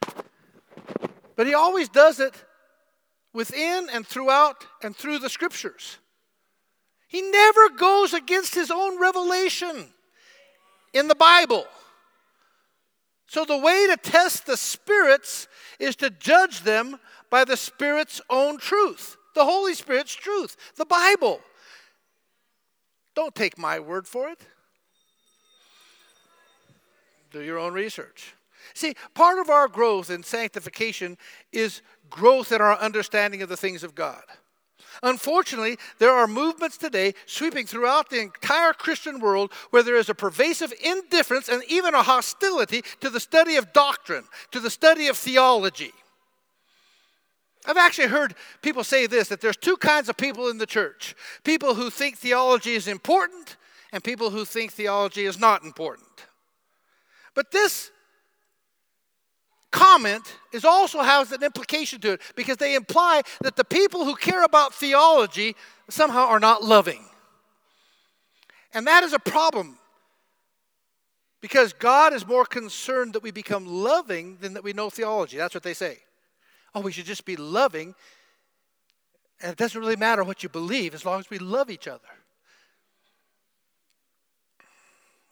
But 1.34 1.46
he 1.46 1.54
always 1.54 1.88
does 1.88 2.20
it 2.20 2.34
within 3.32 3.88
and 3.90 4.06
throughout 4.06 4.66
and 4.82 4.94
through 4.94 5.18
the 5.18 5.30
scriptures. 5.30 5.98
He 7.08 7.22
never 7.22 7.70
goes 7.70 8.12
against 8.12 8.54
his 8.54 8.70
own 8.70 9.00
revelation 9.00 9.88
in 10.92 11.08
the 11.08 11.14
Bible. 11.14 11.66
So 13.26 13.44
the 13.44 13.58
way 13.58 13.86
to 13.88 13.96
test 13.96 14.46
the 14.46 14.56
spirits 14.56 15.48
is 15.78 15.96
to 15.96 16.10
judge 16.10 16.60
them 16.60 16.98
by 17.30 17.44
the 17.44 17.56
Spirit's 17.56 18.20
own 18.30 18.58
truth, 18.58 19.16
the 19.34 19.44
Holy 19.44 19.74
Spirit's 19.74 20.14
truth, 20.14 20.56
the 20.76 20.86
Bible. 20.86 21.40
Don't 23.14 23.34
take 23.34 23.58
my 23.58 23.80
word 23.80 24.06
for 24.06 24.28
it. 24.28 24.40
Do 27.30 27.42
your 27.42 27.58
own 27.58 27.72
research. 27.72 28.34
See, 28.74 28.94
part 29.14 29.38
of 29.38 29.50
our 29.50 29.68
growth 29.68 30.10
in 30.10 30.22
sanctification 30.22 31.18
is 31.52 31.82
growth 32.10 32.52
in 32.52 32.60
our 32.60 32.76
understanding 32.78 33.42
of 33.42 33.48
the 33.48 33.56
things 33.56 33.82
of 33.82 33.94
God. 33.94 34.22
Unfortunately, 35.02 35.78
there 35.98 36.12
are 36.12 36.26
movements 36.26 36.76
today 36.76 37.14
sweeping 37.26 37.66
throughout 37.66 38.10
the 38.10 38.20
entire 38.20 38.72
Christian 38.72 39.20
world 39.20 39.52
where 39.70 39.82
there 39.82 39.96
is 39.96 40.08
a 40.08 40.14
pervasive 40.14 40.72
indifference 40.84 41.48
and 41.48 41.62
even 41.68 41.94
a 41.94 42.02
hostility 42.02 42.82
to 43.00 43.10
the 43.10 43.20
study 43.20 43.56
of 43.56 43.72
doctrine, 43.72 44.24
to 44.50 44.60
the 44.60 44.70
study 44.70 45.08
of 45.08 45.16
theology. 45.16 45.92
I've 47.66 47.76
actually 47.76 48.08
heard 48.08 48.34
people 48.62 48.82
say 48.84 49.06
this 49.06 49.28
that 49.28 49.40
there's 49.40 49.56
two 49.56 49.76
kinds 49.76 50.08
of 50.08 50.16
people 50.16 50.48
in 50.48 50.58
the 50.58 50.66
church 50.66 51.14
people 51.44 51.74
who 51.74 51.90
think 51.90 52.16
theology 52.16 52.74
is 52.74 52.88
important 52.88 53.56
and 53.92 54.02
people 54.02 54.30
who 54.30 54.44
think 54.44 54.72
theology 54.72 55.24
is 55.24 55.38
not 55.38 55.64
important. 55.64 56.06
But 57.34 57.50
this 57.50 57.90
comment 59.70 60.36
is 60.52 60.64
also 60.64 61.00
has 61.00 61.32
an 61.32 61.42
implication 61.42 62.00
to 62.00 62.12
it 62.12 62.20
because 62.36 62.56
they 62.56 62.74
imply 62.74 63.22
that 63.42 63.56
the 63.56 63.64
people 63.64 64.04
who 64.04 64.14
care 64.14 64.44
about 64.44 64.74
theology 64.74 65.54
somehow 65.88 66.26
are 66.26 66.40
not 66.40 66.62
loving. 66.62 67.04
And 68.74 68.86
that 68.86 69.02
is 69.02 69.12
a 69.12 69.18
problem 69.18 69.78
because 71.40 71.72
God 71.72 72.12
is 72.12 72.26
more 72.26 72.44
concerned 72.44 73.14
that 73.14 73.22
we 73.22 73.30
become 73.30 73.66
loving 73.66 74.38
than 74.40 74.54
that 74.54 74.64
we 74.64 74.72
know 74.72 74.90
theology. 74.90 75.36
That's 75.36 75.54
what 75.54 75.62
they 75.62 75.74
say. 75.74 75.98
Oh, 76.74 76.80
we 76.80 76.92
should 76.92 77.06
just 77.06 77.24
be 77.24 77.36
loving. 77.36 77.94
And 79.40 79.52
it 79.52 79.58
doesn't 79.58 79.80
really 79.80 79.96
matter 79.96 80.24
what 80.24 80.42
you 80.42 80.48
believe 80.48 80.94
as 80.94 81.04
long 81.04 81.20
as 81.20 81.30
we 81.30 81.38
love 81.38 81.70
each 81.70 81.86
other. 81.86 82.00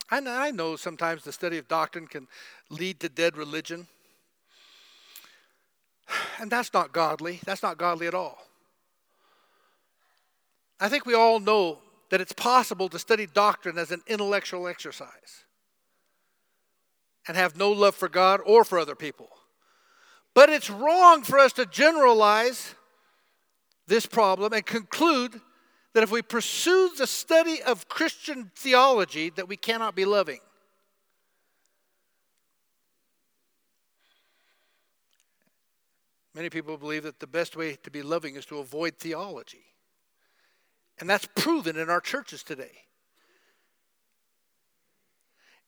I 0.09 0.51
know 0.51 0.77
sometimes 0.77 1.23
the 1.23 1.33
study 1.33 1.57
of 1.57 1.67
doctrine 1.67 2.07
can 2.07 2.27
lead 2.69 3.01
to 3.01 3.09
dead 3.09 3.35
religion. 3.35 3.87
And 6.39 6.51
that's 6.51 6.71
not 6.71 6.91
godly. 6.91 7.39
That's 7.45 7.63
not 7.63 7.79
godly 7.79 8.05
at 8.05 8.13
all. 8.13 8.37
I 10.79 10.87
think 10.87 11.05
we 11.05 11.15
all 11.15 11.39
know 11.39 11.79
that 12.09 12.21
it's 12.21 12.33
possible 12.33 12.89
to 12.89 12.99
study 12.99 13.25
doctrine 13.25 13.77
as 13.77 13.91
an 13.91 14.01
intellectual 14.07 14.67
exercise 14.67 15.45
and 17.27 17.35
have 17.35 17.57
no 17.57 17.71
love 17.71 17.95
for 17.95 18.07
God 18.07 18.39
or 18.45 18.63
for 18.63 18.79
other 18.79 18.95
people. 18.95 19.29
But 20.33 20.49
it's 20.49 20.69
wrong 20.69 21.23
for 21.23 21.39
us 21.39 21.53
to 21.53 21.65
generalize 21.65 22.75
this 23.87 24.05
problem 24.05 24.53
and 24.53 24.65
conclude 24.65 25.41
that 25.93 26.03
if 26.03 26.11
we 26.11 26.21
pursue 26.21 26.91
the 26.97 27.07
study 27.07 27.61
of 27.63 27.89
Christian 27.89 28.51
theology 28.55 29.31
that 29.31 29.49
we 29.49 29.57
cannot 29.57 29.95
be 29.95 30.05
loving. 30.05 30.39
Many 36.37 36.51
people 36.51 36.77
believe 36.77 37.01
that 37.01 37.19
the 37.19 37.25
best 37.25 37.55
way 37.55 37.77
to 37.81 37.89
be 37.89 38.03
loving 38.03 38.35
is 38.35 38.45
to 38.45 38.59
avoid 38.59 38.97
theology. 38.99 39.65
And 40.99 41.09
that's 41.09 41.27
proven 41.35 41.77
in 41.77 41.89
our 41.89 41.99
churches 41.99 42.43
today. 42.43 42.83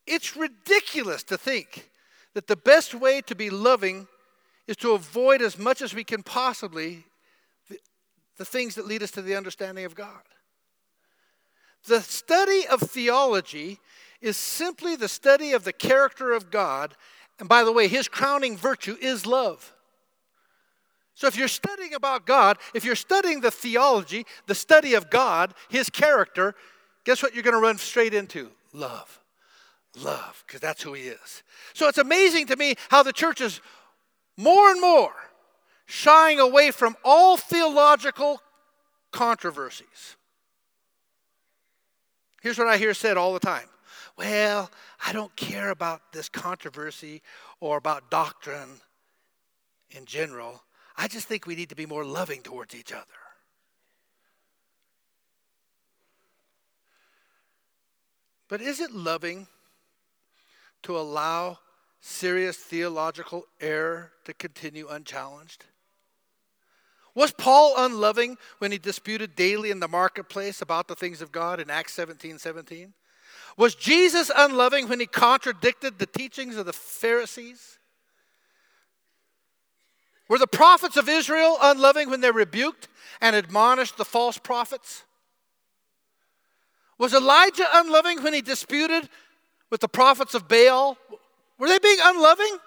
It's 0.05 0.38
ridiculous 0.38 1.24
to 1.24 1.39
think 1.39 1.89
that 2.36 2.45
the 2.45 2.55
best 2.55 2.93
way 2.93 3.22
to 3.22 3.34
be 3.34 3.49
loving 3.49 4.07
is 4.67 4.78
to 4.78 4.91
avoid 4.91 5.41
as 5.41 5.57
much 5.57 5.82
as 5.82 5.95
we 5.95 6.03
can 6.03 6.22
possibly 6.22 7.03
the, 7.67 7.80
the 8.38 8.45
things 8.45 8.76
that 8.76 8.86
lead 8.86 9.01
us 9.01 9.09
to 9.11 9.24
the 9.24 9.36
understanding 9.36 9.86
of 9.86 9.95
God. 9.95 10.22
The 11.88 12.01
study 12.01 12.67
of 12.67 12.80
theology 12.80 13.80
is 14.22 14.38
simply 14.38 14.95
the 14.95 15.09
study 15.09 15.51
of 15.51 15.63
the 15.63 15.74
character 15.74 16.32
of 16.32 16.51
God. 16.51 16.95
And 17.39 17.49
by 17.49 17.63
the 17.63 17.72
way, 17.72 17.88
his 17.88 18.07
crowning 18.07 18.55
virtue 18.55 18.97
is 19.01 19.26
love. 19.26 19.74
So 21.20 21.28
if 21.28 21.36
you're 21.36 21.49
studying 21.49 21.95
about 21.95 22.26
God, 22.26 22.59
if 22.74 22.86
you're 22.86 22.95
studying 22.95 23.41
the 23.41 23.51
theology, 23.51 24.26
the 24.47 24.55
study 24.55 24.93
of 24.93 25.09
God, 25.09 25.53
his 25.67 25.89
character, 25.89 26.55
guess 27.03 27.22
what 27.22 27.34
you're 27.34 27.43
going 27.43 27.57
to 27.57 27.61
run 27.61 27.78
straight 27.78 28.13
into? 28.13 28.49
Love. 28.72 29.20
Love, 29.97 30.41
because 30.47 30.61
that's 30.61 30.82
who 30.82 30.93
he 30.93 31.01
is. 31.01 31.43
So 31.74 31.89
it's 31.89 31.97
amazing 31.97 32.45
to 32.47 32.55
me 32.55 32.76
how 32.88 33.03
the 33.03 33.11
church 33.11 33.41
is 33.41 33.59
more 34.38 34.72
and 34.72 34.80
more 34.80 35.11
shying 35.88 36.39
away 36.39 36.72
from 36.72 36.95
all 37.03 37.36
theological 37.36 38.41
controversies. 39.11 40.15
Here's 42.41 42.57
what 42.57 42.67
I 42.67 42.78
hear 42.78 42.93
said 42.93 43.17
all 43.17 43.34
the 43.34 43.41
time 43.41 43.67
Well, 44.17 44.72
I 45.05 45.11
don't 45.11 45.36
care 45.36 45.70
about 45.70 46.13
this 46.13 46.30
controversy 46.30 47.22
or 47.59 47.76
about 47.76 48.09
doctrine 48.09 48.80
in 49.91 50.05
general. 50.05 50.63
I 51.00 51.08
just 51.08 51.30
think 51.30 51.47
we 51.47 51.56
need 51.56 51.70
to 51.70 51.76
be 51.76 51.86
more 51.86 52.04
loving 52.04 52.41
towards 52.41 52.76
each 52.76 52.91
other. 52.91 53.06
But 58.50 58.60
is 58.60 58.82
it 58.82 58.91
loving 58.91 59.47
to 60.84 60.97
allow 60.97 61.60
serious 62.02 62.58
theological 62.58 63.45
error 63.62 64.12
to 64.26 64.34
continue 64.34 64.89
unchallenged? 64.89 65.64
Was 67.16 67.32
Paul 67.32 67.76
unloving 67.78 68.38
when 68.58 68.74
he 68.74 68.78
disputed 68.78 69.38
daily 69.38 69.72
in 69.72 69.80
the 69.80 69.88
marketplace 69.88 70.62
about 70.62 70.89
the 70.89 70.95
things 70.95 71.22
of 71.22 71.32
God 71.32 71.62
in 71.62 71.70
Acts 71.70 71.93
17 71.93 72.39
17? 72.39 72.93
Was 73.56 73.74
Jesus 73.74 74.30
unloving 74.36 74.89
when 74.89 75.00
he 75.00 75.06
contradicted 75.06 75.97
the 75.97 76.06
teachings 76.06 76.58
of 76.58 76.66
the 76.66 76.74
Pharisees? 76.74 77.79
Were 80.30 80.38
the 80.38 80.48
prophets 80.48 80.96
of 80.96 81.10
Israel 81.10 81.58
unloving 81.60 82.10
when 82.10 82.22
they 82.22 82.32
rebuked 82.32 82.88
and 83.20 83.36
admonished 83.36 83.98
the 83.98 84.06
false 84.06 84.38
prophets? 84.38 85.04
Was 87.00 87.14
Elijah 87.14 87.66
unloving 87.74 88.22
when 88.22 88.34
he 88.34 88.42
disputed 88.42 89.10
with 89.72 89.82
the 89.82 89.88
prophets 89.88 90.36
of 90.36 90.48
Baal? 90.48 90.98
Were 91.58 91.68
they 91.68 91.80
being 91.80 91.98
unloving? 92.02 92.58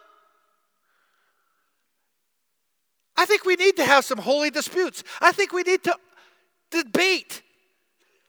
I 3.16 3.24
think 3.26 3.44
we 3.44 3.54
need 3.54 3.76
to 3.76 3.84
have 3.84 4.04
some 4.04 4.18
holy 4.18 4.50
disputes. 4.50 5.04
I 5.20 5.30
think 5.30 5.52
we 5.52 5.62
need 5.62 5.84
to 5.84 5.96
debate. 6.70 7.42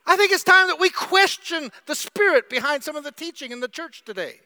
I 0.06 0.16
think 0.16 0.32
it's 0.32 0.44
time 0.44 0.68
that 0.68 0.80
we 0.80 0.90
question 0.90 1.72
the 1.88 1.96
spirit 1.96 2.50
behind 2.50 2.84
some 2.84 2.96
of 2.96 3.04
the 3.04 3.12
teaching 3.12 3.52
in 3.52 3.62
the 3.62 3.68
church 3.68 4.04
today. 4.06 4.42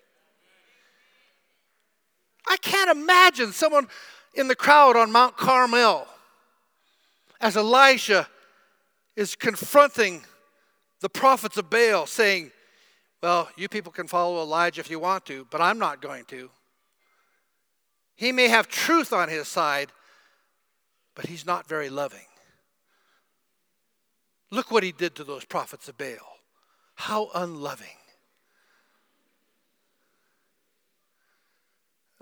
I 2.48 2.56
can't 2.58 2.90
imagine 2.90 3.52
someone 3.52 3.88
in 4.34 4.48
the 4.48 4.56
crowd 4.56 4.96
on 4.96 5.12
Mount 5.12 5.38
Carmel 5.38 6.08
as 7.40 7.56
Elijah 7.56 8.28
is 9.16 9.36
confronting 9.36 10.24
the 11.02 11.10
prophets 11.10 11.58
of 11.58 11.70
Baal, 11.70 12.06
saying, 12.06 12.52
well, 13.22 13.50
you 13.56 13.68
people 13.68 13.92
can 13.92 14.08
follow 14.08 14.42
Elijah 14.42 14.82
if 14.82 14.90
you 14.90 15.00
want 15.00 15.26
to, 15.26 15.48
but 15.50 15.62
I'm 15.62 15.80
not 15.80 16.02
going 16.02 16.26
to. 16.26 16.50
He 18.16 18.32
may 18.32 18.48
have 18.48 18.68
truth 18.68 19.14
on 19.14 19.30
his 19.30 19.48
side, 19.48 19.92
but 21.16 21.28
he's 21.28 21.46
not 21.46 21.68
very 21.68 21.90
loving. 21.90 22.26
Look 24.50 24.72
what 24.72 24.84
he 24.84 24.92
did 24.92 25.16
to 25.16 25.24
those 25.24 25.46
prophets 25.46 25.88
of 25.88 25.98
Baal. 25.98 26.40
How 26.96 27.30
unloving. 27.36 27.88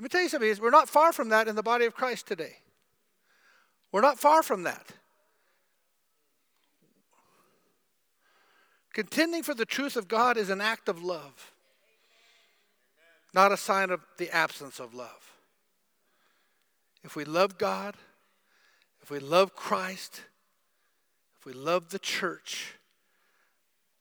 Me 0.06 0.10
tell 0.10 0.22
you 0.22 0.30
something, 0.30 0.56
we're 0.62 0.70
not 0.70 0.88
far 0.88 1.12
from 1.12 1.30
that 1.30 1.48
in 1.48 1.56
the 1.56 1.64
body 1.64 1.86
of 1.86 1.96
Christ 1.96 2.28
today. 2.28 2.58
We're 3.92 4.02
not 4.02 4.20
far 4.20 4.44
from 4.44 4.64
that. 4.64 4.86
Contending 8.94 9.42
for 9.42 9.56
the 9.56 9.66
truth 9.66 9.96
of 9.96 10.08
God 10.08 10.38
is 10.38 10.50
an 10.50 10.62
act 10.62 10.88
of 10.88 11.04
love, 11.04 11.52
not 13.34 13.52
a 13.52 13.58
sign 13.58 13.90
of 13.90 14.02
the 14.18 14.30
absence 14.30 14.80
of 14.80 14.94
love. 14.94 15.34
If 17.04 17.16
we 17.16 17.26
love 17.26 17.58
God, 17.58 17.96
if 19.02 19.10
we 19.10 19.20
love 19.20 19.56
Christ, 19.56 20.22
if 21.40 21.46
we 21.46 21.54
love 21.54 21.90
the 21.90 22.00
church, 22.00 22.76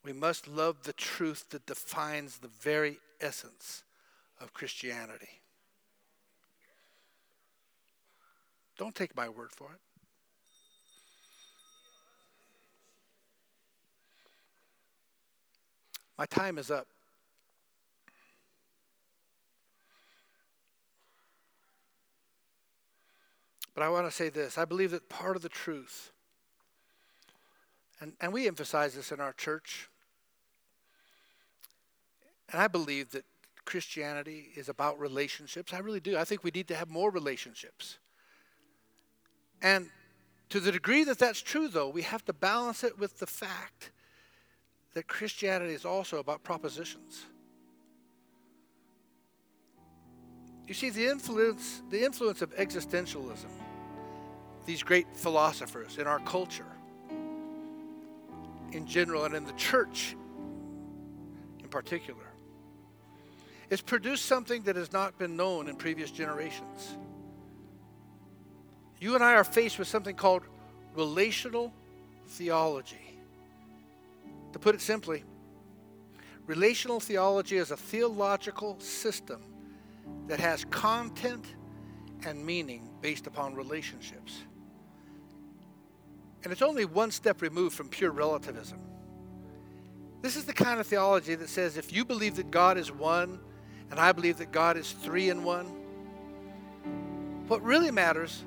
we 0.05 0.13
must 0.13 0.47
love 0.47 0.83
the 0.83 0.93
truth 0.93 1.49
that 1.51 1.67
defines 1.67 2.39
the 2.39 2.49
very 2.49 2.99
essence 3.21 3.85
of 4.41 4.53
Christianity. 4.53 5.41
Don't 8.77 8.95
take 8.95 9.17
my 9.17 9.29
word 9.29 9.53
for 9.53 9.73
it. 9.73 9.81
My 16.17 16.27
time 16.27 16.59
is 16.59 16.71
up. 16.71 16.87
But 23.75 23.83
I 23.83 23.89
want 23.89 24.07
to 24.07 24.13
say 24.13 24.29
this 24.29 24.57
I 24.57 24.65
believe 24.65 24.93
that 24.93 25.09
part 25.09 25.37
of 25.37 25.43
the 25.43 25.49
truth, 25.49 26.13
and, 28.01 28.13
and 28.21 28.33
we 28.33 28.47
emphasize 28.47 28.95
this 28.95 29.11
in 29.11 29.21
our 29.21 29.33
church, 29.33 29.89
and 32.53 32.61
I 32.61 32.69
believe 32.69 33.11
that 33.11 33.25
Christianity 33.65 34.51
is 34.55 34.69
about 34.69 35.01
relationships. 35.01 35.73
I 35.73 35.79
really 35.79 36.01
do. 36.01 36.17
I 36.17 36.25
think 36.25 36.45
we 36.45 36.53
need 36.53 36.69
to 36.69 36.77
have 36.77 36.89
more 36.89 37.11
relationships. 37.11 37.99
And 39.65 39.89
to 40.51 40.61
the 40.61 40.71
degree 40.71 41.05
that 41.05 41.19
that's 41.19 41.41
true, 41.41 41.69
though, 41.69 41.89
we 41.89 42.03
have 42.03 42.23
to 42.27 42.35
balance 42.35 42.85
it 42.85 42.99
with 42.99 43.19
the 43.19 43.27
fact 43.27 43.91
that 44.93 45.09
Christianity 45.09 45.73
is 45.73 45.87
also 45.87 46.19
about 46.19 46.45
propositions. 46.45 47.25
You 50.69 50.75
see, 50.75 50.91
the 50.91 51.07
influence, 51.07 51.83
the 51.89 52.05
influence 52.05 52.43
of 52.43 52.55
existentialism, 52.57 53.49
these 54.67 54.83
great 54.83 55.07
philosophers 55.15 55.97
in 55.97 56.07
our 56.07 56.21
culture 56.21 56.67
in 58.73 58.87
general 58.87 59.25
and 59.25 59.35
in 59.35 59.47
the 59.47 59.53
church 59.53 60.15
in 61.63 61.69
particular, 61.71 62.27
it's 63.71 63.83
produced 63.83 64.27
something 64.27 64.63
that 64.65 64.77
has 64.77 64.93
not 64.93 65.19
been 65.19 65.37
known 65.37 65.69
in 65.69 65.77
previous 65.77 66.11
generations. 66.11 66.99
You 69.01 69.15
and 69.15 69.23
I 69.25 69.35
are 69.35 69.45
faced 69.45 69.79
with 69.79 69.89
something 69.89 70.17
called 70.17 70.43
relational 70.95 71.73
theology. 72.27 73.19
To 74.53 74.59
put 74.59 74.75
it 74.75 74.81
simply, 74.81 75.25
relational 76.47 77.01
theology 77.01 77.57
is 77.57 77.71
a 77.71 77.77
theological 77.77 78.79
system 78.79 79.43
that 80.29 80.41
has 80.41 80.65
content 80.67 81.45
and 82.25 82.45
meaning 82.45 82.89
based 83.01 83.27
upon 83.27 83.55
relationships. 83.55 84.39
And 86.43 86.53
it's 86.53 86.63
only 86.63 86.85
one 86.85 87.11
step 87.11 87.43
removed 87.43 87.75
from 87.75 87.89
pure 87.89 88.11
relativism. 88.11 88.79
This 90.23 90.37
is 90.37 90.45
the 90.45 90.53
kind 90.53 90.81
of 90.81 90.87
theology 90.87 91.35
that 91.35 91.49
says 91.49 91.77
if 91.77 91.93
you 91.93 92.05
believe 92.05 92.37
that 92.37 92.51
God 92.51 92.79
is 92.79 92.91
one 92.91 93.41
and 93.91 94.01
I 94.01 94.13
believe 94.13 94.39
that 94.39 94.53
God 94.53 94.77
is 94.77 94.93
three 94.93 95.31
in 95.31 95.45
one, 95.45 95.67
what 97.49 97.63
really 97.63 97.91
matters 97.91 98.43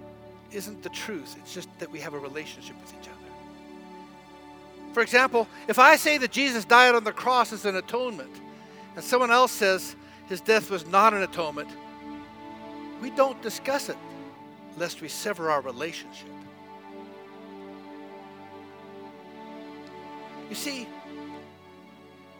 isn't 0.51 0.83
the 0.83 0.89
truth, 0.89 1.35
it's 1.39 1.53
just 1.53 1.69
that 1.79 1.91
we 1.91 1.99
have 1.99 2.13
a 2.13 2.19
relationship 2.19 2.75
with 2.81 2.93
each 2.93 3.07
other. 3.07 3.17
For 4.93 5.01
example, 5.01 5.47
if 5.67 5.79
I 5.79 5.95
say 5.95 6.17
that 6.17 6.31
Jesus 6.31 6.65
died 6.65 6.95
on 6.95 7.03
the 7.03 7.11
cross 7.11 7.53
as 7.53 7.65
an 7.65 7.75
atonement, 7.75 8.31
and 8.95 9.03
someone 9.03 9.31
else 9.31 9.51
says 9.51 9.95
his 10.27 10.41
death 10.41 10.71
was 10.71 10.87
not 10.87 11.13
an 11.13 11.21
atonement, 11.21 11.69
we 13.01 13.11
don't 13.11 13.39
discuss 13.41 13.89
it 13.89 13.97
lest 14.77 15.01
we 15.01 15.07
sever 15.07 15.51
our 15.51 15.61
relationship. 15.61 16.29
You 20.49 20.55
see, 20.55 20.87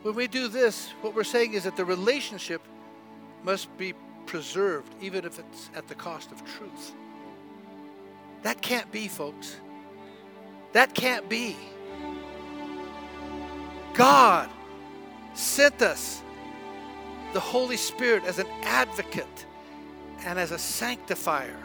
when 0.03 0.16
we 0.16 0.28
do 0.28 0.47
this, 0.47 0.93
what 1.01 1.14
we're 1.14 1.24
saying 1.24 1.53
is 1.53 1.66
that 1.66 1.76
the 1.76 1.86
relationship 1.86 2.62
must 3.43 3.76
be 3.78 3.93
preserved, 4.26 4.93
even 5.01 5.26
if 5.26 5.39
it's 5.39 5.70
at 5.76 5.88
the 5.88 5.95
cost 5.95 6.32
of 6.32 6.43
truth. 6.45 6.93
That 8.44 8.62
can't 8.62 8.92
be, 8.92 9.08
folks. 9.08 9.58
That 10.74 10.94
can't 10.94 11.28
be. 11.28 11.56
God 13.94 14.50
sent 15.34 15.82
us 15.82 16.22
the 17.34 17.40
Holy 17.40 17.78
Spirit 17.78 18.24
as 18.26 18.40
an 18.40 18.48
advocate 18.64 19.46
and 20.26 20.40
as 20.40 20.52
a 20.52 20.58
sanctifier. 20.58 21.58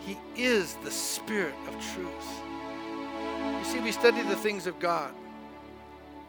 He 0.00 0.16
is 0.36 0.76
the 0.84 0.90
Spirit 0.90 1.54
of 1.66 1.74
truth. 1.94 2.08
You 3.58 3.64
see, 3.64 3.80
we 3.80 3.92
study 3.92 4.22
the 4.22 4.36
things 4.36 4.66
of 4.66 4.78
God. 4.78 5.12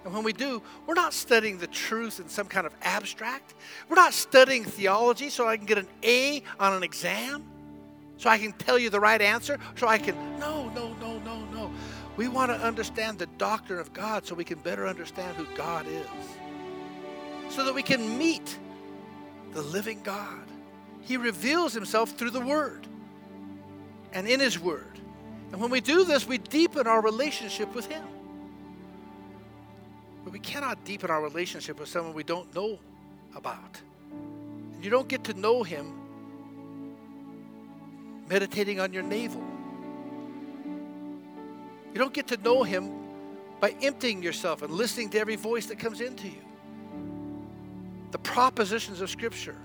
And 0.03 0.13
when 0.13 0.23
we 0.23 0.33
do, 0.33 0.61
we're 0.87 0.93
not 0.93 1.13
studying 1.13 1.57
the 1.57 1.67
truth 1.67 2.19
in 2.19 2.29
some 2.29 2.47
kind 2.47 2.65
of 2.65 2.73
abstract. 2.81 3.53
We're 3.87 3.95
not 3.95 4.13
studying 4.13 4.63
theology 4.63 5.29
so 5.29 5.47
I 5.47 5.57
can 5.57 5.65
get 5.65 5.77
an 5.77 5.87
A 6.03 6.41
on 6.59 6.73
an 6.73 6.83
exam, 6.83 7.43
so 8.19 8.29
I 8.29 8.37
can 8.37 8.51
tell 8.51 8.77
you 8.77 8.89
the 8.89 8.99
right 8.99 9.21
answer, 9.21 9.57
so 9.75 9.87
I 9.87 9.97
can. 9.97 10.15
No, 10.39 10.69
no, 10.75 10.93
no, 10.99 11.17
no, 11.19 11.45
no. 11.45 11.71
We 12.17 12.27
want 12.27 12.51
to 12.51 12.59
understand 12.59 13.17
the 13.17 13.27
doctrine 13.37 13.79
of 13.79 13.93
God 13.93 14.27
so 14.27 14.35
we 14.35 14.43
can 14.43 14.59
better 14.59 14.85
understand 14.85 15.37
who 15.37 15.45
God 15.55 15.87
is, 15.87 16.05
so 17.49 17.63
that 17.63 17.73
we 17.73 17.81
can 17.81 18.17
meet 18.17 18.59
the 19.53 19.61
living 19.61 20.01
God. 20.03 20.45
He 21.01 21.15
reveals 21.15 21.73
himself 21.73 22.11
through 22.11 22.31
the 22.31 22.41
Word 22.41 22.85
and 24.11 24.27
in 24.27 24.41
His 24.41 24.59
Word. 24.59 24.99
And 25.53 25.61
when 25.61 25.71
we 25.71 25.79
do 25.79 26.03
this, 26.03 26.27
we 26.27 26.37
deepen 26.37 26.87
our 26.87 27.01
relationship 27.01 27.73
with 27.73 27.87
Him. 27.87 28.03
But 30.25 30.33
we 30.33 30.39
cannot 30.39 30.83
deepen 30.83 31.09
our 31.09 31.23
relationship 31.23 31.79
with 31.79 31.87
someone 31.87 32.13
we 32.13 32.23
don't 32.23 32.53
know 32.53 32.79
about. 33.33 33.79
You 34.81 34.89
don't 34.89 35.07
get 35.07 35.23
to 35.23 35.33
know 35.33 35.63
him 35.63 35.98
meditating 38.29 38.79
on 38.79 38.93
your 38.93 39.03
navel. 39.03 39.43
You 41.91 41.99
don't 41.99 42.13
get 42.13 42.27
to 42.27 42.37
know 42.37 42.63
him 42.63 42.91
by 43.59 43.75
emptying 43.81 44.21
yourself 44.23 44.61
and 44.61 44.71
listening 44.71 45.09
to 45.09 45.19
every 45.19 45.35
voice 45.35 45.65
that 45.65 45.79
comes 45.79 45.99
into 45.99 46.27
you. 46.27 46.41
The 48.11 48.19
propositions 48.19 49.01
of 49.01 49.09
Scripture 49.09 49.57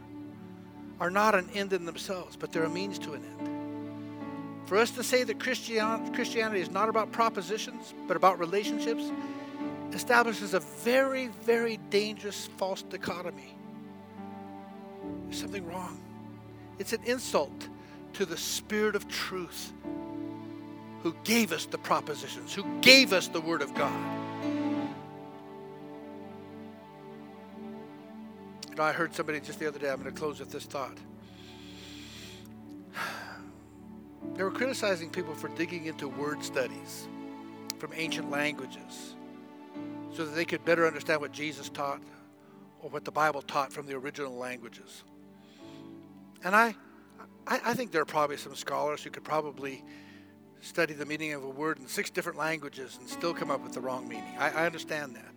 are 1.01 1.11
not 1.11 1.35
an 1.35 1.49
end 1.55 1.73
in 1.73 1.85
themselves, 1.85 2.37
but 2.37 2.51
they're 2.53 2.65
a 2.65 2.71
means 2.71 2.99
to 3.01 3.12
an 3.12 3.23
end. 3.25 3.51
For 4.67 4.79
us 4.79 4.91
to 4.93 5.03
say 5.03 5.25
that 5.25 5.39
Christianity 5.39 6.61
is 6.61 6.71
not 6.71 6.89
about 6.89 7.12
propositions, 7.12 7.93
but 8.09 8.17
about 8.17 8.39
relationships, 8.39 9.12
establishes 9.93 10.55
a 10.55 10.61
very, 10.61 11.29
very 11.43 11.77
dangerous 11.91 12.49
false 12.57 12.83
dichotomy. 12.83 13.55
There's 15.25 15.41
something 15.41 15.67
wrong. 15.67 16.01
It's 16.79 16.93
an 16.95 17.03
insult 17.05 17.69
to 18.15 18.25
the 18.25 18.37
Spirit 18.37 18.97
of 18.97 19.09
truth 19.09 19.73
who 21.03 21.15
gave 21.25 21.53
us 21.53 21.67
the 21.67 21.79
propositions, 21.79 22.55
who 22.55 22.65
gave 22.81 23.12
us 23.12 23.29
the 23.29 23.41
Word 23.41 23.61
of 23.61 23.75
God. 23.75 23.93
Know, 28.77 28.83
I 28.83 28.93
heard 28.93 29.15
somebody 29.15 29.39
just 29.41 29.61
the 29.61 29.69
other 29.69 29.79
day, 29.79 29.89
I'm 29.89 30.03
going 30.03 30.12
to 30.12 30.19
close 30.19 30.41
with 30.41 30.51
this 30.51 30.65
thought. 30.65 30.97
They 34.35 34.43
were 34.43 34.51
criticizing 34.51 35.11
people 35.11 35.33
for 35.35 35.47
digging 35.49 35.85
into 35.85 36.09
word 36.09 36.43
studies 36.43 37.07
from 37.79 37.93
ancient 37.95 38.31
languages 38.31 39.15
so 40.12 40.25
that 40.25 40.35
they 40.35 40.45
could 40.45 40.65
better 40.65 40.89
understand 40.89 41.21
what 41.21 41.31
Jesus 41.31 41.69
taught 41.69 42.01
or 42.83 42.91
what 42.91 43.05
the 43.05 43.12
Bible 43.12 43.43
taught 43.43 43.73
from 43.73 43.87
the 43.87 43.95
original 43.95 44.35
languages. 44.35 45.05
And 46.43 46.57
I, 46.57 46.75
I, 47.47 47.61
I 47.65 47.75
think 47.75 47.93
there 47.93 48.03
are 48.03 48.07
probably 48.07 48.37
some 48.37 48.55
scholars 48.55 49.03
who 49.03 49.11
could 49.11 49.25
probably 49.25 49.85
study 50.61 50.95
the 50.95 51.05
meaning 51.05 51.35
of 51.35 51.45
a 51.45 51.49
word 51.49 51.79
in 51.79 51.87
six 51.87 52.11
different 52.11 52.39
languages 52.39 52.97
and 52.99 53.09
still 53.09 53.35
come 53.35 53.51
up 53.51 53.63
with 53.63 53.73
the 53.73 53.81
wrong 53.81 54.09
meaning. 54.09 54.35
I, 54.39 54.51
I 54.51 54.67
understand 54.67 55.15
that. 55.17 55.35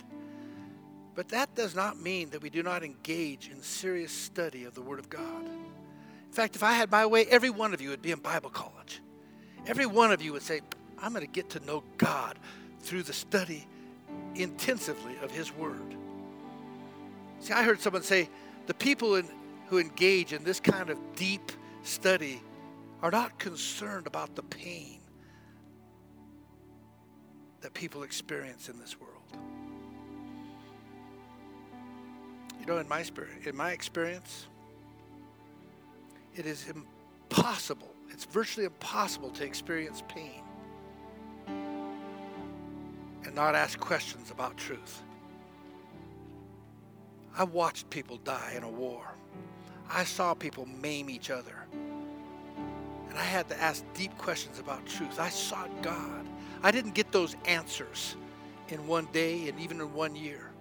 But 1.16 1.30
that 1.30 1.56
does 1.56 1.76
not 1.76 2.00
mean 2.00 2.30
that 2.30 2.42
we 2.42 2.50
do 2.50 2.62
not 2.62 2.84
engage 2.84 3.50
in 3.50 3.62
serious 3.62 4.12
study 4.12 4.66
of 4.66 4.76
the 4.76 4.84
Word 4.84 5.00
of 5.00 5.10
God. 5.10 5.46
In 5.48 6.32
fact, 6.32 6.56
if 6.56 6.62
I 6.62 6.74
had 6.74 6.92
my 6.92 7.08
way, 7.08 7.26
every 7.26 7.50
one 7.50 7.74
of 7.74 7.82
you 7.82 7.90
would 7.90 8.04
be 8.04 8.12
in 8.12 8.20
Bible 8.20 8.52
college. 8.52 9.02
Every 9.66 9.88
one 9.88 10.12
of 10.12 10.22
you 10.22 10.32
would 10.34 10.44
say, 10.44 10.62
I'm 11.02 11.14
going 11.14 11.26
to 11.26 11.32
get 11.32 11.50
to 11.52 11.60
know 11.62 11.84
God 11.98 12.38
through 12.82 13.02
the 13.02 13.14
study 13.14 13.68
intensively 14.36 15.16
of 15.24 15.32
His 15.32 15.52
Word. 15.52 15.96
See, 17.40 17.52
I 17.52 17.64
heard 17.64 17.82
someone 17.82 18.04
say 18.04 18.30
the 18.68 18.76
people 18.76 19.16
in, 19.16 19.28
who 19.70 19.80
engage 19.80 20.34
in 20.34 20.44
this 20.44 20.60
kind 20.60 20.92
of 20.92 21.00
deep 21.16 21.52
study 21.88 22.42
are 23.02 23.12
not 23.12 23.40
concerned 23.40 24.08
about 24.08 24.36
the 24.36 24.44
pain 24.44 25.00
that 27.62 27.74
people 27.74 28.04
experience 28.04 28.70
in 28.70 28.78
this 28.80 29.00
world. 29.00 29.14
You 32.60 32.66
know, 32.66 32.78
in 32.78 32.88
my 32.88 33.04
spirit, 33.04 33.30
in 33.46 33.56
my 33.56 33.72
experience, 33.72 34.48
it 36.36 36.46
is 36.46 36.66
impossible, 37.30 37.94
it's 38.10 38.26
virtually 38.26 38.66
impossible 38.66 39.30
to 39.32 39.44
experience 39.44 40.04
pain 40.08 40.44
and 43.24 43.34
not 43.34 43.56
ask 43.56 43.80
questions 43.80 44.32
about 44.32 44.58
truth. 44.58 45.04
I 47.38 47.44
watched 47.44 47.90
people 47.90 48.18
die 48.18 48.54
in 48.56 48.64
a 48.64 48.70
war. 48.70 49.17
I 49.90 50.04
saw 50.04 50.34
people 50.34 50.66
maim 50.66 51.10
each 51.10 51.30
other. 51.30 51.56
And 53.10 53.18
I 53.18 53.24
had 53.24 53.48
to 53.50 53.62
ask 53.62 53.84
deep 53.94 54.18
questions 54.18 54.60
about 54.60 54.86
truth. 54.86 55.20
I 55.20 55.30
sought 55.30 55.70
God. 55.82 56.28
I 56.64 56.72
didn't 56.72 56.94
get 56.94 57.12
those 57.12 57.36
answers 57.46 58.16
in 58.70 58.86
one 58.88 59.08
day 59.14 59.48
and 59.48 59.60
even 59.60 59.80
in 59.80 59.94
one 59.94 60.16
year. 60.16 60.52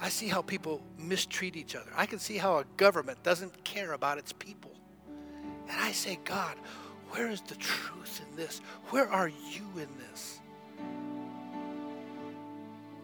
I 0.00 0.08
see 0.08 0.28
how 0.28 0.42
people 0.42 0.80
mistreat 0.96 1.56
each 1.56 1.74
other. 1.74 1.90
I 1.96 2.06
can 2.06 2.18
see 2.18 2.36
how 2.36 2.58
a 2.58 2.64
government 2.76 3.22
doesn't 3.22 3.64
care 3.64 3.92
about 3.92 4.18
its 4.18 4.32
people. 4.32 4.72
And 5.68 5.80
I 5.80 5.92
say, 5.92 6.18
God, 6.24 6.56
Where 7.10 7.30
is 7.30 7.40
the 7.40 7.54
truth 7.56 8.20
in 8.28 8.36
this? 8.36 8.60
Where 8.90 9.08
are 9.08 9.28
you 9.28 9.64
in 9.76 9.88
this? 9.98 10.40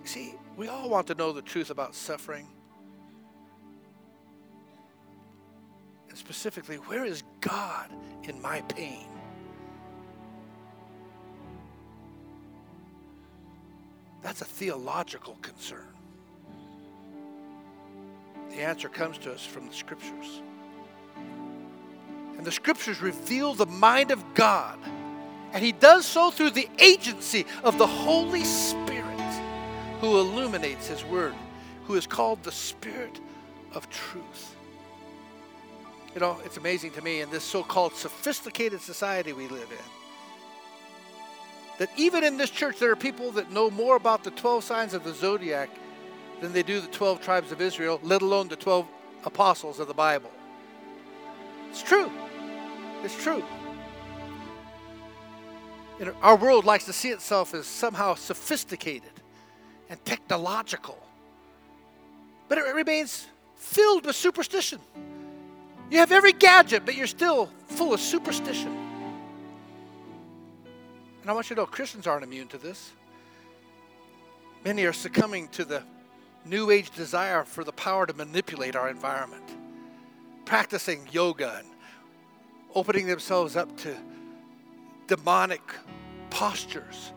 See, 0.05 0.35
we 0.57 0.69
all 0.69 0.91
want 0.91 1.07
to 1.07 1.15
know 1.15 1.33
the 1.33 1.43
truth 1.43 1.71
about 1.71 1.95
suffering. 1.95 2.47
Specifically, 6.25 6.77
where 6.77 7.05
is 7.05 7.23
God 7.43 7.91
in 8.23 8.41
my 8.41 8.63
pain? 8.63 9.07
That's 14.23 14.41
a 14.41 14.47
theological 14.47 15.37
concern. 15.43 15.87
The 18.49 18.63
answer 18.63 18.89
comes 18.89 19.19
to 19.19 19.33
us 19.33 19.45
from 19.45 19.67
the 19.67 19.75
scriptures. 19.75 20.41
And 22.39 22.45
the 22.45 22.53
scriptures 22.53 23.03
reveal 23.03 23.53
the 23.53 23.67
mind 23.67 24.11
of 24.11 24.25
God. 24.33 24.79
And 25.53 25.63
he 25.63 25.73
does 25.73 26.07
so 26.07 26.31
through 26.31 26.51
the 26.51 26.71
agency 26.79 27.45
of 27.63 27.77
the 27.77 27.87
Holy 27.87 28.45
Spirit 28.45 29.05
who 30.01 30.19
illuminates 30.19 30.87
his 30.87 31.05
word, 31.05 31.35
who 31.85 31.97
is 31.97 32.07
called 32.07 32.43
the 32.43 32.53
Spirit 32.53 33.21
of 33.75 33.91
truth. 33.91 34.57
You 36.15 36.21
know, 36.21 36.39
it's 36.45 36.57
amazing 36.57 36.93
to 36.93 37.03
me 37.03 37.21
in 37.21 37.31
this 37.31 37.43
so 37.43 37.63
called 37.63 37.95
sophisticated 37.95 38.81
society 38.81 39.33
we 39.33 39.49
live 39.49 39.71
in 39.71 39.79
that 41.79 41.91
even 41.97 42.23
in 42.23 42.37
this 42.37 42.51
church, 42.51 42.79
there 42.79 42.91
are 42.91 42.97
people 42.97 43.33
that 43.33 43.51
know 43.51 43.71
more 43.71 43.97
about 43.97 44.23
the 44.23 44.31
12 44.31 44.63
signs 44.63 44.95
of 44.95 45.05
the 45.05 45.13
zodiac 45.13 45.69
than 46.41 46.53
they 46.53 46.63
do 46.63 46.81
the 46.81 46.89
12 46.89 47.21
tribes 47.21 47.53
of 47.53 47.61
Israel, 47.61 47.99
let 48.03 48.23
alone 48.23 48.49
the 48.49 48.57
12 48.57 48.87
apostles 49.25 49.81
of 49.81 49.89
the 49.89 49.95
Bible. 49.95 50.31
It's 51.71 51.83
true. 51.83 52.11
It's 53.03 53.21
true. 53.21 53.43
Our 56.23 56.37
world 56.37 56.65
likes 56.65 56.85
to 56.87 56.93
see 56.93 57.11
itself 57.11 57.55
as 57.55 57.67
somehow 57.67 58.15
sophisticated 58.15 59.11
and 59.89 60.03
technological, 60.05 60.99
but 62.49 62.59
it 62.59 62.75
remains 62.75 63.27
filled 63.57 64.07
with 64.07 64.17
superstition. 64.17 64.81
You 65.91 65.99
have 65.99 66.13
every 66.13 66.33
gadget, 66.33 66.85
but 66.85 66.95
you're 66.97 67.07
still 67.07 67.51
full 67.69 67.95
of 67.95 68.01
superstition. 68.01 68.77
And 71.23 71.31
I 71.31 71.33
want 71.33 71.49
you 71.49 71.57
to 71.57 71.63
know 71.63 71.67
Christians 71.67 72.07
aren't 72.07 72.25
immune 72.25 72.49
to 72.49 72.59
this. 72.59 72.93
Many 74.65 74.85
are 74.85 74.93
succumbing 74.93 75.49
to 75.49 75.65
the 75.65 75.83
new 76.45 76.71
age 76.71 76.91
desire 76.91 77.45
for 77.45 77.65
the 77.65 77.73
power 77.73 78.07
to 78.07 78.15
manipulate 78.15 78.77
our 78.77 78.89
environment, 78.89 79.45
practicing 80.45 81.07
yoga 81.13 81.57
and 81.59 81.69
opening 82.75 83.07
themselves 83.07 83.57
up 83.57 83.75
to 83.79 83.97
demonic 85.07 85.63
postures. 86.31 87.13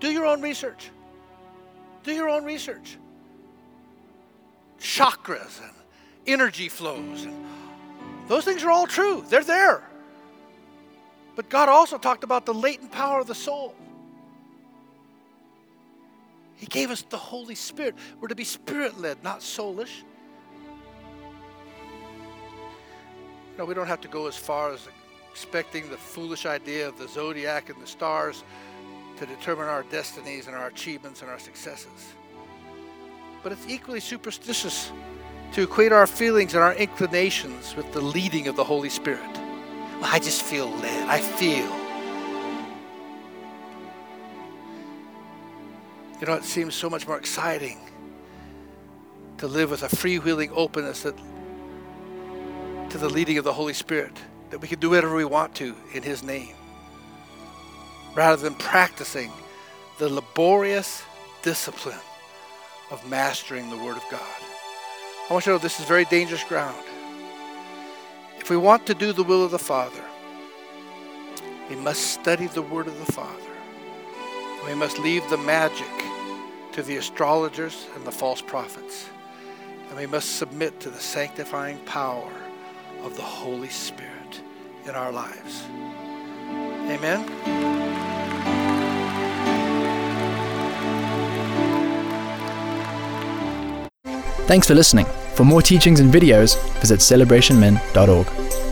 Do 0.00 0.10
your 0.10 0.26
own 0.26 0.42
research. 0.42 0.90
Do 2.02 2.12
your 2.12 2.28
own 2.28 2.44
research. 2.44 2.98
Chakras 4.78 5.62
and 5.62 5.72
energy 6.26 6.68
flows 6.68 7.24
and 7.24 7.34
those 8.28 8.44
things 8.44 8.62
are 8.62 8.70
all 8.70 8.86
true. 8.86 9.24
They're 9.28 9.44
there. 9.44 9.82
But 11.36 11.48
God 11.48 11.68
also 11.68 11.98
talked 11.98 12.24
about 12.24 12.46
the 12.46 12.54
latent 12.54 12.92
power 12.92 13.20
of 13.20 13.26
the 13.26 13.34
soul. 13.34 13.74
He 16.54 16.66
gave 16.66 16.90
us 16.90 17.02
the 17.02 17.18
Holy 17.18 17.54
Spirit. 17.54 17.96
We're 18.20 18.28
to 18.28 18.34
be 18.34 18.44
spirit 18.44 18.98
led, 19.00 19.22
not 19.22 19.40
soulish. 19.40 20.02
No, 23.58 23.64
we 23.64 23.74
don't 23.74 23.86
have 23.86 24.00
to 24.02 24.08
go 24.08 24.26
as 24.26 24.36
far 24.36 24.72
as 24.72 24.88
expecting 25.30 25.90
the 25.90 25.96
foolish 25.96 26.46
idea 26.46 26.88
of 26.88 26.98
the 26.98 27.08
zodiac 27.08 27.68
and 27.68 27.80
the 27.82 27.86
stars 27.86 28.44
to 29.16 29.26
determine 29.26 29.66
our 29.66 29.82
destinies 29.84 30.46
and 30.46 30.56
our 30.56 30.68
achievements 30.68 31.22
and 31.22 31.30
our 31.30 31.38
successes. 31.38 32.14
But 33.42 33.52
it's 33.52 33.66
equally 33.68 34.00
superstitious 34.00 34.90
to 35.54 35.62
equate 35.62 35.92
our 35.92 36.06
feelings 36.06 36.54
and 36.54 36.64
our 36.64 36.74
inclinations 36.74 37.76
with 37.76 37.90
the 37.92 38.00
leading 38.00 38.48
of 38.48 38.56
the 38.56 38.64
Holy 38.64 38.88
Spirit. 38.88 39.20
Well, 40.00 40.10
I 40.12 40.18
just 40.18 40.42
feel 40.42 40.68
led. 40.68 41.08
I 41.08 41.20
feel. 41.20 41.70
You 46.20 46.26
know, 46.26 46.34
it 46.34 46.42
seems 46.42 46.74
so 46.74 46.90
much 46.90 47.06
more 47.06 47.16
exciting 47.16 47.78
to 49.38 49.46
live 49.46 49.70
with 49.70 49.84
a 49.84 49.88
freewheeling 49.88 50.50
openness 50.56 51.04
that, 51.04 51.16
to 52.90 52.98
the 52.98 53.08
leading 53.08 53.38
of 53.38 53.44
the 53.44 53.52
Holy 53.52 53.74
Spirit, 53.74 54.16
that 54.50 54.60
we 54.60 54.66
can 54.66 54.80
do 54.80 54.90
whatever 54.90 55.14
we 55.14 55.24
want 55.24 55.54
to 55.56 55.76
in 55.92 56.02
His 56.02 56.24
name, 56.24 56.54
rather 58.16 58.42
than 58.42 58.56
practicing 58.56 59.30
the 59.98 60.08
laborious 60.08 61.04
discipline 61.42 62.00
of 62.90 63.08
mastering 63.08 63.70
the 63.70 63.76
Word 63.76 63.96
of 63.96 64.04
God. 64.10 64.43
I 65.28 65.32
want 65.32 65.46
you 65.46 65.52
to 65.52 65.54
know 65.54 65.58
this 65.58 65.80
is 65.80 65.86
very 65.86 66.04
dangerous 66.04 66.44
ground. 66.44 66.84
If 68.38 68.50
we 68.50 68.58
want 68.58 68.84
to 68.86 68.94
do 68.94 69.14
the 69.14 69.22
will 69.22 69.42
of 69.42 69.52
the 69.52 69.58
Father, 69.58 70.04
we 71.70 71.76
must 71.76 72.08
study 72.08 72.46
the 72.46 72.60
Word 72.60 72.88
of 72.88 72.98
the 73.06 73.10
Father. 73.10 73.40
We 74.66 74.74
must 74.74 74.98
leave 74.98 75.28
the 75.30 75.38
magic 75.38 75.86
to 76.72 76.82
the 76.82 76.96
astrologers 76.96 77.86
and 77.94 78.04
the 78.04 78.12
false 78.12 78.42
prophets. 78.42 79.08
And 79.88 79.96
we 79.96 80.06
must 80.06 80.36
submit 80.36 80.78
to 80.80 80.90
the 80.90 81.00
sanctifying 81.00 81.78
power 81.86 82.32
of 83.02 83.16
the 83.16 83.22
Holy 83.22 83.70
Spirit 83.70 84.42
in 84.84 84.90
our 84.90 85.10
lives. 85.10 85.64
Amen. 86.90 87.83
Thanks 94.46 94.66
for 94.68 94.74
listening. 94.74 95.06
For 95.34 95.44
more 95.44 95.62
teachings 95.62 96.00
and 96.00 96.12
videos, 96.12 96.56
visit 96.80 97.00
celebrationmen.org. 97.00 98.63